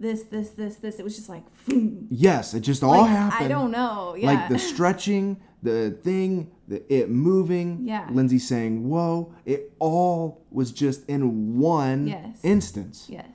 this, 0.00 0.22
this, 0.24 0.50
this, 0.50 0.76
this. 0.76 0.98
It 0.98 1.04
was 1.04 1.14
just 1.14 1.28
like, 1.28 1.44
boom. 1.66 2.08
Yes, 2.10 2.54
it 2.54 2.60
just 2.60 2.82
all 2.82 3.02
Like, 3.02 3.10
happened. 3.10 3.44
I 3.44 3.48
don't 3.48 3.70
know. 3.70 4.16
Yeah. 4.18 4.26
like 4.32 4.48
the 4.48 4.58
stretching, 4.72 5.40
the 5.62 5.90
thing, 6.02 6.50
the 6.66 6.82
it 6.92 7.10
moving, 7.10 7.80
Yeah. 7.84 8.08
Lindsay 8.10 8.38
saying, 8.38 8.88
"Whoa!" 8.88 9.32
It 9.44 9.72
all 9.78 10.42
was 10.50 10.72
just 10.72 11.06
in 11.08 11.58
one 11.58 12.06
Yes. 12.08 12.38
instance, 12.42 13.06
yes. 13.10 13.26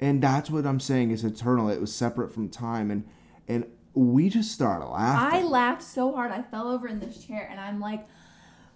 and 0.00 0.22
that's 0.22 0.50
what 0.50 0.66
I'm 0.66 0.80
saying 0.80 1.10
is 1.12 1.24
eternal. 1.24 1.68
It 1.70 1.80
was 1.80 1.94
separate 1.94 2.32
from 2.32 2.48
time, 2.50 2.90
and 2.90 3.04
and 3.48 3.64
we 3.94 4.28
just 4.28 4.52
started 4.52 4.86
laughing. 4.86 5.40
I 5.40 5.42
laughed 5.44 5.82
so 5.82 6.12
hard 6.12 6.30
I 6.30 6.42
fell 6.42 6.68
over 6.70 6.86
in 6.88 6.98
this 7.00 7.24
chair 7.24 7.46
and 7.50 7.60
I'm 7.60 7.78
like, 7.80 8.06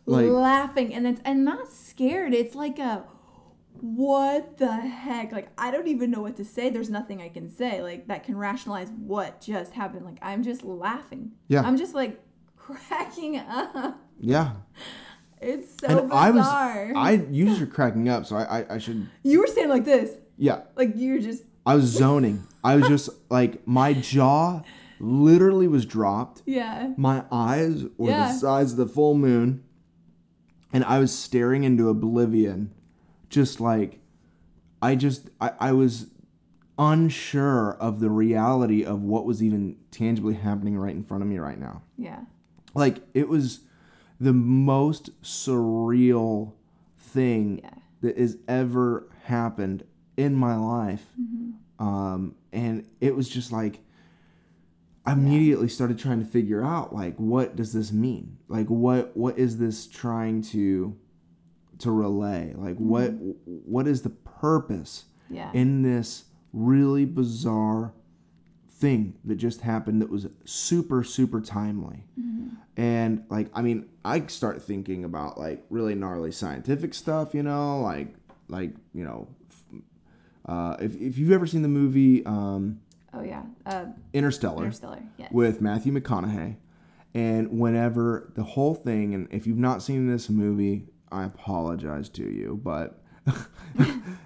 Like- 0.06 0.26
laughing 0.28 0.92
and 0.94 1.06
it's 1.06 1.20
and 1.24 1.44
not 1.44 1.68
scared. 1.70 2.32
It's 2.34 2.54
like 2.54 2.78
a 2.78 3.04
what 3.80 4.58
the 4.58 4.72
heck? 4.72 5.32
Like 5.32 5.48
I 5.58 5.70
don't 5.70 5.88
even 5.88 6.10
know 6.10 6.20
what 6.22 6.36
to 6.36 6.44
say. 6.44 6.70
There's 6.70 6.90
nothing 6.90 7.20
I 7.22 7.28
can 7.28 7.48
say 7.48 7.82
like 7.82 8.08
that 8.08 8.24
can 8.24 8.36
rationalize 8.36 8.90
what 8.90 9.40
just 9.40 9.72
happened. 9.72 10.04
Like 10.04 10.18
I'm 10.22 10.42
just 10.42 10.62
laughing. 10.64 11.32
Yeah. 11.48 11.62
I'm 11.62 11.76
just 11.76 11.94
like 11.94 12.20
cracking 12.56 13.36
up. 13.38 13.98
yeah, 14.20 14.52
It's 15.40 15.68
so 15.80 16.00
and 16.00 16.08
bizarre. 16.08 16.12
I 16.16 16.30
was 16.30 16.46
I 16.96 17.10
used 17.30 17.60
are 17.62 17.66
cracking 17.66 18.08
up, 18.08 18.26
so 18.26 18.36
I, 18.36 18.60
I 18.60 18.74
I 18.74 18.78
should 18.78 19.08
you 19.22 19.40
were 19.40 19.46
standing 19.46 19.70
like 19.70 19.84
this. 19.84 20.10
yeah. 20.36 20.62
Like 20.76 20.92
you're 20.96 21.18
just 21.20 21.44
I 21.64 21.74
was 21.74 21.84
zoning. 21.84 22.46
I 22.64 22.76
was 22.76 22.88
just 22.88 23.10
like 23.30 23.66
my 23.66 23.92
jaw 23.92 24.62
literally 24.98 25.68
was 25.68 25.84
dropped. 25.84 26.42
yeah. 26.46 26.92
My 26.96 27.24
eyes 27.30 27.84
were 27.98 28.10
Yeah. 28.10 28.28
the 28.32 28.38
size 28.38 28.72
of 28.72 28.78
the 28.78 28.86
full 28.86 29.14
moon, 29.14 29.62
and 30.72 30.82
I 30.84 30.98
was 30.98 31.16
staring 31.16 31.64
into 31.64 31.88
oblivion, 31.88 32.72
just 33.28 33.60
like 33.60 34.00
I 34.82 34.94
just 34.94 35.30
I, 35.40 35.52
I 35.58 35.72
was 35.72 36.06
unsure 36.78 37.72
of 37.80 38.00
the 38.00 38.10
reality 38.10 38.84
of 38.84 39.02
what 39.02 39.24
was 39.24 39.42
even 39.42 39.76
tangibly 39.90 40.34
happening 40.34 40.76
right 40.76 40.94
in 40.94 41.02
front 41.02 41.22
of 41.22 41.28
me 41.28 41.38
right 41.38 41.58
now. 41.58 41.82
Yeah. 41.96 42.20
Like 42.74 42.98
it 43.14 43.28
was 43.28 43.60
the 44.20 44.32
most 44.34 45.10
surreal 45.22 46.52
thing 46.98 47.60
Yeah. 47.62 47.70
that 48.02 48.18
has 48.18 48.36
ever 48.46 49.08
happened 49.24 49.84
in 50.16 50.34
my 50.34 50.56
life. 50.56 51.04
Um, 51.78 52.34
and 52.52 52.86
it 53.00 53.14
was 53.16 53.28
just 53.28 53.52
like 53.52 53.80
I 55.04 55.12
immediately 55.12 55.68
started 55.68 55.98
trying 55.98 56.18
to 56.18 56.24
figure 56.26 56.64
out 56.64 56.94
like 56.94 57.16
what 57.16 57.54
does 57.56 57.72
this 57.72 57.92
mean? 57.92 58.38
Like 58.48 58.66
what 58.66 59.16
what 59.16 59.38
is 59.38 59.58
this 59.58 59.86
trying 59.86 60.42
to 60.42 60.96
to 61.78 61.90
relay? 61.90 62.52
Like 62.56 62.76
what 62.76 63.10
what 63.44 63.86
is 63.86 64.02
the 64.02 64.10
purpose 64.10 65.04
Yeah. 65.30 65.50
in 65.52 65.82
this 65.82 66.24
really 66.52 67.04
bizarre 67.04 67.92
thing 68.70 69.14
that 69.24 69.36
just 69.36 69.62
happened 69.62 70.02
that 70.02 70.10
was 70.10 70.26
super 70.44 71.02
super 71.02 71.40
timely 71.40 72.04
and 72.76 73.24
like 73.30 73.48
i 73.54 73.62
mean 73.62 73.86
i 74.04 74.20
start 74.26 74.60
thinking 74.62 75.02
about 75.02 75.38
like 75.38 75.64
really 75.70 75.94
gnarly 75.94 76.30
scientific 76.30 76.92
stuff 76.92 77.32
you 77.34 77.42
know 77.42 77.80
like 77.80 78.14
like 78.48 78.72
you 78.92 79.02
know 79.02 79.28
uh, 80.46 80.76
if, 80.78 80.94
if 81.00 81.16
you've 81.18 81.32
ever 81.32 81.46
seen 81.46 81.62
the 81.62 81.68
movie 81.68 82.24
um, 82.26 82.80
oh 83.14 83.22
yeah. 83.22 83.42
Uh, 83.64 83.86
interstellar 84.12 84.64
Interstellar. 84.64 85.02
Yes. 85.18 85.32
with 85.32 85.60
Matthew 85.60 85.92
McConaughey. 85.92 86.56
And 87.14 87.58
whenever 87.58 88.30
the 88.36 88.42
whole 88.44 88.74
thing, 88.74 89.14
and 89.14 89.26
if 89.32 89.46
you've 89.46 89.56
not 89.58 89.82
seen 89.82 90.06
this 90.06 90.28
movie, 90.28 90.86
I 91.12 91.24
apologize 91.24 92.08
to 92.10 92.22
you, 92.24 92.60
but 92.62 93.02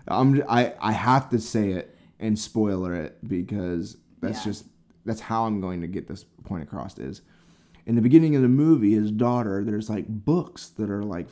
I'm 0.09 0.43
I 0.49 0.74
I 0.81 0.93
have 0.93 1.28
to 1.31 1.39
say 1.39 1.70
it 1.72 1.97
and 2.18 2.39
spoiler 2.39 2.95
it 2.95 3.18
because 3.26 3.97
that's 4.20 4.39
Yeah. 4.45 4.53
just 4.53 4.64
that's 5.05 5.20
how 5.20 5.47
I'm 5.47 5.61
going 5.61 5.81
to 5.81 5.87
get 5.87 6.09
this 6.09 6.24
point 6.45 6.62
across. 6.62 6.99
Is 6.99 7.22
in 7.87 7.95
the 7.97 8.03
beginning 8.03 8.37
of 8.37 8.43
the 8.43 8.49
movie, 8.49 8.93
his 8.95 9.11
daughter, 9.11 9.64
there's 9.64 9.89
like 9.91 10.07
books 10.09 10.68
that 10.68 10.91
are 10.91 11.03
like 11.03 11.28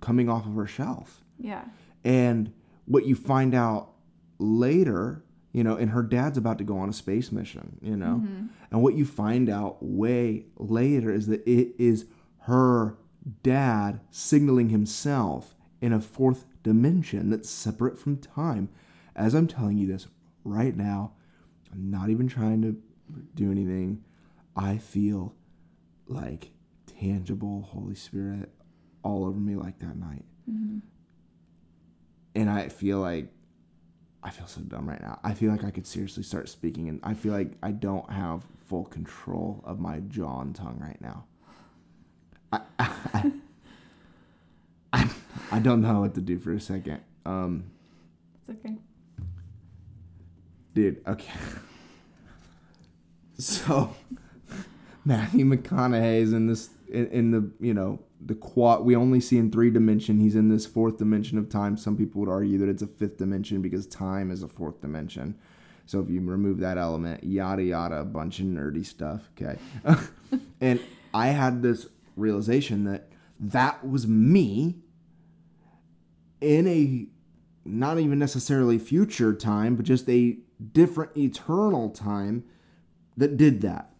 coming 0.00 0.28
off 0.28 0.46
of 0.46 0.54
her 0.54 0.66
shelf. 0.66 1.24
yeah. 1.38 1.64
And 2.04 2.52
what 2.84 3.04
you 3.06 3.14
find 3.16 3.54
out 3.54 3.90
later, 4.38 5.24
you 5.52 5.64
know, 5.64 5.76
and 5.76 5.90
her 5.90 6.02
dad's 6.02 6.38
about 6.38 6.58
to 6.58 6.64
go 6.64 6.78
on 6.78 6.88
a 6.88 6.92
space 6.92 7.32
mission, 7.32 7.76
you 7.82 7.96
know, 7.96 8.22
mm-hmm. 8.24 8.46
and 8.70 8.82
what 8.82 8.94
you 8.94 9.04
find 9.04 9.50
out 9.50 9.78
way 9.82 10.46
later 10.58 11.12
is 11.12 11.26
that 11.26 11.46
it 11.46 11.74
is 11.78 12.06
her 12.42 12.96
dad 13.42 14.00
signaling 14.10 14.68
himself 14.68 15.54
in 15.80 15.92
a 15.92 16.00
fourth 16.00 16.46
dimension 16.62 17.30
that's 17.30 17.50
separate 17.50 17.98
from 17.98 18.16
time. 18.16 18.68
As 19.14 19.34
I'm 19.34 19.46
telling 19.46 19.78
you 19.78 19.86
this 19.86 20.06
right 20.44 20.76
now, 20.76 21.12
I'm 21.72 21.90
not 21.90 22.10
even 22.10 22.28
trying 22.28 22.62
to 22.62 22.76
do 23.34 23.50
anything. 23.50 24.02
I 24.56 24.78
feel 24.78 25.34
like 26.06 26.50
tangible 26.86 27.62
Holy 27.62 27.94
Spirit 27.94 28.50
all 29.02 29.24
over 29.24 29.38
me 29.38 29.54
like 29.54 29.78
that 29.78 29.96
night 29.96 30.24
mm-hmm. 30.50 30.78
and 32.34 32.50
I 32.50 32.68
feel 32.68 32.98
like 32.98 33.28
I 34.22 34.30
feel 34.30 34.48
so 34.48 34.60
dumb 34.62 34.88
right 34.88 35.00
now. 35.00 35.20
I 35.22 35.32
feel 35.32 35.50
like 35.50 35.62
I 35.62 35.70
could 35.70 35.86
seriously 35.86 36.24
start 36.24 36.48
speaking, 36.48 36.88
and 36.88 36.98
I 37.04 37.14
feel 37.14 37.32
like 37.32 37.52
I 37.62 37.70
don't 37.70 38.10
have 38.10 38.42
full 38.66 38.84
control 38.84 39.62
of 39.64 39.78
my 39.78 40.00
jaw 40.00 40.40
and 40.40 40.54
tongue 40.54 40.78
right 40.80 41.00
now. 41.00 41.24
I 42.52 42.60
I, 42.78 43.32
I, 44.92 45.10
I 45.52 45.58
don't 45.58 45.82
know 45.82 46.00
what 46.00 46.14
to 46.14 46.20
do 46.20 46.38
for 46.38 46.52
a 46.52 46.60
second. 46.60 47.00
Um, 47.26 47.64
It's 48.40 48.50
okay. 48.50 48.76
dude, 50.74 51.00
okay. 51.06 51.32
So 53.40 53.94
Matthew 55.04 55.44
McConaughey 55.44 56.20
is 56.22 56.32
in 56.32 56.48
this 56.48 56.70
in, 56.88 57.06
in 57.08 57.30
the 57.30 57.50
you 57.60 57.72
know 57.72 58.00
the 58.20 58.34
quad. 58.34 58.84
We 58.84 58.96
only 58.96 59.20
see 59.20 59.38
in 59.38 59.52
three 59.52 59.70
dimension. 59.70 60.18
He's 60.18 60.34
in 60.34 60.48
this 60.48 60.66
fourth 60.66 60.98
dimension 60.98 61.38
of 61.38 61.48
time. 61.48 61.76
Some 61.76 61.96
people 61.96 62.20
would 62.20 62.28
argue 62.28 62.58
that 62.58 62.68
it's 62.68 62.82
a 62.82 62.88
fifth 62.88 63.16
dimension 63.16 63.62
because 63.62 63.86
time 63.86 64.32
is 64.32 64.42
a 64.42 64.48
fourth 64.48 64.80
dimension. 64.80 65.36
So 65.86 66.00
if 66.00 66.10
you 66.10 66.20
remove 66.20 66.58
that 66.60 66.78
element, 66.78 67.22
yada 67.22 67.62
yada, 67.62 68.00
a 68.00 68.04
bunch 68.04 68.40
of 68.40 68.46
nerdy 68.46 68.84
stuff. 68.84 69.30
Okay, 69.40 69.56
and 70.60 70.80
I 71.14 71.28
had 71.28 71.62
this 71.62 71.86
realization 72.18 72.84
that 72.84 73.10
that 73.40 73.86
was 73.88 74.06
me 74.06 74.76
in 76.40 76.66
a 76.66 77.06
not 77.64 77.98
even 77.98 78.18
necessarily 78.18 78.78
future 78.78 79.34
time, 79.34 79.76
but 79.76 79.84
just 79.84 80.08
a 80.08 80.38
different 80.72 81.16
eternal 81.16 81.90
time 81.90 82.44
that 83.16 83.36
did 83.36 83.60
that. 83.60 83.90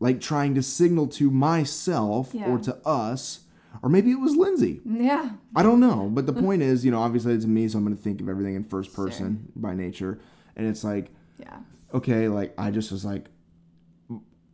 Like 0.00 0.20
trying 0.20 0.54
to 0.54 0.62
signal 0.62 1.06
to 1.08 1.30
myself 1.30 2.30
Yeah. 2.34 2.50
or 2.50 2.58
to 2.58 2.76
us, 2.86 3.40
or 3.82 3.88
maybe 3.88 4.10
it 4.10 4.20
was 4.20 4.36
Lindsay. 4.36 4.80
Yeah. 4.84 5.30
I 5.56 5.62
don't 5.62 5.80
know. 5.80 6.10
But 6.12 6.26
the 6.26 6.32
point 6.32 6.62
is, 6.62 6.84
you 6.84 6.90
know, 6.90 7.00
obviously 7.00 7.34
it's 7.34 7.46
me, 7.46 7.66
so 7.68 7.78
I'm 7.78 7.84
going 7.84 7.96
to 7.96 8.02
think 8.02 8.20
of 8.20 8.28
everything 8.28 8.54
in 8.54 8.64
first 8.64 8.92
person 8.92 9.50
by 9.56 9.74
nature. 9.74 10.18
And 10.56 10.66
it's 10.66 10.84
like, 10.84 11.10
Yeah. 11.38 11.58
okay, 11.94 12.28
like 12.28 12.54
I 12.58 12.70
just 12.70 12.92
was 12.92 13.04
like, 13.04 13.26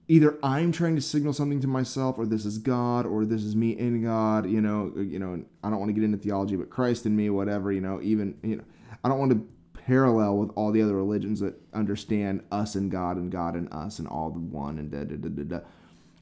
either 0.09 0.39
I'm 0.43 0.73
trying 0.73 0.97
to 0.97 1.03
signal 1.03 1.33
something 1.33 1.61
to 1.61 1.67
myself, 1.67 2.19
or 2.19 2.27
this 2.27 2.45
is 2.45 2.59
God, 2.59 3.07
or 3.07 3.25
this 3.25 3.43
is 3.43 3.55
me 3.57 3.71
in 3.71 4.03
God. 4.03 4.49
You 4.49 4.61
know, 4.61 4.93
you 4.97 5.19
know. 5.19 5.45
I 5.63 5.71
don't 5.71 5.79
want 5.79 5.89
to 5.91 5.93
get 5.95 6.05
into 6.05 6.19
theology, 6.19 6.57
but 6.57 6.71
Christ 6.71 7.07
in 7.07 7.17
me, 7.17 7.31
whatever. 7.31 7.73
You 7.73 7.81
know, 7.81 8.01
even 8.03 8.37
you 8.43 8.57
know, 8.57 8.65
I 9.03 9.09
don't 9.09 9.19
want 9.19 9.33
to 9.33 9.49
parallel 9.85 10.39
with 10.39 10.51
all 10.55 10.73
the 10.73 10.81
other 10.83 10.97
religions 10.97 11.41
that 11.41 11.55
understand 11.75 12.43
us 12.51 12.75
and 12.75 12.91
God 12.91 13.17
and 13.19 13.31
God 13.31 13.55
and 13.55 13.73
us 13.73 13.99
and 13.99 14.09
all 14.09 14.31
the 14.31 14.39
one 14.39 14.79
and 14.79 14.91
da 14.91 15.05
da 15.05 15.17
da 15.17 15.29
da 15.29 15.43
da. 15.59 15.61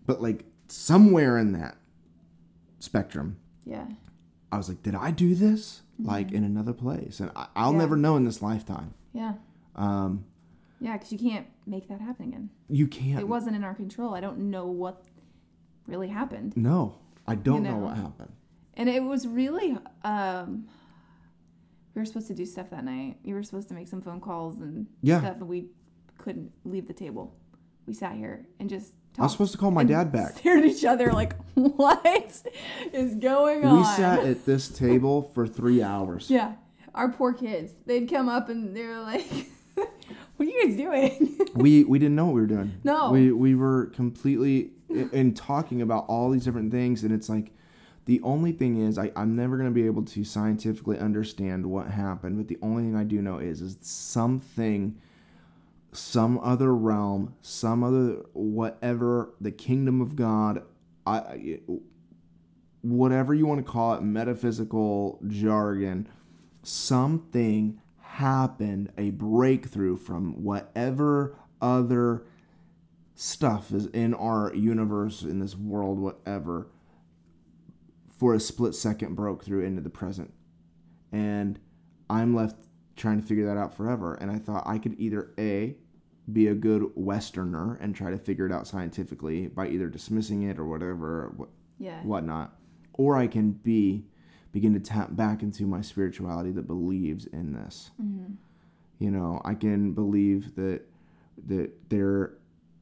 But 0.07 0.21
like 0.21 0.45
somewhere 0.69 1.39
in 1.39 1.53
that 1.53 1.77
spectrum, 2.81 3.37
Yeah. 3.65 3.87
I 4.51 4.57
was 4.59 4.69
like, 4.69 4.83
did 4.83 4.95
I 4.95 5.11
do 5.13 5.35
this 5.35 5.83
like 5.99 6.33
in 6.33 6.45
another 6.45 6.73
place? 6.73 7.21
And 7.21 7.31
I, 7.37 7.47
I'll 7.57 7.73
Yeah. 7.73 7.79
never 7.79 7.97
know 7.97 8.17
in 8.17 8.25
this 8.25 8.43
lifetime. 8.43 8.95
Yeah. 9.13 9.35
Um, 9.77 10.25
Yeah, 10.83 10.95
because 10.97 11.13
you 11.13 11.19
can't 11.19 11.47
make 11.67 11.89
that 11.89 12.01
happen 12.01 12.27
again. 12.29 12.51
you 12.69 12.87
can't. 12.89 13.21
It 13.21 13.29
wasn't 13.29 13.55
in 13.57 13.63
our 13.65 13.75
control. 13.75 14.15
I 14.15 14.21
don't 14.21 14.51
know 14.51 14.67
what 14.67 15.05
really 15.87 16.09
happened. 16.09 16.57
No, 16.57 16.97
I 17.27 17.35
don't 17.37 17.63
know. 17.63 17.73
know. 17.73 17.79
what 17.87 17.97
happened. 17.97 18.33
And 18.75 18.89
it 18.89 19.03
was 19.03 19.27
really 19.27 19.79
um 20.05 20.67
we 21.95 22.01
were 22.01 22.07
supposed 22.07 22.27
to 22.29 22.35
do 22.35 22.47
stuff 22.47 22.71
that 22.71 22.85
night. 22.85 23.19
You 23.23 23.35
were 23.35 23.43
supposed 23.43 23.69
to 23.69 23.75
make 23.75 23.87
some 23.87 24.01
phone 24.03 24.21
calls 24.21 24.61
and 24.61 24.87
Yeah. 25.03 25.21
stuff 25.21 25.37
and 25.41 25.49
we 25.49 25.67
couldn't 26.19 26.51
leave 26.65 26.87
the 26.89 26.95
table. 26.95 27.37
We 27.87 27.95
sat 27.95 28.15
here 28.17 28.47
and 28.59 28.69
just 28.71 28.93
talked. 29.15 29.21
I 29.21 29.23
was 29.25 29.33
supposed 29.33 29.53
to 29.53 29.59
call 29.59 29.71
my 29.71 29.85
dad 29.85 30.11
back. 30.11 30.37
Stared 30.39 30.61
at 30.61 30.65
each 30.67 30.85
other 30.85 31.13
like, 31.13 31.35
what 31.55 32.05
is 32.93 33.15
going 33.17 33.65
on? 33.65 33.79
We 33.79 33.85
sat 33.85 34.21
at 34.25 34.47
this 34.51 34.69
table 34.69 35.23
for 35.35 35.47
three 35.47 35.83
hours. 35.83 36.29
Yeah. 36.31 36.55
Our 36.95 37.09
poor 37.11 37.33
kids. 37.35 37.73
They'd 37.87 38.09
come 38.11 38.29
up 38.29 38.49
and 38.49 38.75
they 38.77 38.85
were 38.87 39.01
like, 39.01 39.27
What 40.43 40.49
are 40.49 40.59
you 40.59 40.67
guys 40.67 40.77
doing? 40.77 41.39
We 41.55 41.85
we 41.85 41.99
didn't 41.99 42.17
know 42.17 42.25
what 42.25 42.35
we 42.35 42.41
were 42.41 42.47
doing. 42.47 42.73
No. 42.83 43.11
We 43.13 43.31
we 43.31 43.55
were 43.55 43.87
completely 43.95 44.71
in, 44.89 45.11
in 45.11 45.35
talking 45.35 45.83
about 45.83 46.07
all 46.09 46.31
these 46.31 46.45
different 46.45 46.73
things, 46.73 47.05
and 47.05 47.13
it's 47.13 47.29
like 47.29 47.53
the 48.07 48.21
only 48.23 48.51
thing 48.51 48.81
is 48.81 48.99
I, 48.99 49.13
I'm 49.15 49.37
never 49.37 49.57
gonna 49.57 49.71
be 49.71 49.87
able 49.87 50.03
to 50.07 50.25
scientifically 50.25 50.99
understand 50.99 51.67
what 51.67 51.89
happened, 51.89 52.39
but 52.39 52.49
the 52.49 52.59
only 52.63 52.83
thing 52.83 52.97
I 52.97 53.05
do 53.05 53.21
know 53.23 53.39
is 53.39 53.61
is 53.61 53.77
something 53.83 54.99
some 55.93 56.41
other 56.41 56.75
realm, 56.75 57.35
some 57.43 57.85
other 57.85 58.25
whatever, 58.33 59.35
the 59.41 59.53
kingdom 59.53 60.01
of 60.01 60.17
God, 60.17 60.65
I, 61.07 61.19
I 61.19 61.61
whatever 62.81 63.35
you 63.35 63.47
want 63.47 63.65
to 63.65 63.71
call 63.71 63.95
it, 63.95 64.03
metaphysical 64.03 65.21
jargon, 65.29 66.09
something 66.63 67.79
happened, 68.13 68.93
a 68.99 69.09
breakthrough 69.11 69.97
from 69.97 70.43
whatever 70.45 71.35
other 71.63 72.27
stuff 73.15 73.73
is 73.73 73.87
in 73.87 74.13
our 74.13 74.55
universe, 74.55 75.23
in 75.23 75.39
this 75.39 75.57
world, 75.57 75.99
whatever, 75.99 76.69
for 78.11 78.35
a 78.35 78.41
split 78.41 78.75
second 78.75 79.15
broke 79.15 79.43
through 79.43 79.65
into 79.65 79.81
the 79.81 79.89
present. 79.89 80.33
And 81.11 81.59
I'm 82.11 82.35
left 82.35 82.57
trying 82.97 83.19
to 83.19 83.27
figure 83.27 83.47
that 83.47 83.57
out 83.57 83.75
forever. 83.75 84.15
And 84.15 84.31
I 84.31 84.39
thought 84.39 84.65
I 84.67 84.77
could 84.77 84.95
either 84.99 85.33
A, 85.39 85.77
be 86.31 86.49
a 86.49 86.55
good 86.55 86.91
Westerner 86.95 87.79
and 87.81 87.95
try 87.95 88.11
to 88.11 88.19
figure 88.19 88.45
it 88.45 88.53
out 88.53 88.67
scientifically 88.67 89.47
by 89.47 89.69
either 89.69 89.89
dismissing 89.89 90.43
it 90.43 90.59
or 90.59 90.67
whatever, 90.67 91.33
what, 91.37 91.49
yeah. 91.79 92.03
whatnot, 92.03 92.55
or 92.93 93.17
I 93.17 93.27
can 93.27 93.53
B, 93.53 94.05
begin 94.53 94.75
to 94.75 94.81
tap 94.81 95.17
back 95.17 95.43
into 95.43 95.67
my 95.67 95.81
spirituality 95.81 96.51
that 96.53 96.67
believes 96.67 97.27
in 97.27 97.53
this. 97.55 97.91
You 98.99 99.11
know, 99.11 99.41
I 99.45 99.55
can 99.55 99.93
believe 99.93 100.55
that 100.57 100.83
that 101.49 101.71
there, 101.89 102.35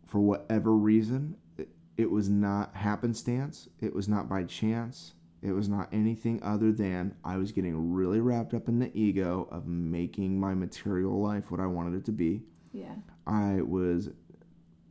for 0.06 0.18
whatever 0.20 0.72
reason, 0.72 1.36
it, 1.56 1.68
it 1.96 2.10
was 2.10 2.28
not 2.28 2.74
happenstance. 2.74 3.68
It 3.80 3.94
was 3.94 4.08
not 4.08 4.28
by 4.28 4.44
chance. 4.44 5.14
It 5.42 5.52
was 5.52 5.68
not 5.68 5.88
anything 5.92 6.42
other 6.42 6.72
than 6.72 7.14
I 7.24 7.38
was 7.38 7.52
getting 7.52 7.94
really 7.94 8.20
wrapped 8.20 8.52
up 8.52 8.68
in 8.68 8.78
the 8.78 8.90
ego 8.92 9.48
of 9.50 9.66
making 9.66 10.38
my 10.38 10.52
material 10.52 11.18
life 11.18 11.50
what 11.50 11.60
I 11.60 11.66
wanted 11.66 11.94
it 11.94 12.04
to 12.06 12.12
be. 12.12 12.42
Yeah. 12.72 12.94
I 13.26 13.62
was 13.62 14.10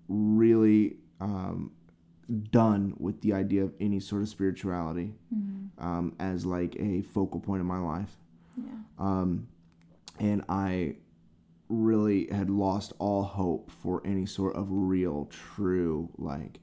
really 0.08 0.98
um, 1.22 1.72
done 2.52 2.94
with 2.98 3.22
the 3.22 3.34
idea 3.34 3.64
of 3.64 3.74
any 3.80 4.00
sort 4.00 4.22
of 4.22 4.30
spirituality 4.30 5.14
um, 5.80 6.14
as 6.20 6.46
like 6.46 6.76
a 6.80 7.02
focal 7.02 7.40
point 7.40 7.62
of 7.62 7.66
my 7.66 7.80
life. 7.80 8.18
Yeah. 8.58 8.64
Um, 9.00 9.48
and 10.20 10.44
I 10.50 10.96
really 11.70 12.28
had 12.32 12.50
lost 12.50 12.94
all 13.00 13.24
hope 13.24 13.72
for 13.72 14.02
any 14.06 14.26
sort 14.26 14.56
of 14.56 14.68
real, 14.70 15.26
true, 15.32 16.10
like 16.18 16.60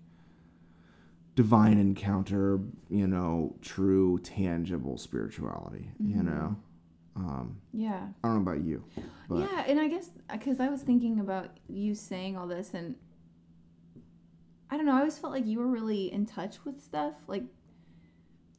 divine 1.35 1.79
encounter, 1.79 2.61
you 2.89 3.07
know, 3.07 3.55
true, 3.61 4.19
tangible 4.21 4.99
spirituality, 4.99 5.91
you 6.01 6.17
Mm-hmm. 6.17 6.27
know? 6.27 6.57
Um, 7.17 7.57
Yeah. 7.73 8.09
I 8.23 8.29
don't 8.29 8.45
know 8.45 8.53
about 8.53 8.65
you, 8.65 8.85
but 9.29 9.37
yeah, 9.39 9.65
and 9.67 9.81
I 9.81 9.89
guess 9.89 10.11
because 10.31 10.61
I 10.61 10.69
was 10.69 10.83
thinking 10.83 11.19
about 11.21 11.49
you 11.69 11.95
saying 11.95 12.37
all 12.37 12.47
this, 12.47 12.75
and 12.75 12.95
I 14.71 14.77
don't 14.77 14.87
know, 14.87 14.95
I 14.95 14.99
always 14.99 15.19
felt 15.19 15.33
like 15.33 15.47
you 15.47 15.59
were 15.59 15.67
really 15.69 16.13
in 16.13 16.27
touch 16.27 16.65
with 16.65 16.83
stuff, 16.83 17.15
like 17.27 17.45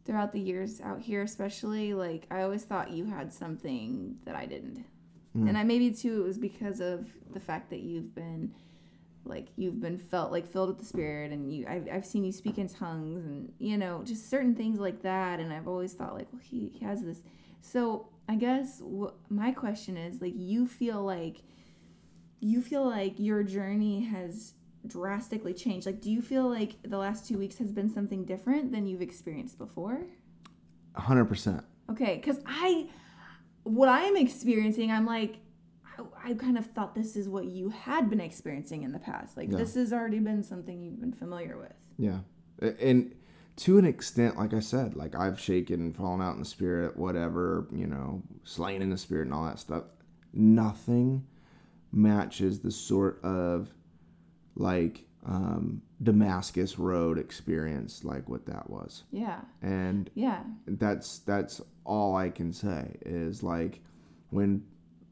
throughout 0.05 0.31
the 0.31 0.39
years 0.39 0.79
out 0.81 1.01
here, 1.01 1.21
especially. 1.21 1.93
Like 1.93 2.25
I 2.31 2.41
always 2.43 2.63
thought 2.63 2.91
you 2.91 3.05
had 3.05 3.31
something 3.33 4.17
that 4.25 4.35
I 4.35 4.45
didn't, 4.45 4.85
Mm. 5.35 5.49
and 5.49 5.57
I 5.57 5.63
maybe 5.63 5.91
too 5.91 6.21
it 6.21 6.25
was 6.25 6.37
because 6.37 6.79
of 6.79 7.05
the 7.33 7.39
fact 7.39 7.69
that 7.71 7.81
you've 7.81 8.15
been 8.15 8.53
like 9.25 9.47
you've 9.57 9.81
been 9.81 9.97
felt 9.97 10.31
like 10.31 10.47
filled 10.47 10.69
with 10.69 10.79
the 10.79 10.85
spirit 10.85 11.33
and 11.33 11.51
you 11.53 11.65
I've, 11.67 11.85
I've 11.91 12.05
seen 12.05 12.23
you 12.23 12.31
speak 12.31 12.57
in 12.57 12.69
tongues 12.69 13.25
and 13.25 13.51
you 13.59 13.77
know 13.77 14.01
just 14.05 14.29
certain 14.29 14.55
things 14.55 14.79
like 14.79 15.01
that 15.01 15.41
and 15.41 15.51
i've 15.51 15.67
always 15.67 15.91
thought 15.91 16.13
like 16.13 16.27
well 16.31 16.41
he, 16.41 16.69
he 16.69 16.85
has 16.85 17.03
this 17.03 17.21
so 17.59 18.07
i 18.29 18.35
guess 18.35 18.79
wh- 18.81 19.11
my 19.29 19.51
question 19.51 19.97
is 19.97 20.21
like 20.21 20.31
you 20.33 20.65
feel 20.65 21.03
like 21.03 21.43
you 22.39 22.61
feel 22.61 22.85
like 22.85 23.15
your 23.17 23.43
journey 23.43 24.05
has 24.05 24.53
drastically 24.87 25.53
changed 25.53 25.85
like 25.85 26.01
do 26.01 26.09
you 26.11 26.21
feel 26.21 26.49
like 26.49 26.75
the 26.83 26.97
last 26.97 27.27
two 27.27 27.37
weeks 27.37 27.57
has 27.57 27.71
been 27.71 27.89
something 27.89 28.25
different 28.25 28.71
than 28.71 28.87
you've 28.87 29.01
experienced 29.01 29.57
before 29.57 30.05
100%. 30.95 31.63
okay 31.91 32.15
because 32.15 32.39
i 32.45 32.87
what 33.63 33.89
i'm 33.89 34.15
experiencing 34.17 34.91
i'm 34.91 35.05
like 35.05 35.37
I, 35.97 36.31
I 36.31 36.33
kind 36.33 36.57
of 36.57 36.65
thought 36.67 36.95
this 36.95 37.15
is 37.15 37.27
what 37.29 37.45
you 37.45 37.69
had 37.69 38.09
been 38.09 38.21
experiencing 38.21 38.83
in 38.83 38.91
the 38.91 38.99
past 38.99 39.37
like 39.37 39.49
Yeah. 39.51 39.57
this 39.57 39.75
has 39.75 39.93
already 39.93 40.19
been 40.19 40.43
something 40.43 40.81
you've 40.81 40.99
been 40.99 41.13
familiar 41.13 41.57
with 41.57 41.73
Yeah. 41.97 42.19
And 42.79 43.13
to 43.57 43.77
an 43.79 43.85
extent, 43.85 44.37
like 44.37 44.53
I 44.53 44.59
said, 44.59 44.95
like 44.95 45.15
I've 45.15 45.39
shaken, 45.39 45.91
fallen 45.93 46.21
out 46.21 46.33
in 46.33 46.39
the 46.39 46.45
spirit, 46.45 46.95
whatever, 46.95 47.67
you 47.71 47.87
know, 47.87 48.21
slain 48.43 48.81
in 48.83 48.89
the 48.91 48.97
spirit 48.97 49.25
and 49.25 49.33
all 49.33 49.45
that 49.45 49.57
stuff. 49.59 49.83
Nothing 50.33 51.25
matches 51.91 52.59
the 52.59 52.69
sort 52.71 53.19
of 53.23 53.73
like 54.57 55.03
um, 55.25 55.81
Damascus 56.01 56.79
Road 56.79 57.17
experience 57.17 58.03
like 58.03 58.27
what 58.29 58.45
that 58.45 58.69
was. 58.69 59.03
yeah 59.11 59.41
And 59.61 60.09
yeah 60.15 60.43
that's 60.67 61.19
that's 61.19 61.61
all 61.85 62.15
I 62.15 62.29
can 62.29 62.53
say 62.53 62.97
is 63.05 63.43
like 63.43 63.81
when 64.29 64.63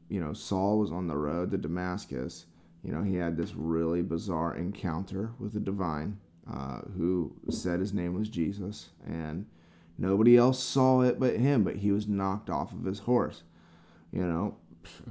you 0.08 0.20
know 0.20 0.32
Saul 0.32 0.78
was 0.78 0.92
on 0.92 1.06
the 1.06 1.16
road 1.16 1.50
to 1.50 1.58
Damascus, 1.58 2.46
you 2.82 2.92
know 2.92 3.02
he 3.02 3.16
had 3.16 3.36
this 3.36 3.54
really 3.54 4.02
bizarre 4.02 4.56
encounter 4.56 5.32
with 5.38 5.52
the 5.52 5.60
divine, 5.60 6.18
uh, 6.50 6.80
who 6.96 7.32
said 7.50 7.80
his 7.80 7.92
name 7.92 8.14
was 8.14 8.28
Jesus, 8.28 8.90
and 9.06 9.46
nobody 9.98 10.36
else 10.36 10.62
saw 10.62 11.02
it 11.02 11.18
but 11.20 11.36
him. 11.36 11.64
But 11.64 11.76
he 11.76 11.92
was 11.92 12.06
knocked 12.08 12.48
off 12.48 12.72
of 12.72 12.84
his 12.84 13.00
horse. 13.00 13.42
You 14.12 14.24
know, 14.24 14.56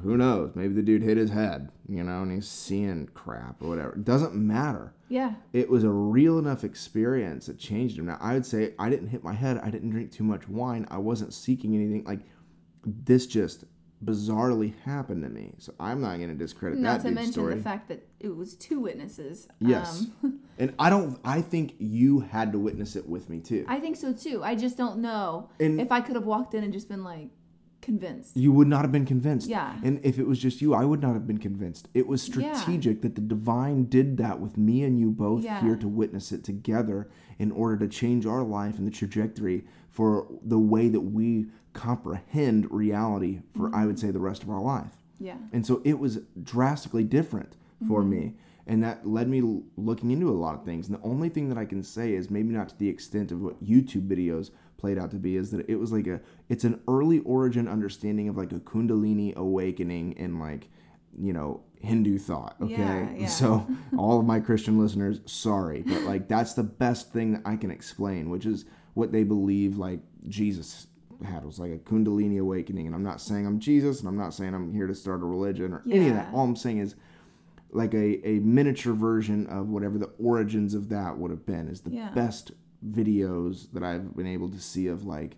who 0.03 0.17
knows? 0.17 0.51
Maybe 0.55 0.73
the 0.73 0.81
dude 0.81 1.01
hit 1.03 1.17
his 1.17 1.29
head. 1.29 1.69
You 1.87 2.03
know, 2.03 2.23
and 2.23 2.31
he's 2.31 2.47
seeing 2.47 3.07
crap 3.13 3.61
or 3.61 3.69
whatever. 3.69 3.93
It 3.93 4.05
doesn't 4.05 4.33
matter 4.35 4.93
yeah 5.07 5.33
it 5.53 5.69
was 5.69 5.83
a 5.83 5.89
real 5.91 6.39
enough 6.39 6.63
experience 6.63 7.45
that 7.45 7.59
changed 7.59 7.99
him. 7.99 8.07
Now, 8.07 8.17
I 8.19 8.33
would 8.33 8.45
say 8.45 8.73
I 8.79 8.89
didn't 8.89 9.09
hit 9.09 9.23
my 9.23 9.33
head. 9.33 9.59
I 9.63 9.69
didn't 9.69 9.91
drink 9.91 10.11
too 10.11 10.23
much 10.23 10.47
wine. 10.49 10.87
I 10.89 10.97
wasn't 10.97 11.31
seeking 11.33 11.75
anything. 11.75 12.03
Like, 12.05 12.21
this 12.85 13.27
just 13.27 13.65
bizarrely 14.03 14.73
happened 14.83 15.23
to 15.23 15.29
me. 15.29 15.53
So 15.59 15.73
I'm 15.79 16.01
not 16.01 16.17
going 16.17 16.29
to 16.29 16.35
discredit 16.35 16.79
not 16.79 17.03
that 17.03 17.03
Not 17.03 17.09
to 17.09 17.15
mention 17.15 17.33
story. 17.33 17.55
the 17.55 17.61
fact 17.61 17.87
that 17.89 18.07
it 18.19 18.35
was 18.35 18.55
two 18.55 18.79
witnesses 18.79 19.47
Yes. 19.59 20.07
um, 20.23 20.39
and 20.59 20.73
I 20.79 20.89
don't, 20.89 21.19
I 21.23 21.41
think 21.41 21.75
you 21.79 22.19
had 22.21 22.51
to 22.53 22.59
witness 22.59 22.95
it 22.95 23.07
with 23.07 23.29
me 23.29 23.39
too. 23.39 23.65
i 23.67 23.79
think 23.79 23.95
so 23.95 24.11
too 24.13 24.43
i 24.43 24.53
just 24.55 24.77
don't 24.77 24.99
know 24.99 25.49
And- 25.59 25.79
if 25.79 25.91
i 25.91 26.01
could 26.01 26.15
have 26.15 26.25
walked 26.25 26.53
in 26.53 26.63
and 26.63 26.73
just 26.73 26.89
been 26.89 27.03
like 27.03 27.29
convinced 27.85 28.35
you 28.35 28.51
would 28.51 28.67
not 28.67 28.81
have 28.81 28.91
been 28.91 29.05
convinced. 29.05 29.47
Yeah. 29.49 29.77
And 29.83 29.99
if 30.03 30.19
it 30.19 30.27
was 30.27 30.39
just 30.39 30.61
you, 30.61 30.73
I 30.73 30.83
would 30.89 31.01
not 31.01 31.13
have 31.13 31.25
been 31.31 31.37
convinced. 31.49 31.87
It 31.93 32.05
was 32.07 32.19
Yeah. 32.27 32.53
strategic 32.53 33.01
that 33.03 33.15
the 33.15 33.21
divine 33.21 33.85
did 33.85 34.17
that 34.17 34.41
with 34.41 34.57
me 34.57 34.83
and 34.83 34.99
you 34.99 35.09
both 35.11 35.43
Yeah. 35.43 35.61
here 35.61 35.77
to 35.77 35.87
witness 35.87 36.31
it 36.31 36.43
together 36.43 37.07
in 37.39 37.51
order 37.51 37.77
to 37.83 37.87
change 37.87 38.25
our 38.25 38.43
life 38.43 38.77
and 38.79 38.85
the 38.87 38.91
trajectory 38.91 39.63
for 39.89 40.27
the 40.43 40.59
way 40.59 40.89
that 40.89 41.01
we 41.01 41.47
comprehend 41.73 42.69
reality 42.71 43.39
for, 43.53 43.73
I 43.73 43.85
would 43.85 43.99
say, 43.99 44.11
the 44.11 44.19
rest 44.19 44.43
of 44.43 44.49
our 44.49 44.61
life. 44.61 44.97
yeah 45.19 45.37
And 45.53 45.65
so 45.65 45.81
it 45.85 45.97
was 45.99 46.19
drastically 46.43 47.03
different 47.05 47.55
for 47.87 48.01
Mm-hmm. 48.01 48.09
me. 48.09 48.33
And 48.67 48.83
that 48.83 49.07
led 49.07 49.27
me 49.29 49.41
looking 49.77 50.09
into 50.11 50.27
a 50.29 50.39
lot 50.45 50.55
of 50.55 50.63
things. 50.65 50.87
And 50.89 50.97
the 50.97 51.03
only 51.03 51.29
thing 51.29 51.49
that 51.49 51.57
I 51.57 51.65
can 51.65 51.83
say 51.83 52.15
is 52.15 52.31
maybe 52.31 52.51
not 52.51 52.69
to 52.69 52.77
the 52.79 52.89
extent 52.89 53.31
of 53.31 53.39
what 53.41 53.63
YouTube 53.63 54.07
videos 54.07 54.49
played 54.77 54.97
out 54.97 55.11
to 55.11 55.17
be 55.17 55.37
is 55.37 55.51
that 55.51 55.67
it 55.69 55.75
was 55.75 55.91
like 55.91 56.07
a 56.07 56.19
it's 56.49 56.63
an 56.63 56.79
early 56.87 57.19
origin 57.19 57.67
understanding 57.67 58.29
of 58.29 58.37
like 58.37 58.51
a 58.51 58.59
kundalini 58.59 59.33
awakening 59.35 60.13
in 60.13 60.39
like 60.39 60.69
you 61.17 61.33
know 61.33 61.61
Hindu 61.79 62.17
thought. 62.17 62.55
Okay. 62.61 62.73
Yeah, 62.73 63.11
yeah. 63.15 63.27
So 63.27 63.67
all 63.97 64.19
of 64.19 64.25
my 64.25 64.39
Christian 64.39 64.79
listeners, 64.79 65.19
sorry, 65.25 65.83
but 65.83 66.01
like 66.03 66.27
that's 66.27 66.53
the 66.53 66.63
best 66.63 67.13
thing 67.13 67.33
that 67.33 67.41
I 67.45 67.55
can 67.55 67.71
explain, 67.71 68.29
which 68.29 68.45
is 68.45 68.65
what 68.95 69.11
they 69.11 69.23
believe 69.23 69.77
like 69.77 69.99
Jesus 70.27 70.87
had 71.23 71.43
it 71.43 71.45
was 71.45 71.59
like 71.59 71.71
a 71.71 71.77
kundalini 71.77 72.39
awakening. 72.39 72.87
And 72.87 72.95
I'm 72.95 73.03
not 73.03 73.21
saying 73.21 73.45
I'm 73.45 73.59
Jesus 73.59 73.99
and 73.99 74.09
I'm 74.09 74.17
not 74.17 74.33
saying 74.33 74.53
I'm 74.53 74.73
here 74.73 74.87
to 74.87 74.95
start 74.95 75.21
a 75.21 75.25
religion 75.25 75.73
or 75.73 75.81
any 75.89 76.09
of 76.09 76.15
that. 76.15 76.33
All 76.33 76.43
I'm 76.43 76.55
saying 76.55 76.79
is 76.79 76.95
like 77.71 77.93
a, 77.93 78.27
a 78.27 78.39
miniature 78.39 78.93
version 78.93 79.47
of 79.47 79.69
whatever 79.69 79.97
the 79.97 80.09
origins 80.19 80.73
of 80.73 80.89
that 80.89 81.17
would 81.17 81.31
have 81.31 81.45
been 81.45 81.67
is 81.67 81.81
the 81.81 81.91
Yeah. 81.91 82.09
best 82.11 82.51
videos 82.91 83.71
that 83.73 83.83
I've 83.83 84.15
been 84.15 84.27
able 84.27 84.49
to 84.49 84.59
see 84.59 84.87
of 84.87 85.05
like 85.05 85.37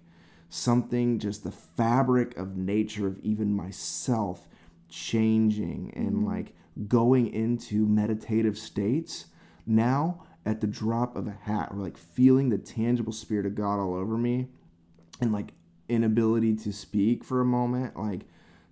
something 0.50 1.20
just 1.20 1.44
the 1.44 1.52
fabric 1.52 2.38
of 2.38 2.56
nature 2.56 3.08
of 3.08 3.20
even 3.20 3.54
myself 3.54 4.48
changing 4.90 5.92
and 5.96 6.14
mm-hmm. 6.14 6.26
like 6.26 6.54
going 6.88 7.34
into 7.34 7.86
meditative 7.86 8.58
states. 8.58 9.26
Now 9.66 10.24
at 10.46 10.62
the 10.62 10.68
drop 10.68 11.16
of 11.18 11.28
a 11.28 11.38
hat 11.42 11.70
or 11.72 11.78
like 11.78 11.98
feeling 11.98 12.50
the 12.50 12.58
tangible 12.58 13.12
spirit 13.12 13.46
of 13.46 13.56
God 13.56 13.80
all 13.80 13.94
over 13.94 14.18
me 14.18 14.48
and 15.20 15.34
like 15.34 15.52
inability 15.90 16.56
to 16.56 16.72
speak 16.72 17.24
for 17.24 17.42
a 17.42 17.46
moment 17.46 17.98
like 17.98 18.22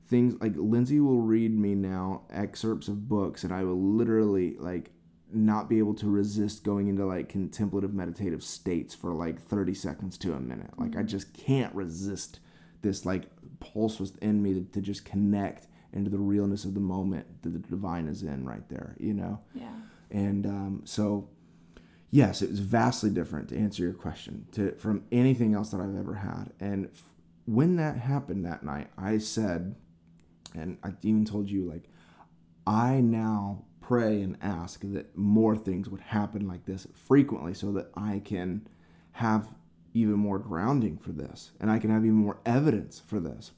things 0.07 0.35
like 0.41 0.53
lindsay 0.55 0.99
will 0.99 1.21
read 1.21 1.57
me 1.57 1.73
now 1.73 2.21
excerpts 2.29 2.87
of 2.87 3.07
books 3.07 3.43
and 3.43 3.53
i 3.53 3.63
will 3.63 3.81
literally 3.81 4.55
like 4.59 4.91
not 5.35 5.69
be 5.69 5.79
able 5.79 5.93
to 5.95 6.09
resist 6.09 6.63
going 6.63 6.87
into 6.87 7.05
like 7.05 7.29
contemplative 7.29 7.93
meditative 7.93 8.43
states 8.43 8.93
for 8.93 9.13
like 9.13 9.41
30 9.41 9.73
seconds 9.73 10.17
to 10.19 10.33
a 10.33 10.39
minute. 10.39 10.71
Like 10.77 10.95
i 10.95 11.03
just 11.03 11.33
can't 11.33 11.73
resist 11.75 12.39
this 12.81 13.05
like 13.05 13.23
pulse 13.59 13.99
within 13.99 14.41
me 14.41 14.53
to, 14.53 14.63
to 14.73 14.81
just 14.81 15.05
connect 15.05 15.67
into 15.93 16.09
the 16.09 16.17
realness 16.17 16.65
of 16.65 16.73
the 16.73 16.79
moment 16.79 17.25
that 17.41 17.49
the 17.49 17.59
divine 17.59 18.07
is 18.07 18.23
in 18.23 18.45
right 18.45 18.67
there 18.69 18.95
you 18.99 19.13
know? 19.13 19.39
Yeah. 19.53 19.73
And 20.11 20.45
um, 20.45 20.81
so, 20.85 21.29
yes, 22.11 22.41
it 22.41 22.49
was 22.49 22.59
vastly 22.59 23.09
different 23.09 23.49
to 23.49 23.57
answer 23.57 23.83
your 23.83 23.93
question 23.93 24.47
to, 24.53 24.71
from 24.75 25.03
anything 25.11 25.53
else 25.53 25.71
that 25.71 25.81
I've 25.81 25.95
ever 25.97 26.15
had. 26.15 26.51
And 26.59 26.85
f- 26.85 27.03
when 27.45 27.75
that 27.77 27.97
happened 27.97 28.45
that 28.45 28.63
night, 28.63 28.87
I 28.97 29.17
said, 29.17 29.75
and 30.53 30.77
I 30.83 30.91
even 31.01 31.25
told 31.25 31.49
you, 31.49 31.69
like, 31.69 31.89
I 32.65 33.01
now 33.01 33.65
pray 33.87 34.21
and 34.21 34.35
ask 34.41 34.81
that 34.83 35.15
more 35.15 35.55
things 35.55 35.89
would 35.89 36.01
happen 36.01 36.47
like 36.47 36.65
this 36.65 36.87
frequently 36.93 37.53
so 37.53 37.71
that 37.71 37.91
I 37.95 38.21
can 38.23 38.67
have 39.13 39.47
even 39.93 40.15
more 40.15 40.39
grounding 40.39 40.97
for 40.97 41.11
this 41.11 41.51
and 41.59 41.69
I 41.69 41.77
can 41.77 41.91
have 41.91 42.03
even 42.03 42.17
more 42.17 42.39
evidence 42.45 42.99
for 43.05 43.19
this. 43.19 43.51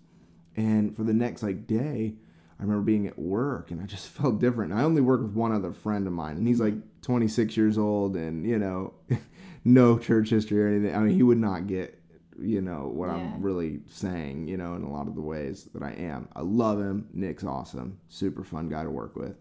And 0.55 0.95
for 0.95 1.03
the 1.03 1.13
next 1.13 1.43
like 1.43 1.65
day, 1.65 2.15
I 2.59 2.63
remember 2.63 2.83
being 2.83 3.07
at 3.07 3.17
work 3.17 3.71
and 3.71 3.81
I 3.81 3.85
just 3.85 4.07
felt 4.19 4.39
different. 4.39 4.73
I 4.73 4.83
only 4.83 5.01
work 5.01 5.21
with 5.21 5.31
one 5.31 5.53
other 5.53 5.71
friend 5.71 6.05
of 6.07 6.13
mine 6.13 6.35
and 6.35 6.47
he's 6.47 6.59
like 6.59 6.73
mm-hmm. 6.73 7.01
26 7.03 7.55
years 7.55 7.77
old 7.77 8.17
and, 8.17 8.45
you 8.45 8.59
know, 8.59 8.93
no 9.63 9.97
church 9.97 10.29
history 10.29 10.61
or 10.61 10.67
anything. 10.67 10.93
I 10.93 10.99
mean, 10.99 11.15
he 11.15 11.23
would 11.23 11.37
not 11.37 11.67
get, 11.67 11.97
you 12.37 12.61
know, 12.61 12.91
what 12.93 13.07
Yeah. 13.07 13.15
I'm 13.15 13.41
really 13.41 13.79
saying, 13.89 14.49
you 14.49 14.57
know, 14.57 14.75
in 14.75 14.83
a 14.83 14.91
lot 14.91 15.07
of 15.07 15.15
the 15.15 15.21
ways 15.21 15.69
that 15.73 15.83
I 15.83 15.91
am. 15.91 16.27
I 16.35 16.41
love 16.41 16.79
him. 16.79 17.07
Nick's 17.13 17.45
awesome. 17.45 17.99
Super 18.09 18.43
fun 18.43 18.67
guy 18.67 18.83
to 18.83 18.89
work 18.89 19.15
with. 19.15 19.37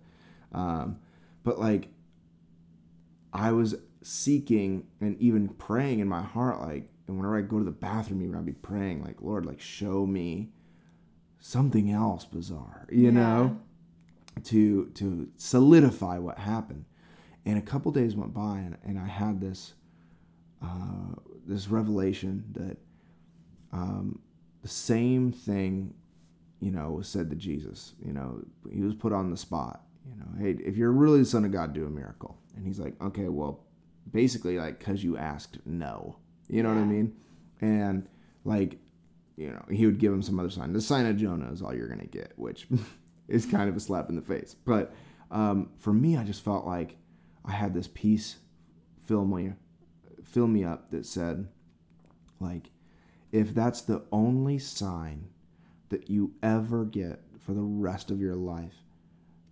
Um, 0.52 0.98
but 1.42 1.58
like, 1.58 1.88
I 3.32 3.52
was 3.52 3.74
seeking 4.02 4.86
and 5.00 5.20
even 5.20 5.48
praying 5.48 5.98
in 6.00 6.08
my 6.08 6.22
heart, 6.22 6.60
like, 6.60 6.88
and 7.06 7.16
whenever 7.16 7.38
I 7.38 7.42
go 7.42 7.58
to 7.58 7.64
the 7.64 7.70
bathroom, 7.70 8.22
even 8.22 8.34
I'd 8.34 8.46
be 8.46 8.52
praying, 8.52 9.04
like, 9.04 9.20
Lord, 9.20 9.46
like, 9.46 9.60
show 9.60 10.06
me 10.06 10.50
something 11.38 11.90
else 11.90 12.24
bizarre, 12.24 12.86
you 12.90 13.12
know, 13.12 13.60
to 14.44 14.86
to 14.94 15.28
solidify 15.36 16.18
what 16.18 16.38
happened. 16.38 16.84
And 17.44 17.58
a 17.58 17.62
couple 17.62 17.92
days 17.92 18.16
went 18.16 18.34
by, 18.34 18.58
and, 18.58 18.76
and 18.82 18.98
I 18.98 19.06
had 19.06 19.40
this 19.40 19.74
uh, 20.62 21.14
this 21.46 21.68
revelation 21.68 22.44
that 22.52 22.78
um, 23.72 24.20
the 24.62 24.68
same 24.68 25.30
thing 25.30 25.94
you 26.60 26.70
know, 26.70 26.90
was 26.90 27.08
said 27.08 27.30
to 27.30 27.36
Jesus. 27.36 27.92
You 28.04 28.12
know, 28.12 28.42
he 28.72 28.80
was 28.80 28.94
put 28.94 29.12
on 29.12 29.30
the 29.30 29.36
spot. 29.36 29.82
You 30.08 30.16
know, 30.18 30.26
hey, 30.38 30.56
if 30.64 30.76
you're 30.76 30.92
really 30.92 31.20
the 31.20 31.24
Son 31.24 31.44
of 31.44 31.52
God, 31.52 31.72
do 31.72 31.86
a 31.86 31.90
miracle. 31.90 32.38
And 32.54 32.66
he's 32.66 32.78
like, 32.78 32.94
okay, 33.02 33.28
well, 33.28 33.64
basically, 34.10 34.58
like, 34.58 34.78
because 34.78 35.02
you 35.02 35.16
asked 35.16 35.58
no. 35.64 36.16
You 36.48 36.62
know 36.62 36.68
what 36.68 36.78
I 36.78 36.84
mean? 36.84 37.16
And 37.60 38.08
like, 38.44 38.78
you 39.36 39.50
know, 39.50 39.64
he 39.70 39.84
would 39.86 39.98
give 39.98 40.12
him 40.12 40.22
some 40.22 40.38
other 40.38 40.50
sign. 40.50 40.72
The 40.72 40.80
sign 40.80 41.06
of 41.06 41.16
Jonah 41.16 41.52
is 41.52 41.60
all 41.60 41.74
you're 41.74 41.88
gonna 41.88 42.06
get, 42.06 42.32
which 42.36 42.66
is 43.28 43.44
kind 43.46 43.68
of 43.68 43.76
a 43.76 43.80
slap 43.80 44.08
in 44.08 44.16
the 44.16 44.22
face. 44.22 44.54
But 44.54 44.94
um, 45.30 45.70
for 45.78 45.92
me, 45.92 46.16
I 46.16 46.24
just 46.24 46.44
felt 46.44 46.66
like 46.66 46.96
I 47.44 47.52
had 47.52 47.74
this 47.74 47.88
peace 47.88 48.36
fill 49.04 49.24
me, 49.24 49.52
fill 50.24 50.46
me 50.46 50.64
up 50.64 50.90
that 50.90 51.06
said, 51.06 51.48
like, 52.40 52.70
if 53.32 53.54
that's 53.54 53.82
the 53.82 54.02
only 54.12 54.58
sign 54.58 55.28
that 55.88 56.08
you 56.08 56.34
ever 56.42 56.84
get 56.84 57.20
for 57.38 57.52
the 57.52 57.62
rest 57.62 58.10
of 58.10 58.20
your 58.20 58.34
life, 58.34 58.74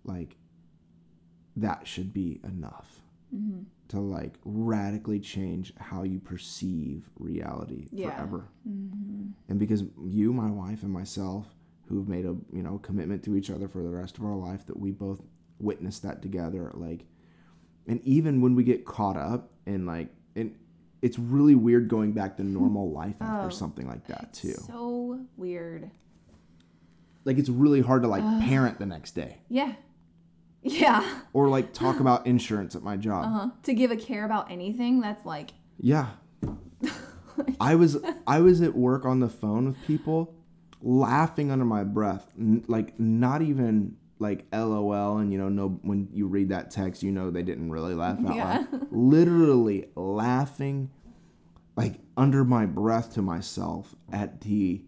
like, 0.03 0.35
that 1.57 1.87
should 1.87 2.13
be 2.13 2.39
enough 2.43 3.01
Mm-hmm. 3.35 3.63
to 3.89 3.99
like 3.99 4.35
radically 4.45 5.19
change 5.19 5.73
how 5.77 6.03
you 6.03 6.19
perceive 6.19 7.09
reality 7.19 7.87
Yeah. 7.91 8.11
forever. 8.15 8.45
Mm-hmm. 8.69 9.29
And 9.49 9.59
because 9.59 9.83
you, 10.05 10.31
my 10.31 10.49
wife, 10.49 10.83
and 10.83 10.91
myself, 10.91 11.47
who've 11.87 12.07
made 12.07 12.25
a 12.25 12.35
you 12.53 12.61
know 12.63 12.77
commitment 12.77 13.23
to 13.23 13.35
each 13.35 13.49
other 13.49 13.67
for 13.67 13.81
the 13.83 13.89
rest 13.89 14.17
of 14.17 14.23
our 14.25 14.35
life, 14.35 14.65
that 14.67 14.79
we 14.79 14.91
both 14.91 15.21
witness 15.59 15.99
that 15.99 16.21
together, 16.21 16.71
like, 16.75 17.05
and 17.87 17.99
even 18.03 18.41
when 18.41 18.55
we 18.55 18.63
get 18.63 18.85
caught 18.85 19.17
up 19.17 19.51
in 19.65 19.85
like, 19.85 20.09
and 20.35 20.55
it's 21.01 21.19
really 21.19 21.55
weird 21.55 21.87
going 21.89 22.13
back 22.13 22.37
to 22.37 22.43
normal 22.43 22.91
life 23.01 23.15
after 23.19 23.47
Oh, 23.47 23.49
something 23.49 23.87
like 23.87 24.05
that 24.07 24.33
too. 24.33 24.53
So 24.53 25.19
weird. 25.35 25.89
Like 27.25 27.37
it's 27.37 27.49
really 27.49 27.81
hard 27.81 28.03
to 28.03 28.07
like 28.07 28.23
parent 28.43 28.77
the 28.79 28.85
next 28.85 29.11
day 29.15 29.39
Yeah. 29.49 29.73
Yeah. 30.67 31.07
or 31.31 31.47
like 31.47 31.73
talk 31.73 31.99
about 31.99 32.25
insurance 32.25 32.75
at 32.75 32.81
my 32.83 32.97
job. 32.97 33.25
Uh-huh. 33.25 33.49
To 33.63 33.73
give 33.73 33.91
a 33.91 33.95
care 33.95 34.25
about 34.25 34.49
anything, 34.51 34.99
that's 34.99 35.25
like 35.25 35.51
Yeah. 35.79 36.07
I 37.59 37.75
was 37.75 37.97
I 38.25 38.39
was 38.39 38.61
at 38.61 38.75
work 38.75 39.05
on 39.05 39.19
the 39.19 39.29
phone 39.29 39.65
with 39.67 39.81
people 39.85 40.33
laughing 40.81 41.51
under 41.51 41.65
my 41.65 41.83
breath, 41.83 42.25
n- 42.39 42.63
like 42.67 42.99
not 42.99 43.41
even 43.41 43.95
like 44.19 44.45
LOL 44.53 45.17
and 45.17 45.31
you 45.33 45.37
know 45.37 45.49
no 45.49 45.77
when 45.83 46.07
you 46.13 46.25
read 46.27 46.47
that 46.49 46.71
text 46.71 47.03
you 47.03 47.11
know 47.11 47.29
they 47.29 47.43
didn't 47.43 47.69
really 47.69 47.93
laugh 47.93 48.17
out 48.25 48.35
Yeah. 48.35 48.45
loud. 48.71 48.87
Literally 48.91 49.89
laughing 49.95 50.89
like 51.75 51.95
under 52.15 52.45
my 52.45 52.65
breath 52.65 53.13
to 53.15 53.21
myself 53.21 53.93
at 54.13 54.39
the 54.41 54.81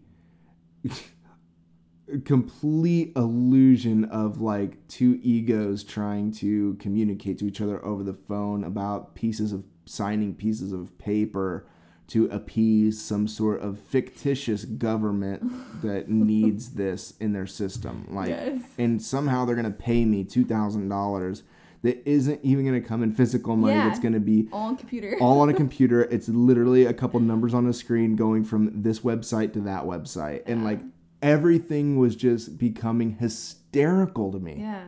complete 2.24 3.12
illusion 3.16 4.04
of 4.06 4.40
like 4.40 4.86
two 4.88 5.18
egos 5.22 5.84
trying 5.84 6.30
to 6.32 6.74
communicate 6.80 7.38
to 7.38 7.46
each 7.46 7.60
other 7.60 7.84
over 7.84 8.02
the 8.02 8.14
phone 8.14 8.64
about 8.64 9.14
pieces 9.14 9.52
of 9.52 9.64
signing 9.86 10.34
pieces 10.34 10.72
of 10.72 10.96
paper 10.98 11.66
to 12.08 12.24
appease 12.30 12.98
some 13.00 13.28
sort 13.28 13.60
of 13.60 13.78
fictitious 13.78 14.64
government 14.64 15.42
that 15.82 16.08
needs 16.08 16.70
this 16.70 17.12
in 17.20 17.32
their 17.34 17.46
system 17.46 18.06
like 18.10 18.28
Yes. 18.28 18.62
and 18.78 19.00
somehow 19.02 19.44
they're 19.44 19.54
going 19.54 19.70
to 19.70 19.78
pay 19.78 20.04
me 20.06 20.24
$2000 20.24 21.42
that 21.82 22.02
isn't 22.08 22.40
even 22.42 22.66
going 22.66 22.80
to 22.82 22.86
come 22.86 23.02
in 23.02 23.12
physical 23.12 23.54
money 23.56 23.74
Yeah. 23.74 23.86
that's 23.88 24.00
going 24.00 24.14
to 24.14 24.20
be 24.20 24.48
all 24.52 24.68
on 24.68 24.76
computer. 24.76 25.16
all 25.20 25.40
on 25.40 25.48
a 25.48 25.54
computer. 25.64 26.02
It's 26.04 26.28
literally 26.28 26.86
a 26.86 26.92
couple 26.94 27.20
numbers 27.20 27.54
on 27.54 27.66
a 27.66 27.72
screen 27.72 28.16
going 28.16 28.42
from 28.44 28.82
this 28.82 29.00
website 29.00 29.52
to 29.52 29.60
that 29.60 29.84
website. 29.84 30.42
And 30.46 30.64
like 30.64 30.80
everything 31.22 31.98
was 31.98 32.16
just 32.16 32.58
becoming 32.58 33.12
hysterical 33.18 34.32
to 34.32 34.38
me. 34.38 34.56
yeah. 34.58 34.84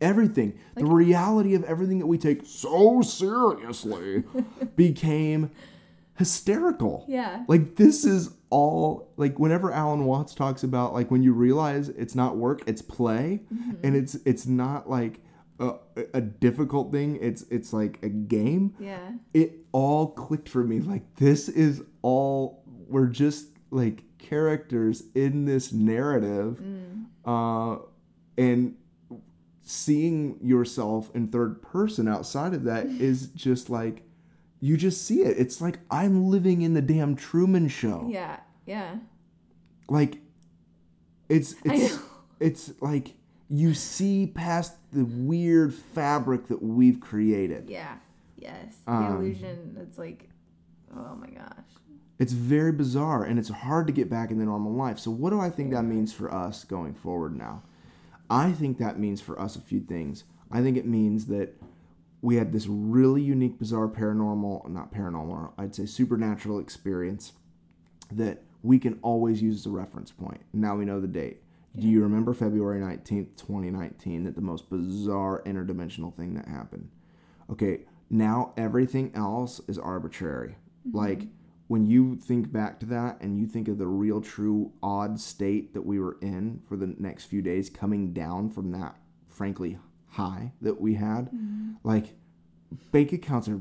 Everything. 0.00 0.58
the 0.74 0.84
reality 0.84 1.54
of 1.54 1.64
everything 1.64 1.98
that 2.00 2.06
we 2.06 2.18
take 2.18 2.42
so 2.44 3.00
seriously 3.00 4.24
became 4.76 5.50
hysterical. 6.18 7.04
Yeah. 7.08 7.44
Like 7.48 7.76
this 7.76 8.04
is 8.04 8.30
all 8.50 9.12
like 9.16 9.38
whenever 9.38 9.72
Alan 9.72 10.04
Watts 10.04 10.34
talks 10.34 10.62
about 10.62 10.92
like 10.92 11.10
when 11.10 11.22
you 11.22 11.32
realize 11.32 11.88
it's 11.88 12.14
not 12.14 12.36
work, 12.36 12.62
it's 12.66 12.82
play, 12.82 13.40
mm-hmm. 13.52 13.72
and 13.82 13.96
it's 13.96 14.14
it's 14.26 14.46
not 14.46 14.90
like 14.90 15.20
a, 15.58 15.74
a 16.12 16.20
difficult 16.20 16.92
thing. 16.92 17.18
It's 17.22 17.42
it's 17.50 17.72
like 17.72 17.98
a 18.02 18.08
game 18.08 18.74
Yeah. 18.78 19.12
it 19.32 19.52
all 19.72 20.08
clicked 20.08 20.48
for 20.48 20.64
me 20.64 20.80
like 20.80 21.02
this 21.16 21.48
is 21.48 21.82
all 22.02 22.62
we're 22.66 23.06
just 23.06 23.46
like 23.70 24.02
characters 24.28 25.02
in 25.14 25.44
this 25.44 25.72
narrative 25.72 26.60
uh 27.24 27.76
and 28.38 28.74
seeing 29.62 30.38
yourself 30.42 31.10
in 31.14 31.28
third 31.28 31.62
person 31.62 32.06
outside 32.08 32.52
of 32.54 32.64
that 32.64 32.86
is 33.00 33.28
just 33.28 33.70
like 33.70 34.02
you 34.60 34.76
just 34.76 35.04
see 35.06 35.22
it 35.22 35.36
it's 35.38 35.60
like 35.60 35.78
i'm 35.90 36.28
living 36.28 36.62
in 36.62 36.74
the 36.74 36.82
damn 36.82 37.14
truman 37.16 37.68
show 37.68 38.06
Yeah. 38.10 38.38
Yeah. 38.66 38.96
like 39.88 40.18
it's 41.28 41.54
it's 41.64 41.98
it's 42.40 42.72
like 42.80 43.14
you 43.48 43.74
see 43.74 44.26
past 44.26 44.74
the 44.92 45.04
weird 45.04 45.72
fabric 45.74 46.48
that 46.48 46.62
we've 46.62 47.00
created 47.00 47.68
Yeah. 47.68 47.96
Yes. 48.36 48.76
The 48.86 48.92
Um, 48.92 49.16
illusion. 49.16 49.76
It's 49.80 49.96
like, 49.96 50.28
oh 50.94 51.14
my 51.14 51.28
gosh. 51.28 51.70
It's 52.18 52.32
very 52.32 52.72
bizarre 52.72 53.24
and 53.24 53.38
it's 53.38 53.48
hard 53.48 53.86
to 53.88 53.92
get 53.92 54.08
back 54.08 54.30
in 54.30 54.38
the 54.38 54.44
normal 54.44 54.72
life. 54.72 54.98
So, 54.98 55.10
what 55.10 55.30
do 55.30 55.40
I 55.40 55.50
think 55.50 55.72
that 55.72 55.82
means 55.82 56.12
for 56.12 56.32
us 56.32 56.64
going 56.64 56.94
forward 56.94 57.36
now? 57.36 57.62
I 58.30 58.52
think 58.52 58.78
that 58.78 58.98
means 58.98 59.20
for 59.20 59.40
us 59.40 59.56
a 59.56 59.60
few 59.60 59.80
things. 59.80 60.24
I 60.50 60.62
think 60.62 60.76
it 60.76 60.86
means 60.86 61.26
that 61.26 61.60
we 62.22 62.36
had 62.36 62.52
this 62.52 62.66
really 62.66 63.20
unique, 63.20 63.58
bizarre 63.58 63.88
paranormal, 63.88 64.68
not 64.68 64.94
paranormal, 64.94 65.52
I'd 65.58 65.74
say 65.74 65.84
supernatural 65.84 66.58
experience 66.58 67.32
that 68.10 68.42
we 68.62 68.78
can 68.78 68.98
always 69.02 69.42
use 69.42 69.56
as 69.56 69.66
a 69.66 69.70
reference 69.70 70.10
point. 70.10 70.40
Now 70.52 70.74
we 70.74 70.86
know 70.86 71.00
the 71.00 71.06
date. 71.06 71.42
Do 71.76 71.86
you 71.86 72.02
remember 72.02 72.32
February 72.32 72.80
19th, 72.80 73.36
2019, 73.36 74.24
that 74.24 74.36
the 74.36 74.40
most 74.40 74.70
bizarre 74.70 75.42
interdimensional 75.44 76.14
thing 76.14 76.34
that 76.34 76.46
happened? 76.46 76.88
Okay, 77.50 77.80
now 78.08 78.54
everything 78.56 79.10
else 79.14 79.60
is 79.68 79.76
arbitrary. 79.76 80.56
Mm-hmm. 80.88 80.96
Like 80.96 81.26
when 81.74 81.86
you 81.86 82.14
think 82.14 82.52
back 82.52 82.78
to 82.78 82.86
that 82.86 83.20
and 83.20 83.36
you 83.36 83.48
think 83.48 83.66
of 83.66 83.78
the 83.78 83.86
real, 83.88 84.20
true, 84.20 84.70
odd 84.80 85.18
state 85.18 85.74
that 85.74 85.84
we 85.84 85.98
were 85.98 86.16
in 86.22 86.60
for 86.68 86.76
the 86.76 86.94
next 87.00 87.24
few 87.24 87.42
days, 87.42 87.68
coming 87.68 88.12
down 88.12 88.48
from 88.48 88.70
that, 88.70 88.94
frankly, 89.26 89.76
high 90.06 90.52
that 90.60 90.80
we 90.80 90.94
had, 90.94 91.26
mm-hmm. 91.32 91.72
like 91.82 92.14
bank 92.92 93.12
accounts 93.12 93.48
are 93.48 93.58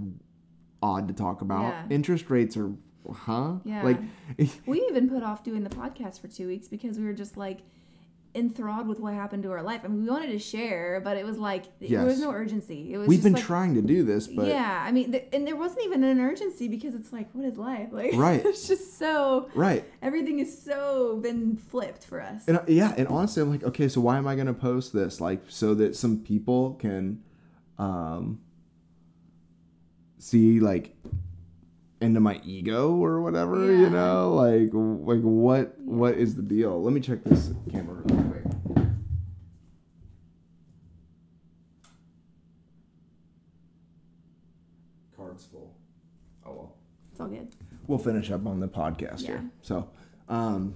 odd 0.83 1.07
to 1.07 1.13
talk 1.15 1.41
about. 1.41 1.63
Yeah. 1.63 1.85
Interest 1.89 2.29
rates 2.29 2.55
are, 2.55 2.71
huh? 3.11 3.55
Yeah. 3.65 3.81
Like, 3.81 3.99
We 4.67 4.81
even 4.81 5.09
put 5.09 5.23
off 5.23 5.43
doing 5.43 5.63
the 5.63 5.71
podcast 5.71 6.21
for 6.21 6.27
two 6.27 6.45
weeks 6.45 6.67
because 6.67 6.99
we 6.99 7.05
were 7.05 7.13
just 7.13 7.35
like 7.35 7.61
enthralled 8.35 8.87
with 8.87 8.99
what 8.99 9.13
happened 9.13 9.43
to 9.43 9.51
our 9.51 9.61
life. 9.61 9.81
I 9.83 9.87
mean, 9.87 10.03
we 10.03 10.09
wanted 10.09 10.31
to 10.31 10.39
share, 10.39 10.99
but 11.03 11.17
it 11.17 11.25
was 11.25 11.37
like 11.37 11.65
there 11.79 12.03
was 12.03 12.19
no 12.19 12.31
urgency. 12.31 12.93
It 12.93 12.97
was 12.97 13.07
we've 13.07 13.21
been 13.21 13.33
like, 13.33 13.43
trying 13.43 13.75
to 13.75 13.81
do 13.81 14.03
this, 14.03 14.27
but 14.27 14.47
yeah, 14.47 14.83
I 14.85 14.91
mean, 14.91 15.11
th- 15.11 15.27
and 15.33 15.45
there 15.45 15.55
wasn't 15.55 15.85
even 15.85 16.03
an 16.03 16.19
urgency 16.19 16.67
because 16.67 16.95
it's 16.95 17.13
like, 17.13 17.29
what 17.33 17.45
is 17.45 17.57
life? 17.57 17.89
Like, 17.91 18.13
Right. 18.13 18.41
it's 18.45 18.67
just 18.67 18.97
so 18.97 19.49
right. 19.53 19.85
everything 20.01 20.39
is 20.39 20.61
so 20.61 21.17
been 21.17 21.55
flipped 21.57 22.05
for 22.05 22.21
us. 22.21 22.47
And 22.47 22.57
uh, 22.57 22.63
yeah, 22.67 22.93
and 22.97 23.07
honestly, 23.07 23.43
I'm 23.43 23.51
like, 23.51 23.63
okay, 23.63 23.87
so 23.87 24.01
why 24.01 24.17
am 24.17 24.27
I 24.27 24.35
going 24.35 24.47
to 24.47 24.53
post 24.53 24.93
this? 24.93 25.21
Like, 25.21 25.43
so 25.47 25.73
that 25.75 25.95
some 25.95 26.19
people 26.19 26.73
can 26.75 27.21
um, 27.77 28.39
see 30.17 30.59
like 30.59 30.95
into 32.03 32.19
my 32.19 32.39
ego 32.43 32.95
or 32.95 33.21
whatever, 33.21 33.71
you 33.71 33.89
know? 33.89 34.33
Like, 34.33 34.69
like 34.73 35.21
what 35.21 35.79
what 35.79 36.15
is 36.15 36.35
the 36.35 36.41
deal? 36.43 36.81
Let 36.81 36.93
me 36.93 36.99
check 37.01 37.23
this 37.23 37.51
camera 37.71 38.01
real 38.05 38.23
quick. 38.25 38.43
Cards 45.15 45.45
full. 45.45 45.73
Oh 46.45 46.51
well 46.51 46.75
It's 47.11 47.19
all 47.19 47.27
good. 47.27 47.47
we'll 47.87 47.99
finish 47.99 48.31
up 48.31 48.45
on 48.45 48.59
the 48.59 48.67
podcast 48.67 49.21
Yeah. 49.21 49.27
here. 49.27 49.43
So, 49.61 49.89
um, 50.29 50.75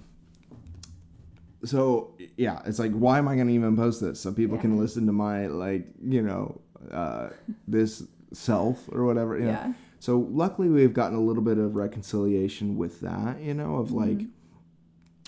so 1.64 2.14
yeah, 2.38 2.62
it's 2.66 2.80
like, 2.80 2.92
why 2.94 3.18
am 3.18 3.28
I 3.28 3.36
going 3.36 3.48
to 3.48 3.54
even 3.54 3.76
post 3.76 4.00
this 4.02 4.20
so 4.20 4.32
people 4.32 4.58
can 4.58 4.78
listen 4.78 5.06
to 5.08 5.12
my 5.14 5.48
like, 5.48 5.88
you 6.04 6.22
know, 6.22 6.62
uh, 6.92 7.30
this 7.68 8.04
self 8.32 8.88
or 8.92 9.04
whatever. 9.06 9.38
You 9.38 9.46
know? 9.46 9.76
So 10.08 10.26
luckily, 10.32 10.70
we've 10.70 10.94
gotten 10.94 11.18
a 11.18 11.22
little 11.22 11.44
bit 11.44 11.58
of 11.58 11.76
reconciliation 11.76 12.78
with 12.78 13.02
that. 13.02 13.42
You 13.42 13.54
know, 13.54 13.76
of 13.76 13.92
like. 13.92 14.22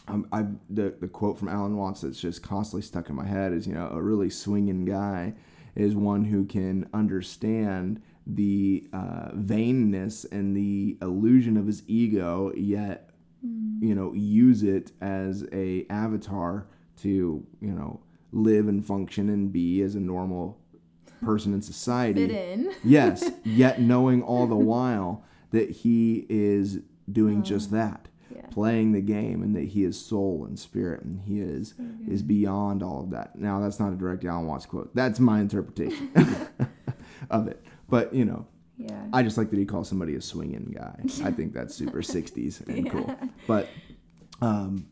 Um, 0.07 0.25
I 0.31 0.45
the 0.69 0.95
the 0.97 1.09
quote 1.09 1.37
from 1.37 1.49
Alan 1.49 1.75
Watts 1.75 1.99
that's 1.99 2.21
just 2.21 2.41
constantly 2.41 2.83
stuck 2.83 3.09
in 3.09 3.15
my 3.17 3.25
head 3.27 3.51
is 3.51 3.67
you 3.67 3.73
know 3.73 3.89
a 3.89 4.01
really 4.01 4.29
swinging 4.29 4.85
guy 4.85 5.33
is 5.75 5.95
one 5.95 6.23
who 6.23 6.45
can 6.45 6.89
understand 6.93 8.01
the 8.25 8.87
uh, 8.93 9.31
vainness 9.33 10.25
and 10.31 10.55
the 10.55 10.97
illusion 11.01 11.57
of 11.57 11.67
his 11.67 11.83
ego, 11.89 12.53
yet 12.55 13.09
you 13.81 13.93
know 13.93 14.13
use 14.13 14.63
it 14.63 14.93
as 15.01 15.45
a 15.51 15.85
avatar 15.89 16.67
to 17.01 17.45
you 17.59 17.71
know 17.73 17.99
live 18.31 18.69
and 18.69 18.85
function 18.85 19.27
and 19.27 19.51
be 19.51 19.81
as 19.81 19.95
a 19.95 19.99
normal 19.99 20.58
person 21.21 21.53
in 21.53 21.61
society. 21.61 22.27
Fit 22.27 22.35
in. 22.35 22.73
yes, 22.83 23.29
yet 23.43 23.81
knowing 23.81 24.21
all 24.23 24.47
the 24.47 24.55
while 24.55 25.23
that 25.51 25.69
he 25.69 26.25
is 26.29 26.79
doing 27.11 27.41
just 27.43 27.71
that, 27.71 28.07
Yeah. 28.33 28.41
playing 28.51 28.91
the 28.91 29.01
game, 29.01 29.41
and 29.41 29.55
that 29.55 29.65
he 29.69 29.83
is 29.83 29.99
soul 29.99 30.45
and 30.45 30.57
spirit, 30.59 31.03
and 31.03 31.21
he 31.21 31.39
is 31.41 31.73
is 32.07 32.21
beyond 32.21 32.83
all 32.83 33.01
of 33.03 33.09
that. 33.11 33.35
Now, 33.37 33.59
that's 33.59 33.79
not 33.79 33.91
a 33.93 33.95
direct 33.95 34.23
Alan 34.25 34.45
Watts 34.47 34.65
quote. 34.65 34.93
That's 34.95 35.19
my 35.19 35.39
interpretation 35.41 36.11
of 37.29 37.47
it. 37.47 37.63
But 37.89 38.13
you 38.13 38.25
know, 38.25 38.45
Yeah. 38.77 39.05
I 39.11 39.23
just 39.23 39.37
like 39.37 39.49
that 39.49 39.57
he 39.59 39.65
calls 39.65 39.89
somebody 39.89 40.15
a 40.15 40.21
swinging 40.21 40.73
guy. 40.77 40.99
I 41.23 41.31
think 41.31 41.53
that's 41.53 41.73
super 41.75 42.01
60s 42.01 42.65
and 42.67 42.89
cool. 42.91 43.15
But 43.47 43.67
um, 44.41 44.85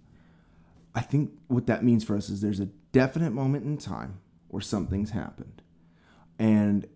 I 0.95 1.01
think 1.01 1.31
what 1.47 1.67
that 1.67 1.83
means 1.83 2.03
for 2.03 2.15
us 2.17 2.29
is 2.29 2.41
there's 2.41 2.59
a 2.59 2.65
definite 2.91 3.31
moment 3.31 3.65
in 3.65 3.77
time 3.77 4.19
where 4.47 4.61
something's 4.61 5.11
happened. 5.11 5.61
And 6.39 6.87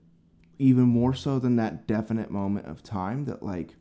even 0.59 0.83
more 0.83 1.13
so 1.13 1.39
than 1.39 1.55
that 1.55 1.87
definite 1.87 2.29
moment 2.29 2.67
of 2.67 2.83
time, 2.83 3.25
that 3.25 3.41
like, 3.41 3.75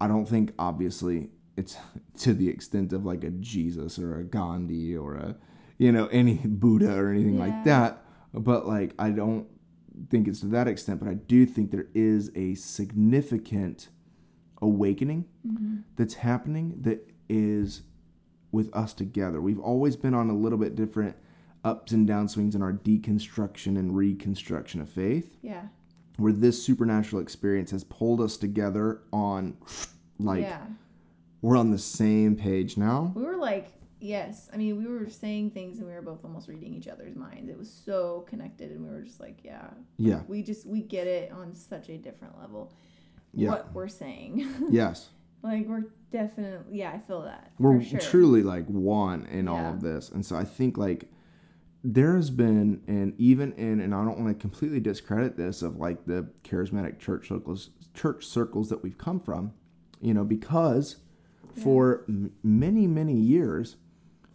I 0.00 0.08
don't 0.08 0.26
think 0.26 0.52
obviously 0.58 1.30
it's 1.56 1.76
to 2.18 2.32
the 2.32 2.48
extent 2.48 2.92
of 2.92 3.04
like 3.04 3.24
a 3.24 3.30
Jesus 3.30 3.98
or 3.98 4.18
a 4.18 4.24
Gandhi 4.24 4.96
or 4.96 5.14
a, 5.14 5.36
you 5.78 5.92
know, 5.92 6.06
any 6.06 6.34
Buddha 6.44 6.96
or 6.96 7.10
anything 7.10 7.38
like 7.38 7.64
that. 7.64 8.02
But 8.32 8.66
like, 8.66 8.94
I 8.98 9.10
don't 9.10 9.46
think 10.10 10.28
it's 10.28 10.40
to 10.40 10.46
that 10.46 10.68
extent, 10.68 11.00
but 11.00 11.08
I 11.08 11.14
do 11.14 11.46
think 11.46 11.70
there 11.70 11.88
is 11.94 12.30
a 12.34 12.54
significant 12.54 13.88
awakening 14.62 15.26
mm-hmm. 15.46 15.78
that's 15.96 16.14
happening 16.14 16.76
that 16.82 17.10
is 17.28 17.82
with 18.52 18.74
us 18.74 18.92
together. 18.92 19.40
We've 19.40 19.60
always 19.60 19.96
been 19.96 20.14
on 20.14 20.30
a 20.30 20.34
little 20.34 20.58
bit 20.58 20.76
different 20.76 21.16
ups 21.66 21.92
and 21.92 22.06
down 22.06 22.28
swings 22.28 22.54
in 22.54 22.62
our 22.62 22.72
deconstruction 22.72 23.78
and 23.78 23.96
reconstruction 23.96 24.80
of 24.80 24.88
faith, 24.88 25.36
Yeah. 25.42 25.62
where 26.16 26.32
this 26.32 26.62
supernatural 26.62 27.20
experience 27.20 27.70
has 27.72 27.84
pulled 27.84 28.20
us 28.20 28.36
together 28.36 29.02
on 29.12 29.56
like 30.18 30.42
yeah. 30.42 30.64
we're 31.42 31.56
on 31.56 31.70
the 31.72 31.78
same 31.78 32.36
page 32.36 32.76
now. 32.76 33.12
We 33.14 33.22
were 33.24 33.36
like, 33.36 33.72
yes. 34.00 34.48
I 34.52 34.56
mean, 34.56 34.78
we 34.78 34.86
were 34.86 35.10
saying 35.10 35.50
things 35.50 35.78
and 35.78 35.86
we 35.88 35.92
were 35.94 36.02
both 36.02 36.24
almost 36.24 36.48
reading 36.48 36.72
each 36.72 36.88
other's 36.88 37.16
minds. 37.16 37.50
It 37.50 37.58
was 37.58 37.70
so 37.70 38.24
connected, 38.28 38.70
and 38.70 38.82
we 38.86 38.90
were 38.90 39.02
just 39.02 39.20
like, 39.20 39.38
yeah. 39.44 39.68
Yeah. 39.98 40.20
We 40.28 40.42
just 40.42 40.66
we 40.66 40.80
get 40.82 41.06
it 41.06 41.32
on 41.32 41.54
such 41.54 41.88
a 41.88 41.98
different 41.98 42.38
level. 42.38 42.72
Yeah. 43.34 43.50
What 43.50 43.72
we're 43.74 43.88
saying, 43.88 44.48
Yes. 44.70 45.08
like 45.42 45.66
we're 45.66 45.84
definitely 46.12 46.78
yeah. 46.78 46.92
I 46.92 46.98
feel 47.00 47.22
that. 47.22 47.50
we're 47.58 47.82
sure. 47.82 47.98
truly 48.00 48.42
like 48.42 48.64
one 48.66 49.26
in 49.26 49.48
all 49.48 49.72
of 49.74 49.82
this 49.82 50.08
and 50.08 50.24
so 50.24 50.34
i 50.36 50.44
think 50.44 50.78
like 50.78 51.10
there 51.92 52.16
has 52.16 52.30
been 52.30 52.82
and 52.86 53.14
even 53.18 53.52
in 53.52 53.80
and 53.80 53.94
i 53.94 54.04
don't 54.04 54.18
want 54.18 54.28
to 54.28 54.40
completely 54.40 54.80
discredit 54.80 55.36
this 55.36 55.62
of 55.62 55.76
like 55.76 56.04
the 56.06 56.26
charismatic 56.42 56.98
church 56.98 57.28
circles 57.28 57.70
church 57.94 58.24
circles 58.24 58.68
that 58.68 58.82
we've 58.82 58.98
come 58.98 59.20
from 59.20 59.52
you 60.00 60.12
know 60.12 60.24
because 60.24 60.96
for 61.62 62.04
m- 62.08 62.32
many 62.42 62.86
many 62.86 63.14
years 63.14 63.76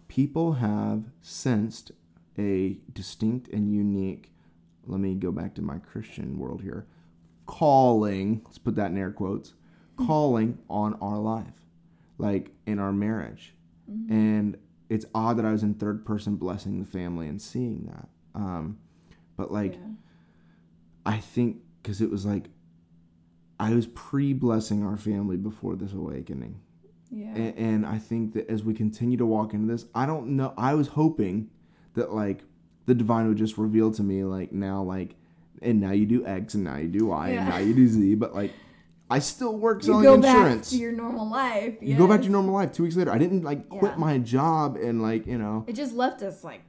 people 0.08 0.54
have 0.54 1.04
sensed 1.22 1.92
a 2.38 2.78
distinct 2.94 3.48
and 3.50 3.74
unique 3.74 4.32
let 4.86 5.00
me 5.00 5.14
go 5.14 5.32
back 5.32 5.54
to 5.54 5.62
my 5.62 5.78
christian 5.78 6.38
world 6.38 6.62
here 6.62 6.88
calling 7.46 8.42
let's 8.46 8.58
put 8.58 8.76
that 8.76 8.92
in 8.92 8.98
air 8.98 9.12
quotes 9.12 9.50
mm-hmm. 9.50 10.08
calling 10.08 10.58
on 10.70 10.94
our 11.02 11.18
life 11.18 11.62
like 12.22 12.52
in 12.66 12.80
our 12.80 12.94
marriage. 12.94 13.56
Mm-hmm. 13.92 14.14
And 14.14 14.58
it's 14.92 15.06
odd 15.16 15.38
that 15.38 15.46
i 15.46 15.52
was 15.52 15.64
in 15.64 15.74
third 15.74 16.06
person 16.06 16.36
blessing 16.36 16.80
the 16.80 16.86
family 16.86 17.28
and 17.28 17.42
seeing 17.42 17.86
that 17.92 18.08
um 18.36 18.78
but 19.38 19.52
like 19.52 19.74
Yeah. 19.74 19.80
i 21.06 21.18
think 21.18 21.58
because 21.82 22.02
it 22.02 22.10
was 22.12 22.26
like 22.26 22.50
i 23.60 23.74
was 23.74 23.88
pre-blessing 23.88 24.84
our 24.86 24.98
family 24.98 25.38
before 25.38 25.76
this 25.76 25.94
awakening 25.94 26.60
Yeah. 27.12 27.34
and, 27.36 27.58
and 27.58 27.86
I 27.86 27.98
think 28.00 28.34
that 28.36 28.50
as 28.50 28.64
we 28.64 28.74
continue 28.74 29.18
to 29.18 29.26
walk 29.26 29.54
into 29.54 29.68
this, 29.74 29.86
I 29.94 30.06
don't 30.06 30.28
know. 30.38 30.54
I 30.58 30.76
was 30.76 30.88
hoping 30.88 31.50
that 31.96 32.14
like 32.14 32.40
the 32.86 32.96
divine 32.96 33.28
would 33.28 33.38
just 33.38 33.58
reveal 33.58 33.92
to 33.92 34.02
me 34.04 34.24
like 34.24 34.52
now 34.54 34.82
like, 34.82 35.16
and 35.62 35.82
now 35.82 35.92
you 35.92 36.06
do 36.06 36.26
X 36.26 36.54
and 36.56 36.64
now 36.64 36.78
you 36.78 36.88
do 36.88 37.08
Y 37.08 37.30
and 37.30 37.50
now 37.50 37.58
you 37.58 37.74
do 37.74 37.86
Z, 37.88 38.16
but 38.16 38.34
like 38.34 38.52
I 39.12 39.20
still 39.20 39.56
work 39.58 39.84
selling 39.84 40.04
you 40.04 40.10
go 40.10 40.14
insurance. 40.16 40.70
back 40.70 40.78
to 40.78 40.78
your 40.78 40.92
normal 40.94 41.30
life. 41.30 41.76
You 41.82 41.96
go 41.98 42.08
back 42.08 42.20
to 42.20 42.24
your 42.24 42.32
normal 42.32 42.54
life. 42.54 42.72
Two 42.72 42.84
weeks 42.84 42.96
later, 42.96 43.12
I 43.12 43.18
didn't 43.18 43.44
like 43.44 43.68
quit 43.70 43.92
Yeah. 43.94 43.98
my 43.98 44.18
job 44.18 44.78
and 44.78 45.02
like 45.02 45.28
you 45.28 45.38
know. 45.38 45.66
It 45.68 45.74
just 45.74 45.94
left 45.94 46.22
us 46.22 46.44
like 46.44 46.62